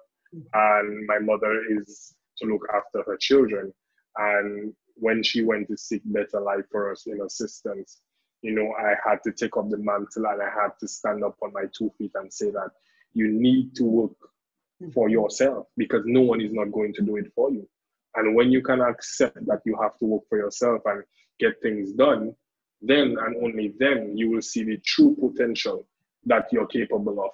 And 0.54 1.06
my 1.08 1.20
mother 1.20 1.62
is 1.70 2.16
to 2.38 2.48
look 2.48 2.68
after 2.74 3.04
her 3.10 3.18
children. 3.18 3.74
And 4.18 4.74
when 4.96 5.24
she 5.24 5.44
went 5.44 5.68
to 5.70 5.78
seek 5.78 6.02
better 6.06 6.40
life 6.40 6.66
for 6.72 6.92
us 6.92 7.06
in 7.08 7.22
assistance, 7.22 8.02
you 8.44 8.52
know, 8.54 8.74
I 8.78 8.96
had 9.10 9.24
to 9.24 9.32
take 9.32 9.56
up 9.58 9.70
the 9.70 9.78
mantle 9.78 10.26
and 10.28 10.42
I 10.42 10.50
had 10.50 10.72
to 10.82 10.88
stand 10.88 11.24
up 11.24 11.38
on 11.42 11.54
my 11.54 11.64
two 11.76 11.92
feet 11.98 12.12
and 12.16 12.32
say 12.32 12.52
that 12.52 12.72
you 13.14 13.32
need 13.32 13.74
to 13.76 13.86
work 13.86 14.12
for 14.94 15.10
yourself 15.10 15.68
because 15.78 16.04
no 16.06 16.22
one 16.22 16.42
is 16.42 16.52
not 16.52 16.72
going 16.72 16.94
to 16.96 17.02
do 17.02 17.16
it 17.16 17.32
for 17.34 17.52
you. 17.52 17.68
And 18.16 18.36
when 18.36 18.52
you 18.52 18.62
can 18.62 18.82
accept 18.82 19.46
that 19.46 19.62
you 19.66 19.78
have 19.82 19.98
to 20.00 20.06
work 20.06 20.24
for 20.28 20.38
yourself 20.38 20.82
and 20.86 21.04
get 21.40 21.62
things 21.62 21.94
done, 21.94 22.36
then 22.82 23.16
and 23.18 23.42
only 23.42 23.74
then 23.80 24.18
you 24.18 24.30
will 24.30 24.42
see 24.42 24.64
the 24.64 24.78
true 24.86 25.16
potential 25.16 25.88
that 26.26 26.48
you're 26.52 26.68
capable 26.68 27.24
of. 27.24 27.32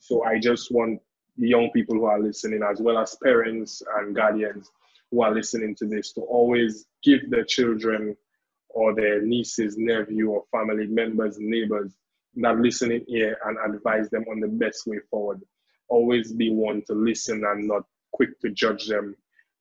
So 0.00 0.22
I 0.24 0.38
just 0.38 0.70
want 0.70 1.00
young 1.36 1.70
people 1.70 1.94
who 1.94 2.04
are 2.04 2.20
listening, 2.20 2.60
as 2.62 2.80
well 2.80 2.98
as 2.98 3.16
parents 3.22 3.82
and 3.96 4.14
guardians 4.14 4.70
who 5.10 5.22
are 5.22 5.34
listening 5.34 5.74
to 5.76 5.86
this, 5.86 6.12
to 6.12 6.20
always 6.22 6.84
give 7.02 7.30
their 7.30 7.44
children 7.44 8.16
or 8.74 8.94
their 8.94 9.22
nieces, 9.22 9.76
nephew, 9.76 10.30
or 10.30 10.44
family 10.50 10.86
members, 10.86 11.36
neighbors 11.38 11.94
that 12.36 12.58
listening 12.58 13.04
here 13.06 13.36
and 13.44 13.74
advise 13.74 14.08
them 14.10 14.24
on 14.30 14.40
the 14.40 14.48
best 14.48 14.86
way 14.86 14.98
forward. 15.10 15.40
Always 15.88 16.32
be 16.32 16.50
one 16.50 16.82
to 16.86 16.94
listen 16.94 17.44
and 17.44 17.68
not 17.68 17.82
quick 18.12 18.38
to 18.40 18.50
judge 18.50 18.86
them 18.86 19.14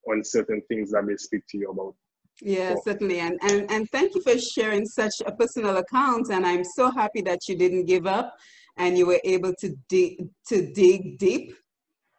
on 0.08 0.24
certain 0.24 0.62
things 0.68 0.92
that 0.92 1.06
they 1.08 1.18
speak 1.18 1.44
to 1.50 1.58
you 1.58 1.72
about. 1.72 1.96
Yeah, 2.42 2.76
certainly. 2.84 3.20
And, 3.20 3.38
and 3.44 3.70
and 3.70 3.90
thank 3.92 4.16
you 4.16 4.22
for 4.22 4.38
sharing 4.40 4.86
such 4.86 5.14
a 5.26 5.32
personal 5.32 5.78
account. 5.78 6.30
And 6.32 6.46
I'm 6.46 6.64
so 6.64 6.90
happy 6.90 7.22
that 7.22 7.40
you 7.48 7.56
didn't 7.56 7.86
give 7.86 8.08
up 8.08 8.36
and 8.78 8.98
you 8.98 9.06
were 9.06 9.20
able 9.24 9.54
to 9.60 9.76
dig 9.90 10.28
to 10.48 10.72
dig 10.74 11.18
deep 11.20 11.54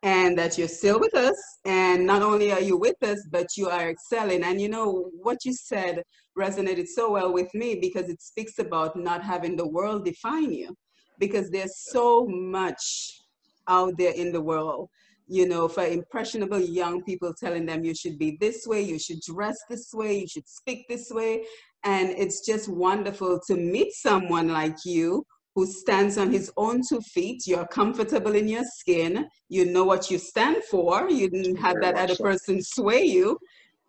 and 0.03 0.36
that 0.36 0.59
you're 0.59 0.68
still 0.68 0.98
with 0.98 1.14
us. 1.14 1.36
And 1.64 2.07
not 2.07 2.22
only 2.22 2.53
are 2.53 2.61
you 2.61 2.76
with 2.76 3.00
us, 3.03 3.20
but 3.30 3.57
you 3.57 3.68
are 3.68 3.88
excelling. 3.88 4.42
And 4.42 4.61
you 4.61 4.68
know, 4.68 5.11
what 5.22 5.44
you 5.44 5.53
said 5.53 6.03
resonated 6.38 6.88
so 6.88 7.12
well 7.12 7.32
with 7.32 7.53
me 7.55 7.78
because 7.80 8.09
it 8.09 8.20
speaks 8.20 8.59
about 8.59 8.96
not 8.96 9.22
having 9.22 9.57
the 9.57 9.68
world 9.68 10.05
define 10.05 10.53
you. 10.53 10.74
Because 11.18 11.50
there's 11.50 11.76
so 11.90 12.26
much 12.26 13.20
out 13.68 13.96
there 13.96 14.12
in 14.14 14.32
the 14.32 14.40
world 14.40 14.88
you 15.28 15.48
know, 15.48 15.66
for 15.66 15.84
impressionable 15.84 16.61
young 16.61 17.03
people 17.05 17.32
telling 17.32 17.64
them 17.64 17.84
you 17.84 17.94
should 17.94 18.18
be 18.18 18.36
this 18.40 18.66
way, 18.66 18.82
you 18.82 18.98
should 18.98 19.20
dress 19.20 19.57
this 19.70 19.92
way, 19.94 20.18
you 20.18 20.28
should 20.28 20.46
speak 20.46 20.86
this 20.88 21.11
way. 21.11 21.44
And 21.84 22.11
it's 22.11 22.44
just 22.44 22.68
wonderful 22.68 23.40
to 23.46 23.57
meet 23.57 23.92
someone 23.94 24.48
like 24.48 24.76
you 24.84 25.24
who 25.55 25.66
stands 25.66 26.16
on 26.18 26.30
his 26.30 26.50
own 26.57 26.82
two 26.88 27.00
feet. 27.00 27.46
You're 27.46 27.66
comfortable 27.66 28.34
in 28.34 28.48
your 28.48 28.64
skin. 28.64 29.28
You 29.48 29.66
know 29.66 29.84
what 29.84 30.11
you 30.11 30.18
stand 30.18 30.64
for. 30.64 31.11
You 31.11 31.28
didn't 31.28 31.57
have 31.57 31.76
that 31.80 31.96
other 31.96 32.14
so. 32.14 32.24
person 32.24 32.62
sway 32.62 33.03
you. 33.03 33.38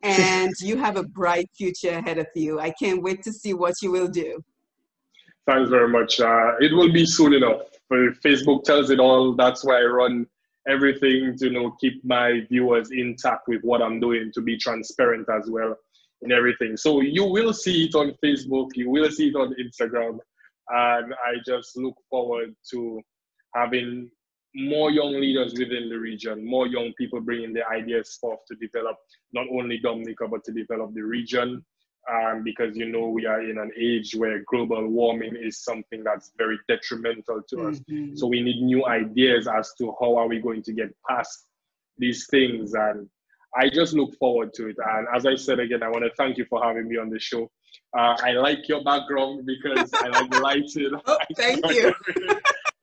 And 0.01 0.51
you 0.59 0.77
have 0.77 0.97
a 0.97 1.03
bright 1.03 1.49
future 1.55 1.91
ahead 1.91 2.17
of 2.17 2.27
you. 2.35 2.59
I 2.59 2.71
can't 2.71 3.01
wait 3.01 3.23
to 3.23 3.31
see 3.31 3.53
what 3.53 3.75
you 3.81 3.89
will 3.91 4.09
do. 4.09 4.43
Thanks 5.47 5.69
very 5.69 5.87
much. 5.87 6.19
Uh, 6.19 6.53
it 6.59 6.73
will 6.73 6.91
be 6.91 7.05
soon 7.05 7.33
enough. 7.33 7.61
Facebook 7.91 8.63
tells 8.63 8.89
it 8.89 8.99
all. 8.99 9.33
That's 9.33 9.63
why 9.63 9.79
I 9.79 9.85
run 9.85 10.25
everything 10.67 11.35
to 11.37 11.45
you 11.45 11.51
know 11.51 11.75
keep 11.79 12.03
my 12.05 12.41
viewers 12.49 12.91
intact 12.91 13.47
with 13.47 13.61
what 13.63 13.81
I'm 13.81 13.99
doing 13.99 14.31
to 14.33 14.41
be 14.41 14.57
transparent 14.57 15.27
as 15.29 15.49
well 15.49 15.75
in 16.21 16.31
everything. 16.31 16.77
So 16.77 17.01
you 17.01 17.25
will 17.25 17.53
see 17.53 17.85
it 17.85 17.95
on 17.95 18.15
Facebook. 18.23 18.69
You 18.75 18.89
will 18.89 19.11
see 19.11 19.27
it 19.27 19.35
on 19.35 19.53
Instagram, 19.55 20.19
and 20.69 21.13
I 21.13 21.35
just 21.45 21.77
look 21.77 21.95
forward 22.09 22.55
to 22.71 23.01
having 23.55 24.09
more 24.55 24.91
young 24.91 25.13
leaders 25.13 25.53
within 25.57 25.89
the 25.89 25.97
region, 25.97 26.45
more 26.45 26.67
young 26.67 26.93
people 26.97 27.21
bringing 27.21 27.53
their 27.53 27.69
ideas 27.71 28.17
forth 28.21 28.39
to 28.47 28.55
develop 28.55 28.97
not 29.33 29.47
only 29.51 29.79
Dominica 29.79 30.27
but 30.27 30.43
to 30.45 30.51
develop 30.51 30.93
the 30.93 31.03
region 31.03 31.65
um, 32.11 32.43
because 32.43 32.75
you 32.75 32.89
know 32.89 33.07
we 33.07 33.25
are 33.25 33.41
in 33.41 33.57
an 33.57 33.71
age 33.79 34.13
where 34.13 34.43
global 34.47 34.87
warming 34.87 35.35
is 35.35 35.63
something 35.63 36.03
that's 36.03 36.31
very 36.37 36.59
detrimental 36.67 37.41
to 37.49 37.67
us. 37.67 37.79
Mhm. 37.89 38.17
So 38.17 38.27
we 38.27 38.41
need 38.41 38.61
new 38.61 38.85
ideas 38.85 39.47
as 39.47 39.73
to 39.79 39.95
how 39.99 40.17
are 40.17 40.27
we 40.27 40.39
going 40.39 40.63
to 40.63 40.73
get 40.73 40.89
past 41.09 41.47
these 41.97 42.27
things. 42.27 42.73
And 42.73 43.09
I 43.55 43.69
just 43.69 43.93
look 43.93 44.15
forward 44.15 44.53
to 44.55 44.67
it. 44.67 44.77
And 44.85 45.07
as 45.15 45.25
I 45.25 45.35
said 45.35 45.59
again, 45.59 45.83
I 45.83 45.89
want 45.89 46.03
to 46.03 46.11
thank 46.17 46.37
you 46.37 46.45
for 46.45 46.61
having 46.63 46.87
me 46.87 46.97
on 46.97 47.09
the 47.09 47.19
show. 47.19 47.49
Uh, 47.97 48.15
I 48.23 48.31
like 48.31 48.67
your 48.67 48.83
background 48.83 49.45
because 49.45 49.89
I 49.93 50.07
like 50.07 50.29
the 50.31 50.39
lighting. 50.39 50.91
Oh, 51.05 51.17
thank 51.37 51.63
you. 51.77 51.93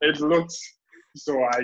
it 0.01 0.19
looks 0.21 0.57
so. 1.15 1.43
I 1.43 1.59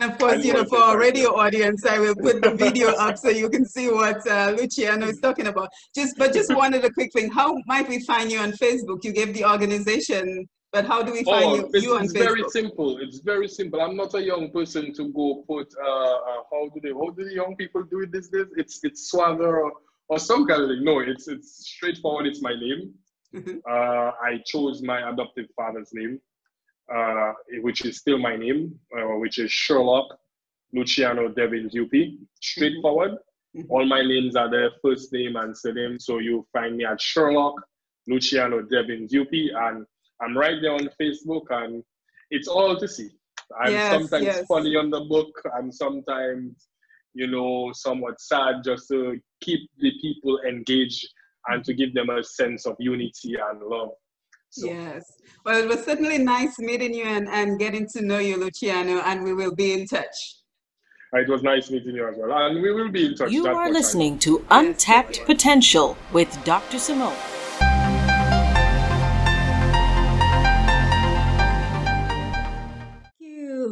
And 0.00 0.12
of 0.12 0.18
course, 0.18 0.44
you 0.44 0.52
know, 0.52 0.64
for 0.64 0.78
our 0.78 0.96
radio 0.98 1.34
audience, 1.36 1.84
I 1.84 1.98
will 1.98 2.14
put 2.14 2.40
the 2.40 2.54
video 2.54 2.88
up 3.06 3.18
so 3.18 3.30
you 3.30 3.50
can 3.50 3.64
see 3.66 3.90
what 3.90 4.24
uh, 4.28 4.54
Luciano 4.56 5.06
is 5.08 5.18
talking 5.20 5.48
about. 5.48 5.68
Just, 5.94 6.16
but 6.16 6.32
just 6.32 6.54
one 6.54 6.72
other 6.72 6.90
quick 6.90 7.12
thing: 7.12 7.30
How 7.32 7.56
might 7.66 7.88
we 7.88 7.98
find 8.04 8.30
you 8.30 8.38
on 8.38 8.52
Facebook? 8.52 9.02
You 9.02 9.12
gave 9.12 9.34
the 9.34 9.44
organization, 9.44 10.46
but 10.70 10.86
how 10.86 11.02
do 11.02 11.10
we 11.12 11.24
find 11.24 11.44
Oh, 11.44 11.54
you, 11.56 11.70
it's, 11.74 11.84
you 11.84 11.96
on 11.96 12.02
Facebook? 12.02 12.04
it's 12.04 12.12
very 12.12 12.44
simple. 12.50 12.98
It's 13.00 13.18
very 13.18 13.48
simple. 13.48 13.80
I'm 13.80 13.96
not 13.96 14.14
a 14.14 14.22
young 14.22 14.52
person 14.52 14.92
to 14.94 15.08
go 15.12 15.42
put. 15.48 15.66
Uh, 15.82 15.88
uh, 16.30 16.40
how 16.52 16.68
do 16.72 16.78
they? 16.80 16.90
How 17.00 17.10
do 17.10 17.24
the 17.24 17.34
young 17.34 17.56
people 17.56 17.82
do 17.82 18.02
it 18.02 18.12
these 18.12 18.28
days? 18.28 18.46
It's 18.56 18.78
it's 18.84 19.10
Swagger 19.10 19.68
or, 20.08 20.18
some 20.18 20.46
kind 20.46 20.62
of 20.62 20.68
thing. 20.68 20.84
No, 20.84 21.00
it's 21.00 21.28
it's 21.28 21.66
straightforward. 21.68 22.26
It's 22.26 22.42
my 22.42 22.54
name. 22.54 22.94
Mhm. 23.34 23.60
Uh, 23.68 24.12
I 24.22 24.38
chose 24.46 24.82
my 24.82 25.10
adoptive 25.10 25.46
father's 25.56 25.90
name, 25.92 26.18
uh, 26.94 27.32
which 27.60 27.84
is 27.84 27.98
still 27.98 28.18
my 28.18 28.36
name, 28.36 28.78
uh, 28.96 29.16
which 29.18 29.38
is 29.38 29.50
Sherlock 29.52 30.18
Luciano 30.72 31.28
Devin 31.28 31.68
Dupuy. 31.68 32.18
Straightforward. 32.40 33.12
Mhm. 33.56 33.66
All 33.70 33.84
my 33.84 34.02
names 34.02 34.34
are 34.36 34.50
there, 34.50 34.70
first 34.82 35.12
name 35.12 35.36
and 35.36 35.56
surname. 35.56 35.98
So 35.98 36.18
you 36.18 36.46
find 36.52 36.76
me 36.76 36.84
at 36.84 37.00
Sherlock 37.00 37.56
Luciano 38.06 38.62
Devin 38.62 39.06
Dupuy, 39.06 39.50
and 39.54 39.86
I'm 40.20 40.36
right 40.36 40.58
there 40.62 40.72
on 40.72 40.88
Facebook, 41.00 41.46
and 41.50 41.84
it's 42.30 42.48
all 42.48 42.76
to 42.78 42.88
see. 42.88 43.10
I'm 43.60 43.72
Yes, 43.72 43.92
sometimes 43.92 44.24
yes. 44.24 44.46
funny 44.46 44.76
on 44.76 44.90
the 44.90 45.00
book. 45.00 45.30
I'm 45.54 45.70
sometimes, 45.72 46.68
you 47.14 47.26
know, 47.26 47.70
somewhat 47.72 48.20
sad 48.20 48.56
just 48.64 48.88
to 48.88 49.18
keep 49.40 49.60
the 49.78 49.92
people 50.00 50.40
engaged 50.48 51.06
and 51.48 51.64
to 51.64 51.74
give 51.74 51.94
them 51.94 52.10
a 52.10 52.22
sense 52.22 52.66
of 52.66 52.76
unity 52.78 53.36
and 53.50 53.62
love. 53.62 53.90
So 54.50 54.66
Yes. 54.66 55.04
Well, 55.44 55.62
it 55.62 55.68
was 55.68 55.84
certainly 55.84 56.18
nice 56.18 56.58
meeting 56.58 56.94
you 56.94 57.04
and, 57.04 57.28
and 57.28 57.58
getting 57.58 57.86
to 57.94 58.02
know 58.02 58.18
you, 58.18 58.36
Luciano, 58.36 59.00
and 59.00 59.24
we 59.24 59.34
will 59.34 59.54
be 59.54 59.72
in 59.72 59.86
touch. 59.86 60.36
it 61.12 61.28
was 61.28 61.42
nice 61.42 61.70
meeting 61.70 61.94
you 61.94 62.06
as 62.08 62.16
well, 62.18 62.32
and 62.46 62.62
we 62.62 62.72
will 62.72 62.90
be 62.90 63.06
in 63.06 63.14
touch. 63.14 63.30
You 63.30 63.46
are 63.46 63.54
much 63.54 63.62
I 63.62 63.66
know. 63.66 63.72
listening 63.72 64.18
to 64.20 64.44
Untapped 64.50 65.24
Potential 65.24 65.96
with 66.12 66.42
Dr. 66.44 66.78
Simone. 66.78 67.37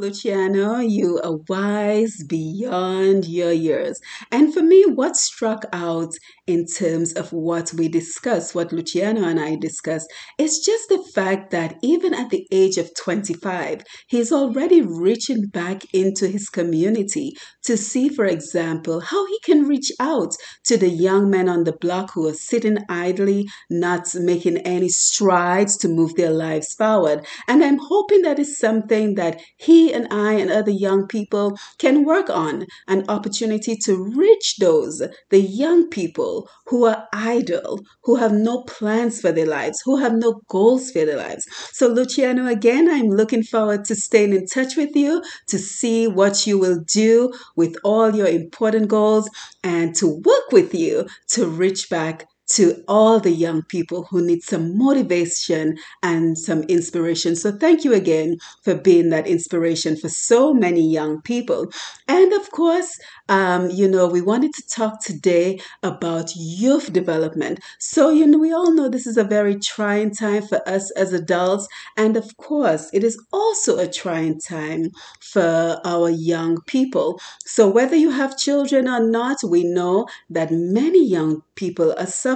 Luciano. 0.07 0.79
You 0.79 1.21
are 1.25 1.39
wise 1.49 2.23
beyond 2.29 3.27
your 3.27 3.51
years. 3.51 4.01
And 4.31 4.55
for 4.55 4.63
me, 4.63 4.85
what 4.87 5.17
struck 5.17 5.65
out 5.73 6.15
in 6.47 6.65
terms 6.65 7.13
of 7.15 7.33
what 7.33 7.73
we 7.73 7.89
discussed, 7.89 8.55
what 8.55 8.73
Luciano 8.73 9.25
and 9.25 9.41
I 9.41 9.57
discussed, 9.57 10.07
is 10.39 10.63
just 10.65 10.89
the 10.89 11.03
fact 11.13 11.51
that 11.51 11.75
even 11.83 12.15
at 12.15 12.31
the 12.31 12.47
age 12.53 12.79
of 12.79 12.95
25, 12.95 13.83
he's 14.07 14.31
already 14.31 14.81
reaching 14.81 15.47
back 15.47 15.83
into 15.93 16.29
his 16.29 16.49
community 16.49 17.33
to 17.65 17.77
see, 17.77 18.09
for 18.09 18.27
example, 18.27 19.01
how 19.01 19.27
he 19.27 19.41
can 19.45 19.67
reach 19.67 19.91
out 19.99 20.37
to 20.67 20.77
the 20.77 20.89
young 20.89 21.29
men 21.29 21.49
on 21.49 21.65
the 21.65 21.77
block 21.81 22.13
who 22.15 22.29
are 22.29 22.35
sitting 22.35 22.79
idly, 22.89 23.47
not 23.69 24.15
making 24.15 24.59
any 24.59 24.89
strides 24.89 25.77
to 25.79 25.89
move 25.89 26.15
their 26.15 26.31
lives 26.31 26.75
forward. 26.75 27.27
And 27.49 27.65
I'm 27.65 27.79
hoping 27.79 28.23
that 28.23 28.39
is 28.39 28.57
something 28.57 29.17
that 29.17 29.41
he 29.57 29.96
and 29.97 30.07
I 30.13 30.35
and 30.35 30.51
other 30.51 30.71
young 30.71 31.07
people 31.09 31.57
can 31.79 32.05
work 32.05 32.31
on 32.31 32.67
an 32.87 33.05
opportunity 33.09 33.77
to 33.85 33.97
reach 33.97 34.57
those, 34.59 35.03
the 35.31 35.41
young 35.41 35.89
people 35.89 36.49
who 36.67 36.85
are 36.85 37.09
idle, 37.13 37.81
who 38.05 38.17
have 38.17 38.33
no 38.33 38.63
plans 38.63 39.21
for 39.21 39.33
their 39.33 39.47
lives, 39.47 39.81
who 39.85 39.97
have 39.97 40.15
no 40.15 40.41
goals 40.49 40.91
for 40.91 41.05
their 41.05 41.17
lives. 41.17 41.45
So, 41.73 41.89
Luciano, 41.89 42.47
again, 42.47 42.89
I'm 42.91 43.09
looking 43.09 43.43
forward 43.43 43.85
to 43.87 43.95
staying 43.95 44.35
in 44.35 44.47
touch 44.47 44.77
with 44.77 44.95
you 44.95 45.23
to 45.49 45.59
see 45.59 46.07
what 46.07 46.47
you 46.47 46.59
will 46.59 46.81
do 46.87 47.33
with 47.57 47.77
all 47.83 48.15
your 48.15 48.29
important 48.29 48.89
goals 48.89 49.29
and 49.65 49.95
to 49.97 50.07
work 50.25 50.53
with 50.53 50.75
you 50.75 51.07
to 51.29 51.47
reach 51.47 51.89
back 51.91 52.29
to 52.49 52.83
all 52.89 53.21
the 53.21 53.31
young 53.31 53.63
people 53.63 54.05
who 54.05 54.25
need 54.25 54.43
some 54.43 54.77
motivation 54.77 55.77
and 56.03 56.39
some 56.39 56.63
inspiration. 56.65 57.37
So, 57.37 57.53
thank 57.53 57.85
you 57.85 57.93
again 57.93 58.39
for 58.63 58.75
being 58.75 59.11
that 59.11 59.27
inspiration 59.27 59.97
for 59.97 60.09
so 60.09 60.55
many 60.55 60.81
young 60.89 61.21
people. 61.23 61.71
And 62.09 62.33
of 62.33 62.51
course, 62.51 62.99
um, 63.29 63.71
you 63.71 63.89
know, 63.89 64.07
we 64.07 64.21
wanted 64.21 64.53
to 64.55 64.67
talk 64.69 65.03
today 65.03 65.61
about 65.83 66.35
youth 66.37 66.93
development. 66.93 67.61
So, 67.79 68.11
you 68.11 68.27
know, 68.27 68.39
we 68.39 68.53
all 68.53 68.73
know 68.73 68.89
this 68.89 69.07
is 69.07 69.17
a 69.17 69.25
very 69.25 69.57
trying 69.59 70.15
time 70.15 70.43
for 70.47 70.67
us 70.69 70.91
as 70.93 71.13
adults. 71.13 71.67
And 71.97 72.17
of 72.17 72.37
course, 72.37 72.89
it 72.93 73.03
is 73.03 73.21
also 73.33 73.79
a 73.79 73.89
trying 73.91 74.41
time 74.41 74.91
for 75.21 75.81
our 75.85 76.09
young 76.11 76.61
people. 76.67 77.21
So, 77.45 77.69
whether 77.69 77.97
you 77.97 78.11
have 78.11 78.39
children 78.39 78.89
or 78.89 79.01
not, 79.01 79.39
we 79.45 79.65
know 79.65 80.07
that 80.31 80.51
many 80.53 81.05
young 81.05 81.43
people 81.57 81.95
are 81.99 82.07
suffering. 82.07 82.36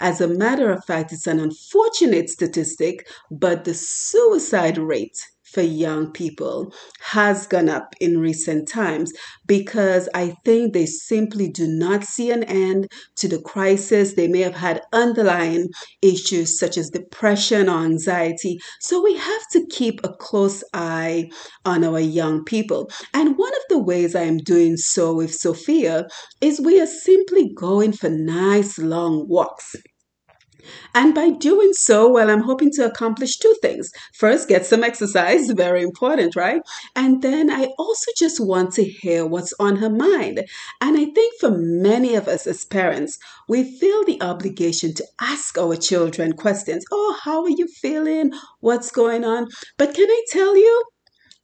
As 0.00 0.20
a 0.20 0.28
matter 0.28 0.70
of 0.70 0.84
fact, 0.84 1.12
it's 1.12 1.26
an 1.26 1.40
unfortunate 1.40 2.30
statistic, 2.30 3.08
but 3.30 3.64
the 3.64 3.74
suicide 3.74 4.78
rate 4.78 5.18
for 5.54 5.62
young 5.62 6.10
people 6.10 6.74
has 7.00 7.46
gone 7.46 7.68
up 7.68 7.94
in 8.00 8.18
recent 8.18 8.68
times 8.68 9.12
because 9.46 10.08
I 10.12 10.34
think 10.44 10.72
they 10.72 10.86
simply 10.86 11.48
do 11.48 11.68
not 11.68 12.04
see 12.04 12.32
an 12.32 12.42
end 12.44 12.90
to 13.16 13.28
the 13.28 13.40
crisis. 13.40 14.14
They 14.14 14.26
may 14.26 14.40
have 14.40 14.56
had 14.56 14.82
underlying 14.92 15.68
issues 16.02 16.58
such 16.58 16.76
as 16.76 16.90
depression 16.90 17.68
or 17.68 17.84
anxiety. 17.84 18.58
So 18.80 19.02
we 19.02 19.16
have 19.16 19.48
to 19.52 19.66
keep 19.70 20.00
a 20.02 20.12
close 20.14 20.64
eye 20.74 21.30
on 21.64 21.84
our 21.84 22.00
young 22.00 22.44
people. 22.44 22.90
And 23.14 23.38
one 23.38 23.54
of 23.54 23.62
the 23.68 23.78
ways 23.78 24.16
I 24.16 24.22
am 24.22 24.38
doing 24.38 24.76
so 24.76 25.14
with 25.14 25.32
Sophia 25.32 26.06
is 26.40 26.60
we 26.60 26.80
are 26.80 26.86
simply 26.86 27.52
going 27.54 27.92
for 27.92 28.10
nice 28.10 28.78
long 28.78 29.28
walks. 29.28 29.76
And 30.94 31.14
by 31.14 31.30
doing 31.30 31.72
so, 31.72 32.10
well, 32.10 32.30
I'm 32.30 32.42
hoping 32.42 32.70
to 32.72 32.84
accomplish 32.84 33.38
two 33.38 33.54
things. 33.60 33.90
First, 34.14 34.48
get 34.48 34.66
some 34.66 34.84
exercise, 34.84 35.50
very 35.56 35.82
important, 35.82 36.36
right? 36.36 36.62
And 36.94 37.22
then 37.22 37.50
I 37.50 37.66
also 37.78 38.10
just 38.16 38.40
want 38.40 38.72
to 38.74 38.84
hear 38.84 39.26
what's 39.26 39.54
on 39.58 39.76
her 39.76 39.90
mind. 39.90 40.44
And 40.80 40.96
I 40.98 41.06
think 41.06 41.40
for 41.40 41.50
many 41.50 42.14
of 42.14 42.28
us 42.28 42.46
as 42.46 42.64
parents, 42.64 43.18
we 43.48 43.78
feel 43.78 44.04
the 44.04 44.22
obligation 44.22 44.94
to 44.94 45.06
ask 45.20 45.58
our 45.58 45.76
children 45.76 46.32
questions. 46.32 46.84
Oh, 46.92 47.18
how 47.22 47.42
are 47.42 47.50
you 47.50 47.66
feeling? 47.66 48.32
What's 48.60 48.90
going 48.90 49.24
on? 49.24 49.48
But 49.78 49.94
can 49.94 50.08
I 50.08 50.22
tell 50.30 50.56
you, 50.56 50.84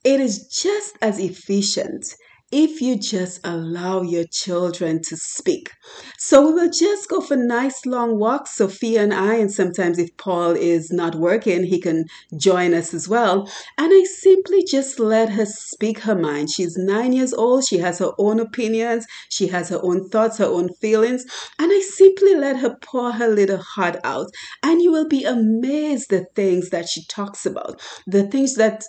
it 0.03 0.19
is 0.19 0.47
just 0.47 0.97
as 1.01 1.19
efficient 1.19 2.15
if 2.51 2.81
you 2.81 2.97
just 2.97 3.39
allow 3.45 4.01
your 4.01 4.25
children 4.25 5.01
to 5.03 5.17
speak. 5.17 5.71
So 6.17 6.47
we 6.47 6.53
will 6.53 6.69
just 6.71 7.09
go 7.09 7.21
for 7.21 7.35
nice 7.37 7.85
long 7.85 8.19
walks, 8.19 8.55
Sophia 8.57 9.03
and 9.03 9.13
I, 9.13 9.35
and 9.35 9.51
sometimes 9.51 9.99
if 9.99 10.15
Paul 10.17 10.51
is 10.51 10.91
not 10.91 11.15
working, 11.15 11.63
he 11.65 11.79
can 11.81 12.05
join 12.37 12.73
us 12.73 12.93
as 12.93 13.09
well. 13.09 13.49
And 13.77 13.91
I 13.93 14.03
simply 14.03 14.63
just 14.63 14.99
let 14.99 15.29
her 15.31 15.45
speak 15.45 15.99
her 15.99 16.15
mind. 16.15 16.51
She's 16.51 16.77
nine 16.77 17.13
years 17.13 17.33
old, 17.33 17.65
she 17.65 17.79
has 17.79 17.99
her 17.99 18.11
own 18.17 18.39
opinions, 18.39 19.05
she 19.29 19.47
has 19.47 19.69
her 19.69 19.79
own 19.83 20.09
thoughts, 20.09 20.37
her 20.37 20.45
own 20.45 20.69
feelings, 20.75 21.25
and 21.59 21.71
I 21.71 21.81
simply 21.81 22.35
let 22.35 22.57
her 22.57 22.77
pour 22.81 23.11
her 23.13 23.27
little 23.27 23.59
heart 23.59 23.97
out. 24.03 24.27
And 24.63 24.81
you 24.81 24.91
will 24.91 25.07
be 25.07 25.23
amazed 25.23 26.09
the 26.09 26.25
things 26.35 26.69
that 26.69 26.89
she 26.89 27.05
talks 27.05 27.45
about, 27.45 27.81
the 28.07 28.23
things 28.27 28.55
that 28.55 28.83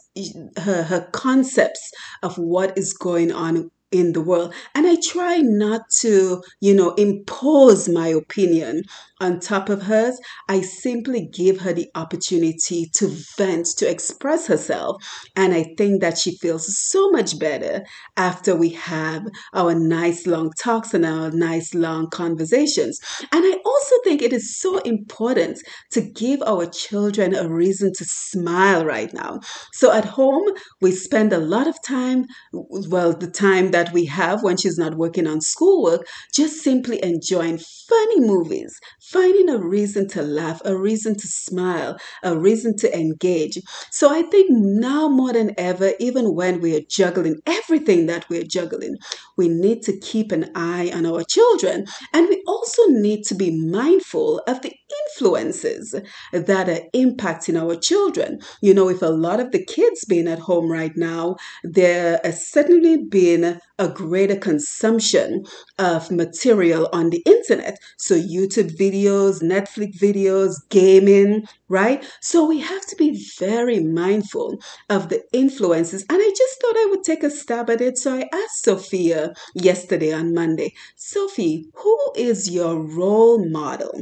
her, 0.58 0.82
her 0.84 1.08
concepts 1.12 1.92
of 2.22 2.36
what 2.38 2.76
is 2.78 2.92
going 2.92 3.32
on 3.32 3.51
in 3.92 4.12
the 4.12 4.20
world. 4.20 4.54
And 4.74 4.86
I 4.86 4.96
try 4.96 5.38
not 5.38 5.90
to, 6.00 6.42
you 6.60 6.74
know, 6.74 6.94
impose 6.94 7.88
my 7.88 8.08
opinion 8.08 8.84
on 9.22 9.38
top 9.40 9.68
of 9.68 9.82
hers. 9.82 10.18
I 10.48 10.60
simply 10.60 11.28
give 11.32 11.60
her 11.60 11.72
the 11.72 11.88
opportunity 11.94 12.90
to 12.94 13.08
vent, 13.38 13.66
to 13.78 13.88
express 13.88 14.46
herself. 14.48 15.02
And 15.36 15.54
I 15.54 15.74
think 15.78 16.00
that 16.00 16.18
she 16.18 16.36
feels 16.38 16.76
so 16.76 17.10
much 17.10 17.38
better 17.38 17.84
after 18.16 18.56
we 18.56 18.70
have 18.70 19.26
our 19.54 19.74
nice 19.74 20.26
long 20.26 20.50
talks 20.60 20.92
and 20.92 21.06
our 21.06 21.30
nice 21.30 21.72
long 21.72 22.10
conversations. 22.10 23.00
And 23.30 23.44
I 23.44 23.58
also 23.64 23.94
think 24.04 24.22
it 24.22 24.32
is 24.32 24.58
so 24.58 24.78
important 24.78 25.58
to 25.92 26.00
give 26.00 26.42
our 26.42 26.66
children 26.66 27.34
a 27.34 27.48
reason 27.48 27.92
to 27.94 28.04
smile 28.04 28.84
right 28.84 29.12
now. 29.14 29.40
So 29.72 29.92
at 29.92 30.04
home, 30.04 30.48
we 30.80 30.90
spend 30.90 31.32
a 31.32 31.38
lot 31.38 31.68
of 31.68 31.76
time, 31.82 32.26
well, 32.52 33.12
the 33.12 33.30
time 33.30 33.70
that 33.70 33.92
we 33.92 34.04
have 34.06 34.42
when 34.42 34.56
she's 34.56 34.78
not 34.78 34.96
working 34.96 35.26
on 35.28 35.40
schoolwork, 35.40 36.06
just 36.34 36.62
simply 36.62 37.02
enjoying 37.04 37.58
funny 37.88 38.20
movies, 38.20 38.78
finding 39.12 39.48
a 39.48 39.58
reason 39.58 40.08
to 40.08 40.22
laugh, 40.22 40.60
a 40.64 40.76
reason 40.76 41.14
to 41.16 41.26
smile, 41.26 41.98
a 42.22 42.36
reason 42.36 42.76
to 42.78 42.98
engage. 42.98 43.58
So 43.90 44.12
I 44.12 44.22
think 44.22 44.48
now 44.50 45.08
more 45.08 45.32
than 45.32 45.54
ever, 45.58 45.92
even 46.00 46.34
when 46.34 46.60
we 46.60 46.76
are 46.76 46.82
juggling 46.88 47.40
everything 47.46 48.06
that 48.06 48.28
we're 48.28 48.44
juggling, 48.44 48.96
we 49.36 49.48
need 49.48 49.82
to 49.82 49.98
keep 49.98 50.32
an 50.32 50.50
eye 50.54 50.90
on 50.94 51.06
our 51.06 51.24
children. 51.24 51.86
And 52.12 52.28
we 52.28 52.42
also 52.46 52.82
need 52.88 53.24
to 53.24 53.34
be 53.34 53.50
mindful 53.50 54.40
of 54.46 54.62
the 54.62 54.72
influences 55.06 55.94
that 56.32 56.68
are 56.68 56.80
impacting 56.94 57.60
our 57.60 57.76
children. 57.76 58.40
You 58.60 58.74
know, 58.74 58.86
with 58.86 59.02
a 59.02 59.10
lot 59.10 59.40
of 59.40 59.52
the 59.52 59.64
kids 59.64 60.04
being 60.04 60.28
at 60.28 60.38
home 60.38 60.70
right 60.70 60.96
now, 60.96 61.36
there 61.64 62.20
has 62.24 62.46
certainly 62.46 63.04
been 63.04 63.60
a 63.78 63.88
greater 63.88 64.36
consumption 64.36 65.44
of 65.78 66.10
material 66.10 66.88
on 66.92 67.10
the 67.10 67.22
internet. 67.26 67.78
So, 67.98 68.14
YouTube 68.14 68.76
videos, 68.76 69.01
Netflix 69.06 69.98
videos, 69.98 70.56
gaming, 70.70 71.46
right? 71.68 72.04
So, 72.20 72.46
we 72.46 72.60
have 72.60 72.86
to 72.86 72.96
be 72.96 73.24
very 73.38 73.80
mindful 73.80 74.58
of 74.90 75.08
the 75.08 75.22
influences. 75.32 76.04
And 76.08 76.18
I 76.20 76.32
just 76.36 76.60
thought 76.60 76.76
I 76.76 76.86
would 76.90 77.04
take 77.04 77.22
a 77.22 77.30
stab 77.30 77.70
at 77.70 77.80
it. 77.80 77.98
So, 77.98 78.14
I 78.16 78.28
asked 78.32 78.64
Sophia 78.64 79.34
yesterday 79.54 80.12
on 80.12 80.34
Monday, 80.34 80.74
Sophie, 80.96 81.66
who 81.74 81.98
is 82.16 82.50
your 82.50 82.76
role 82.78 83.44
model? 83.48 83.92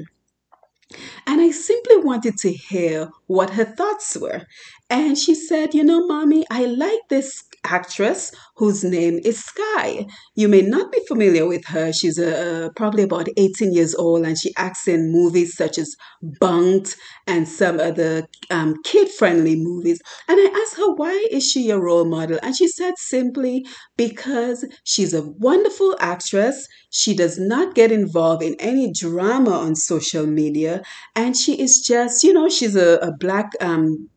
And 1.27 1.41
I 1.41 1.51
simply 1.51 1.97
wanted 1.99 2.37
to 2.39 2.53
hear 2.53 3.11
what 3.27 3.51
her 3.51 3.65
thoughts 3.65 4.17
were. 4.17 4.43
And 4.89 5.17
she 5.17 5.35
said, 5.35 5.75
You 5.75 5.85
know, 5.85 6.07
mommy, 6.07 6.45
I 6.51 6.65
like 6.65 7.09
this 7.09 7.43
actress 7.65 8.33
whose 8.57 8.85
name 8.85 9.19
is 9.25 9.43
Skai. 9.43 10.11
You 10.35 10.49
may 10.49 10.63
not 10.63 10.93
be 10.93 11.01
familiar 11.07 11.47
with 11.47 11.65
her. 11.67 11.93
She's 11.93 12.19
uh, 12.19 12.69
probably 12.77 13.03
about 13.03 13.29
18 13.37 13.73
years 13.73 13.95
old 13.95 14.25
and 14.25 14.39
she 14.39 14.53
acts 14.57 14.87
in 14.89 15.13
movies 15.13 15.57
such 15.57 15.79
as 15.79 15.95
Bunk'd 16.41 16.97
and 17.27 17.49
some 17.49 17.81
other 17.81 18.27
um, 18.51 18.75
kid 18.85 19.09
friendly 19.11 19.57
movies. 19.57 20.01
And 20.29 20.39
I 20.39 20.63
asked 20.63 20.77
her, 20.77 20.93
Why 20.95 21.27
is 21.31 21.45
she 21.45 21.71
a 21.71 21.79
role 21.79 22.05
model? 22.05 22.39
And 22.43 22.57
she 22.57 22.69
said 22.69 22.95
simply, 22.99 23.67
Because 23.97 24.65
she's 24.85 25.15
a 25.15 25.23
wonderful 25.23 25.97
actress. 26.01 26.67
She 26.91 27.15
does 27.15 27.39
not 27.39 27.75
get 27.75 27.93
involved 27.93 28.43
in 28.43 28.57
any 28.59 28.93
drama 28.93 29.53
on 29.53 29.77
social 29.77 30.27
media. 30.27 30.83
And 31.15 31.37
she 31.37 31.61
is 31.61 31.81
just, 31.81 32.25
you 32.25 32.33
know, 32.33 32.49
she's 32.49 32.77
a, 32.77 32.97
a 32.97 33.13
black 33.13 33.53
um, 33.61 34.09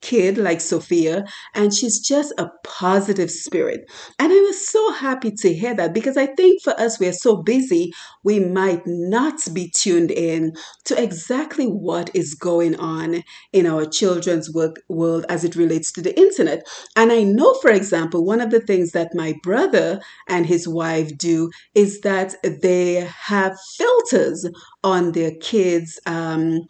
kid 0.00 0.38
like 0.38 0.60
Sophia, 0.60 1.24
and 1.54 1.72
she's 1.74 1.98
just 2.00 2.32
a 2.38 2.50
positive 2.64 3.30
spirit. 3.30 3.90
And 4.18 4.32
I 4.32 4.40
was 4.40 4.68
so 4.68 4.92
happy 4.92 5.30
to 5.32 5.52
hear 5.52 5.74
that 5.74 5.94
because 5.94 6.16
I 6.16 6.26
think 6.26 6.62
for 6.62 6.78
us, 6.78 6.98
we're 6.98 7.12
so 7.12 7.36
busy, 7.42 7.92
we 8.24 8.40
might 8.40 8.82
not 8.86 9.40
be 9.52 9.70
tuned 9.70 10.10
in 10.10 10.52
to 10.86 11.02
exactly 11.02 11.66
what 11.66 12.10
is 12.14 12.34
going 12.34 12.76
on 12.76 13.22
in 13.52 13.66
our 13.66 13.84
children's 13.84 14.52
work 14.52 14.76
world 14.88 15.26
as 15.28 15.44
it 15.44 15.56
relates 15.56 15.92
to 15.92 16.02
the 16.02 16.18
internet. 16.18 16.66
And 16.96 17.12
I 17.12 17.22
know, 17.22 17.54
for 17.54 17.70
example, 17.70 18.24
one 18.24 18.40
of 18.40 18.50
the 18.50 18.60
things 18.60 18.92
that 18.92 19.14
my 19.14 19.34
brother 19.42 20.00
and 20.28 20.46
his 20.46 20.66
wife 20.66 21.16
do 21.16 21.50
is 21.74 22.00
that 22.00 22.34
they 22.42 23.08
have 23.26 23.58
filters 23.76 24.48
on 24.82 25.12
their 25.12 25.32
kids' 25.40 26.00
um, 26.06 26.60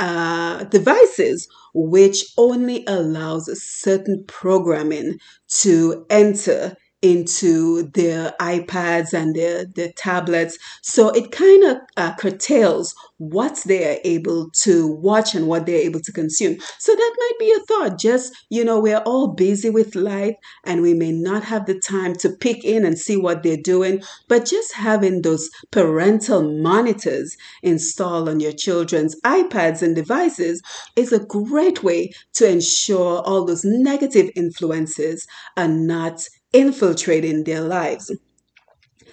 uh, 0.00 0.64
devices 0.64 1.48
which 1.74 2.24
only 2.36 2.84
allows 2.86 3.48
certain 3.62 4.24
programming 4.26 5.18
to 5.48 6.06
enter 6.10 6.76
into 7.00 7.84
their 7.90 8.32
iPads 8.40 9.12
and 9.12 9.34
their, 9.34 9.64
their 9.64 9.92
tablets. 9.96 10.58
So 10.82 11.10
it 11.10 11.30
kind 11.30 11.64
of 11.64 11.76
uh, 11.96 12.14
curtails 12.16 12.94
what 13.18 13.60
they 13.66 13.96
are 13.96 14.00
able 14.04 14.50
to 14.62 14.88
watch 14.88 15.34
and 15.34 15.46
what 15.46 15.66
they're 15.66 15.76
able 15.76 16.00
to 16.00 16.12
consume. 16.12 16.56
So 16.78 16.94
that 16.94 17.16
might 17.18 17.38
be 17.38 17.52
a 17.52 17.60
thought. 17.66 17.98
Just, 17.98 18.34
you 18.48 18.64
know, 18.64 18.80
we're 18.80 18.98
all 18.98 19.28
busy 19.28 19.70
with 19.70 19.94
life 19.94 20.34
and 20.64 20.82
we 20.82 20.94
may 20.94 21.12
not 21.12 21.44
have 21.44 21.66
the 21.66 21.78
time 21.78 22.14
to 22.16 22.30
pick 22.30 22.64
in 22.64 22.84
and 22.84 22.98
see 22.98 23.16
what 23.16 23.42
they're 23.42 23.56
doing, 23.56 24.02
but 24.28 24.44
just 24.44 24.74
having 24.74 25.22
those 25.22 25.50
parental 25.70 26.42
monitors 26.42 27.36
installed 27.62 28.28
on 28.28 28.40
your 28.40 28.52
children's 28.52 29.20
iPads 29.22 29.82
and 29.82 29.94
devices 29.94 30.62
is 30.96 31.12
a 31.12 31.24
great 31.24 31.82
way 31.82 32.10
to 32.34 32.48
ensure 32.48 33.20
all 33.22 33.44
those 33.44 33.64
negative 33.64 34.30
influences 34.36 35.26
are 35.56 35.68
not 35.68 36.26
infiltrating 36.52 37.44
their 37.44 37.62
lives. 37.62 38.10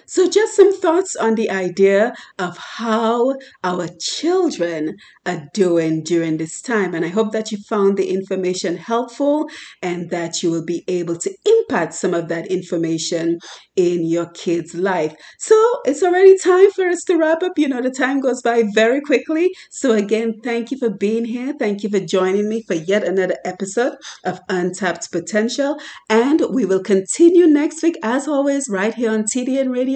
So, 0.08 0.30
just 0.30 0.54
some 0.54 0.72
thoughts 0.72 1.16
on 1.16 1.34
the 1.34 1.50
idea 1.50 2.14
of 2.38 2.56
how 2.56 3.34
our 3.64 3.88
children 4.00 4.94
are 5.26 5.48
doing 5.52 6.04
during 6.04 6.36
this 6.36 6.62
time. 6.62 6.94
And 6.94 7.04
I 7.04 7.08
hope 7.08 7.32
that 7.32 7.50
you 7.50 7.58
found 7.68 7.96
the 7.96 8.08
information 8.08 8.76
helpful 8.76 9.48
and 9.82 10.10
that 10.10 10.44
you 10.44 10.52
will 10.52 10.64
be 10.64 10.84
able 10.86 11.16
to 11.16 11.34
impact 11.44 11.94
some 11.94 12.14
of 12.14 12.28
that 12.28 12.46
information 12.46 13.38
in 13.74 14.06
your 14.06 14.26
kid's 14.26 14.74
life. 14.74 15.12
So, 15.40 15.56
it's 15.84 16.04
already 16.04 16.38
time 16.38 16.70
for 16.70 16.86
us 16.86 17.02
to 17.04 17.16
wrap 17.16 17.42
up. 17.42 17.58
You 17.58 17.68
know, 17.68 17.82
the 17.82 17.90
time 17.90 18.20
goes 18.20 18.42
by 18.42 18.62
very 18.74 19.00
quickly. 19.00 19.50
So, 19.70 19.90
again, 19.90 20.34
thank 20.44 20.70
you 20.70 20.78
for 20.78 20.90
being 20.90 21.24
here. 21.24 21.52
Thank 21.58 21.82
you 21.82 21.88
for 21.88 22.00
joining 22.00 22.48
me 22.48 22.62
for 22.62 22.74
yet 22.74 23.02
another 23.02 23.38
episode 23.44 23.94
of 24.24 24.38
Untapped 24.48 25.10
Potential. 25.10 25.80
And 26.08 26.42
we 26.50 26.64
will 26.64 26.82
continue 26.82 27.48
next 27.48 27.82
week, 27.82 27.98
as 28.04 28.28
always, 28.28 28.68
right 28.68 28.94
here 28.94 29.10
on 29.10 29.24
TDN 29.24 29.72
Radio 29.72 29.95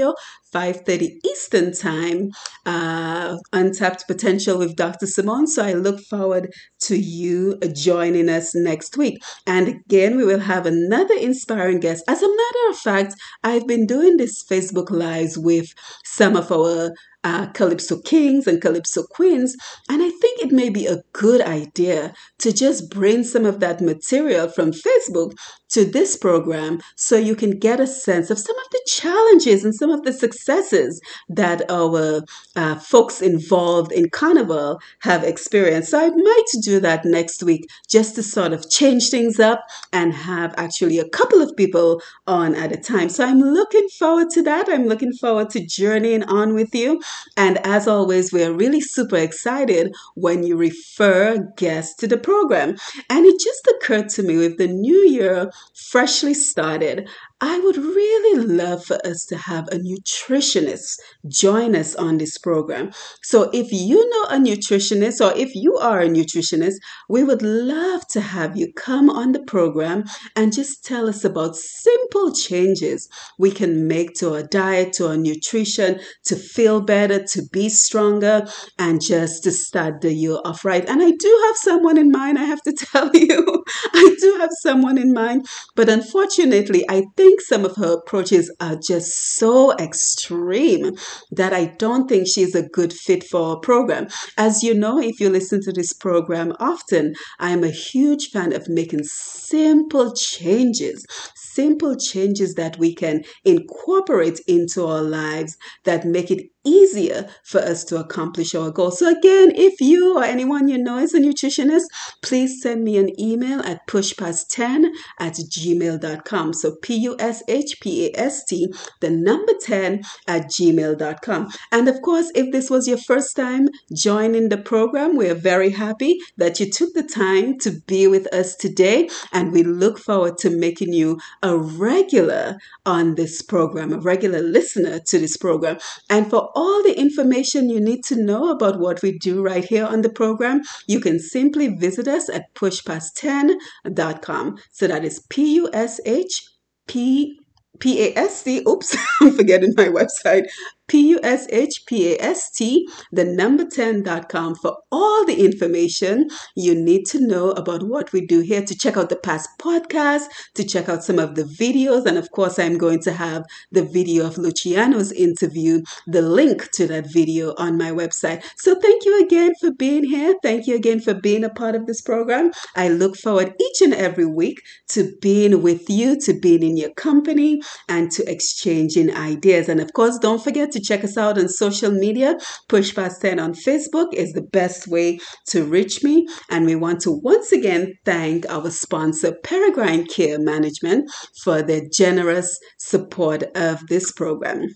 5.30 0.54 1.18
Eastern 1.24 1.72
Time, 1.72 2.30
uh, 2.66 3.36
Untapped 3.52 4.06
Potential 4.06 4.58
with 4.58 4.76
Dr. 4.76 5.06
Simone. 5.06 5.46
So 5.46 5.64
I 5.64 5.74
look 5.74 6.00
forward 6.00 6.52
to 6.80 6.96
you 6.96 7.58
joining 7.72 8.28
us 8.28 8.54
next 8.54 8.96
week. 8.96 9.22
And 9.46 9.68
again, 9.68 10.16
we 10.16 10.24
will 10.24 10.40
have 10.40 10.66
another 10.66 11.14
inspiring 11.14 11.80
guest. 11.80 12.04
As 12.08 12.22
a 12.22 12.28
matter 12.28 12.70
of 12.70 12.76
fact, 12.78 13.14
I've 13.44 13.66
been 13.66 13.86
doing 13.86 14.16
this 14.16 14.44
Facebook 14.44 14.90
Lives 14.90 15.38
with 15.38 15.72
some 16.04 16.36
of 16.36 16.50
our 16.50 16.92
uh, 17.22 17.46
Calypso 17.48 18.00
Kings 18.00 18.46
and 18.46 18.62
Calypso 18.62 19.02
Queens. 19.04 19.56
And 19.88 20.02
I 20.02 20.10
think 20.10 20.40
it 20.40 20.52
may 20.52 20.70
be 20.70 20.86
a 20.86 21.02
good 21.12 21.40
idea 21.40 22.14
to 22.38 22.52
just 22.52 22.90
bring 22.90 23.24
some 23.24 23.44
of 23.44 23.60
that 23.60 23.80
material 23.80 24.48
from 24.48 24.72
Facebook 24.72 25.32
to 25.70 25.84
this 25.84 26.16
program 26.16 26.80
so 26.96 27.16
you 27.16 27.34
can 27.34 27.58
get 27.58 27.80
a 27.80 27.86
sense 27.86 28.30
of 28.30 28.38
some 28.38 28.58
of 28.58 28.70
the 28.70 28.82
challenges 28.86 29.64
and 29.64 29.74
some 29.74 29.90
of 29.90 30.02
the 30.02 30.12
successes 30.12 31.00
that 31.28 31.68
our 31.70 32.22
uh, 32.56 32.74
folks 32.76 33.22
involved 33.22 33.92
in 33.92 34.10
Carnival 34.10 34.80
have 35.00 35.24
experienced. 35.24 35.90
So 35.90 35.98
I 35.98 36.10
might 36.10 36.62
do 36.62 36.80
that 36.80 37.04
next 37.04 37.42
week 37.42 37.68
just 37.88 38.14
to 38.16 38.22
sort 38.22 38.52
of 38.52 38.68
change 38.70 39.10
things 39.10 39.38
up 39.40 39.64
and 39.92 40.12
have 40.12 40.54
actually 40.56 40.98
a 40.98 41.08
couple 41.08 41.40
of 41.40 41.56
people 41.56 42.02
on 42.26 42.54
at 42.54 42.72
a 42.72 42.76
time. 42.76 43.08
So 43.08 43.24
I'm 43.24 43.40
looking 43.40 43.88
forward 43.88 44.30
to 44.30 44.42
that. 44.42 44.68
I'm 44.68 44.86
looking 44.86 45.12
forward 45.12 45.50
to 45.50 45.64
journeying 45.64 46.24
on 46.24 46.54
with 46.54 46.74
you. 46.74 47.00
And 47.36 47.58
as 47.66 47.86
always, 47.86 48.32
we're 48.32 48.52
really 48.52 48.80
super 48.80 49.16
excited 49.16 49.94
when 50.14 50.42
you 50.42 50.56
refer 50.56 51.38
guests 51.56 51.94
to 51.96 52.06
the 52.06 52.18
program. 52.18 52.76
And 53.08 53.26
it 53.26 53.40
just 53.40 53.66
occurred 53.66 54.08
to 54.10 54.22
me 54.22 54.36
with 54.36 54.58
the 54.58 54.68
new 54.68 55.06
year 55.08 55.50
freshly 55.74 56.34
started, 56.34 57.08
I 57.40 57.58
would 57.58 57.76
really 57.76 58.46
love 58.46 58.84
for 58.84 58.98
us 59.06 59.24
to 59.26 59.36
have 59.36 59.68
a 59.68 59.76
nutritionist 59.76 60.98
join 61.26 61.74
us 61.74 61.94
on 61.94 62.18
this 62.18 62.36
program. 62.36 62.90
So, 63.22 63.48
if 63.52 63.72
you 63.72 64.08
know 64.10 64.24
a 64.24 64.38
nutritionist 64.38 65.24
or 65.24 65.36
if 65.38 65.54
you 65.54 65.76
are 65.76 66.00
a 66.00 66.08
nutritionist, 66.08 66.74
we 67.08 67.24
would 67.24 67.42
love 67.42 68.06
to 68.08 68.20
have 68.20 68.56
you 68.56 68.72
come 68.74 69.08
on 69.08 69.32
the 69.32 69.42
program 69.42 70.04
and 70.36 70.52
just 70.52 70.84
tell 70.84 71.08
us 71.08 71.24
about 71.24 71.56
simple 71.56 72.32
changes 72.32 73.08
we 73.38 73.50
can 73.50 73.88
make 73.88 74.14
to 74.16 74.34
our 74.34 74.42
diet, 74.42 74.92
to 74.94 75.08
our 75.08 75.16
nutrition, 75.16 76.00
to 76.24 76.36
feel 76.36 76.80
better, 76.80 77.22
to 77.24 77.42
be 77.52 77.68
stronger, 77.68 78.46
and 78.78 79.00
just 79.00 79.44
to 79.44 79.50
start 79.50 80.00
the 80.00 80.12
year 80.12 80.38
off 80.44 80.64
right. 80.64 80.86
And 80.88 81.02
I 81.02 81.10
do 81.10 81.42
have 81.46 81.56
someone 81.56 81.96
in 81.96 82.10
mind, 82.10 82.38
I 82.38 82.44
have 82.44 82.62
to 82.62 82.72
tell 82.92 83.10
you. 83.14 83.64
I 83.94 84.16
do 84.20 84.36
have 84.40 84.50
someone 84.60 84.98
in 84.98 85.12
mind, 85.12 85.46
but 85.74 85.88
unfortunately, 85.88 86.84
I 86.88 87.04
think 87.16 87.29
think 87.30 87.40
some 87.40 87.64
of 87.64 87.76
her 87.76 87.94
approaches 87.94 88.52
are 88.60 88.76
just 88.76 89.36
so 89.36 89.72
extreme 89.78 90.96
that 91.30 91.52
I 91.52 91.66
don't 91.66 92.08
think 92.08 92.26
she's 92.26 92.56
a 92.56 92.68
good 92.68 92.92
fit 92.92 93.22
for 93.22 93.40
our 93.40 93.60
program. 93.60 94.08
As 94.36 94.64
you 94.64 94.74
know, 94.74 94.98
if 94.98 95.20
you 95.20 95.30
listen 95.30 95.60
to 95.62 95.72
this 95.72 95.92
program 95.92 96.52
often, 96.58 97.14
I 97.38 97.50
am 97.50 97.62
a 97.62 97.70
huge 97.70 98.30
fan 98.30 98.52
of 98.52 98.68
making 98.68 99.04
simple 99.04 100.12
changes, 100.12 101.06
simple 101.36 101.96
changes 101.96 102.54
that 102.54 102.78
we 102.78 102.94
can 102.96 103.22
incorporate 103.44 104.40
into 104.48 104.84
our 104.84 105.02
lives 105.02 105.56
that 105.84 106.04
make 106.04 106.32
it 106.32 106.46
easier 106.64 107.28
for 107.44 107.60
us 107.60 107.84
to 107.84 107.96
accomplish 107.98 108.54
our 108.54 108.70
goals. 108.70 108.98
So, 108.98 109.08
again, 109.08 109.52
if 109.54 109.80
you 109.80 110.16
or 110.16 110.24
anyone 110.24 110.68
you 110.68 110.78
know 110.78 110.98
is 110.98 111.14
a 111.14 111.20
nutritionist, 111.20 111.84
please 112.22 112.60
send 112.60 112.84
me 112.84 112.98
an 112.98 113.18
email 113.20 113.60
at 113.60 113.86
pushpast10 113.86 114.90
at 115.18 115.34
gmail.com. 115.34 116.52
So, 116.54 116.76
P 116.82 116.96
U 116.96 117.16
S 117.18 117.42
H 117.48 117.80
P 117.80 118.06
A 118.06 118.18
S 118.18 118.44
T, 118.44 118.72
the 119.00 119.10
number 119.10 119.52
10 119.60 120.02
at 120.26 120.46
gmail.com. 120.46 121.48
And 121.72 121.88
of 121.88 122.02
course, 122.02 122.30
if 122.34 122.52
this 122.52 122.70
was 122.70 122.86
your 122.86 122.98
first 122.98 123.36
time 123.36 123.68
joining 123.92 124.48
the 124.48 124.58
program, 124.58 125.16
we're 125.16 125.34
very 125.34 125.70
happy 125.70 126.18
that 126.36 126.60
you 126.60 126.70
took 126.70 126.94
the 126.94 127.02
time 127.02 127.58
to 127.58 127.80
be 127.86 128.06
with 128.06 128.32
us 128.34 128.56
today. 128.56 129.08
And 129.32 129.52
we 129.52 129.62
look 129.62 129.98
forward 129.98 130.38
to 130.38 130.50
making 130.50 130.92
you 130.92 131.18
a 131.42 131.56
regular 131.56 132.58
on 132.86 133.14
this 133.14 133.42
program, 133.42 133.92
a 133.92 133.98
regular 133.98 134.40
listener 134.40 134.98
to 134.98 135.18
this 135.18 135.36
program. 135.36 135.78
And 136.08 136.28
for 136.28 136.49
all 136.54 136.82
the 136.82 136.98
information 136.98 137.70
you 137.70 137.80
need 137.80 138.04
to 138.04 138.16
know 138.16 138.50
about 138.50 138.78
what 138.78 139.02
we 139.02 139.18
do 139.18 139.42
right 139.42 139.64
here 139.64 139.86
on 139.86 140.02
the 140.02 140.10
program, 140.10 140.62
you 140.86 141.00
can 141.00 141.18
simply 141.18 141.68
visit 141.68 142.06
us 142.08 142.28
at 142.28 142.52
pushpast10.com. 142.54 144.58
So 144.72 144.86
that 144.86 145.04
is 145.04 145.24
P 145.28 145.54
U 145.56 145.70
S 145.72 146.00
H 146.06 146.42
P 146.86 147.38
P 147.78 148.06
A 148.06 148.18
S 148.18 148.42
T. 148.42 148.62
Oops, 148.68 148.96
I'm 149.20 149.36
forgetting 149.36 149.74
my 149.76 149.88
website. 149.88 150.46
P 150.90 151.10
U 151.10 151.20
S 151.22 151.46
H 151.50 151.86
P 151.86 152.12
A 152.12 152.20
S 152.20 152.50
T, 152.50 152.88
the 153.12 153.24
number 153.24 153.64
10.com 153.64 154.56
for 154.56 154.76
all 154.90 155.24
the 155.24 155.44
information 155.44 156.28
you 156.56 156.74
need 156.74 157.04
to 157.06 157.24
know 157.24 157.52
about 157.52 157.84
what 157.84 158.12
we 158.12 158.26
do 158.26 158.40
here, 158.40 158.62
to 158.62 158.76
check 158.76 158.96
out 158.96 159.08
the 159.08 159.14
past 159.14 159.48
podcasts, 159.60 160.26
to 160.54 160.64
check 160.64 160.88
out 160.88 161.04
some 161.04 161.20
of 161.20 161.36
the 161.36 161.44
videos. 161.44 162.06
And 162.06 162.18
of 162.18 162.32
course, 162.32 162.58
I'm 162.58 162.76
going 162.76 163.00
to 163.02 163.12
have 163.12 163.44
the 163.70 163.84
video 163.84 164.26
of 164.26 164.36
Luciano's 164.36 165.12
interview, 165.12 165.82
the 166.08 166.22
link 166.22 166.68
to 166.72 166.88
that 166.88 167.06
video 167.12 167.54
on 167.56 167.78
my 167.78 167.92
website. 167.92 168.42
So 168.56 168.74
thank 168.74 169.04
you 169.04 169.22
again 169.22 169.52
for 169.60 169.70
being 169.70 170.02
here. 170.02 170.34
Thank 170.42 170.66
you 170.66 170.74
again 170.74 170.98
for 170.98 171.14
being 171.14 171.44
a 171.44 171.50
part 171.50 171.76
of 171.76 171.86
this 171.86 172.00
program. 172.00 172.50
I 172.74 172.88
look 172.88 173.16
forward 173.16 173.54
each 173.60 173.80
and 173.80 173.94
every 173.94 174.26
week 174.26 174.60
to 174.88 175.12
being 175.20 175.62
with 175.62 175.88
you, 175.88 176.18
to 176.22 176.32
being 176.32 176.64
in 176.64 176.76
your 176.76 176.92
company, 176.94 177.62
and 177.88 178.10
to 178.10 178.28
exchanging 178.28 179.14
ideas. 179.14 179.68
And 179.68 179.80
of 179.80 179.92
course, 179.92 180.18
don't 180.18 180.42
forget 180.42 180.72
check 180.80 181.04
us 181.04 181.16
out 181.16 181.38
on 181.38 181.48
social 181.48 181.90
media. 181.90 182.36
Push 182.68 182.94
Past 182.94 183.20
10 183.22 183.38
on 183.38 183.54
Facebook 183.54 184.12
is 184.12 184.32
the 184.32 184.42
best 184.42 184.88
way 184.88 185.18
to 185.48 185.64
reach 185.64 186.02
me. 186.02 186.26
And 186.50 186.66
we 186.66 186.76
want 186.76 187.00
to 187.02 187.10
once 187.10 187.52
again 187.52 187.94
thank 188.04 188.48
our 188.48 188.70
sponsor, 188.70 189.32
Peregrine 189.42 190.06
Care 190.06 190.38
Management, 190.38 191.10
for 191.42 191.62
their 191.62 191.82
generous 191.92 192.58
support 192.78 193.44
of 193.54 193.86
this 193.88 194.12
program. 194.12 194.68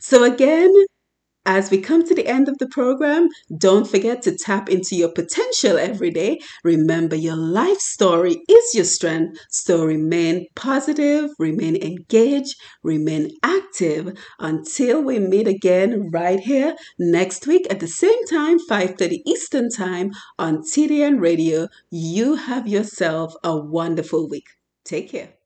So, 0.00 0.24
again, 0.24 0.72
as 1.44 1.70
we 1.70 1.80
come 1.80 2.06
to 2.06 2.14
the 2.14 2.26
end 2.26 2.48
of 2.48 2.58
the 2.58 2.68
program, 2.68 3.28
don't 3.56 3.88
forget 3.88 4.22
to 4.22 4.36
tap 4.36 4.68
into 4.68 4.94
your 4.96 5.10
potential 5.10 5.76
every 5.76 6.10
day. 6.10 6.38
Remember, 6.64 7.16
your 7.16 7.36
life 7.36 7.80
story 7.80 8.42
is 8.48 8.74
your 8.74 8.84
strength. 8.84 9.38
So 9.50 9.84
remain 9.84 10.46
positive, 10.54 11.30
remain 11.38 11.76
engaged, 11.76 12.54
remain 12.82 13.30
active 13.42 14.16
until 14.38 15.02
we 15.02 15.18
meet 15.18 15.48
again 15.48 16.10
right 16.12 16.40
here 16.40 16.76
next 16.98 17.46
week 17.46 17.66
at 17.70 17.80
the 17.80 17.88
same 17.88 18.24
time, 18.26 18.58
5:30 18.58 19.22
Eastern 19.26 19.68
Time 19.68 20.12
on 20.38 20.62
TDN 20.62 21.20
Radio. 21.20 21.68
You 21.90 22.36
have 22.36 22.68
yourself 22.68 23.34
a 23.42 23.56
wonderful 23.56 24.28
week. 24.28 24.46
Take 24.84 25.10
care. 25.10 25.41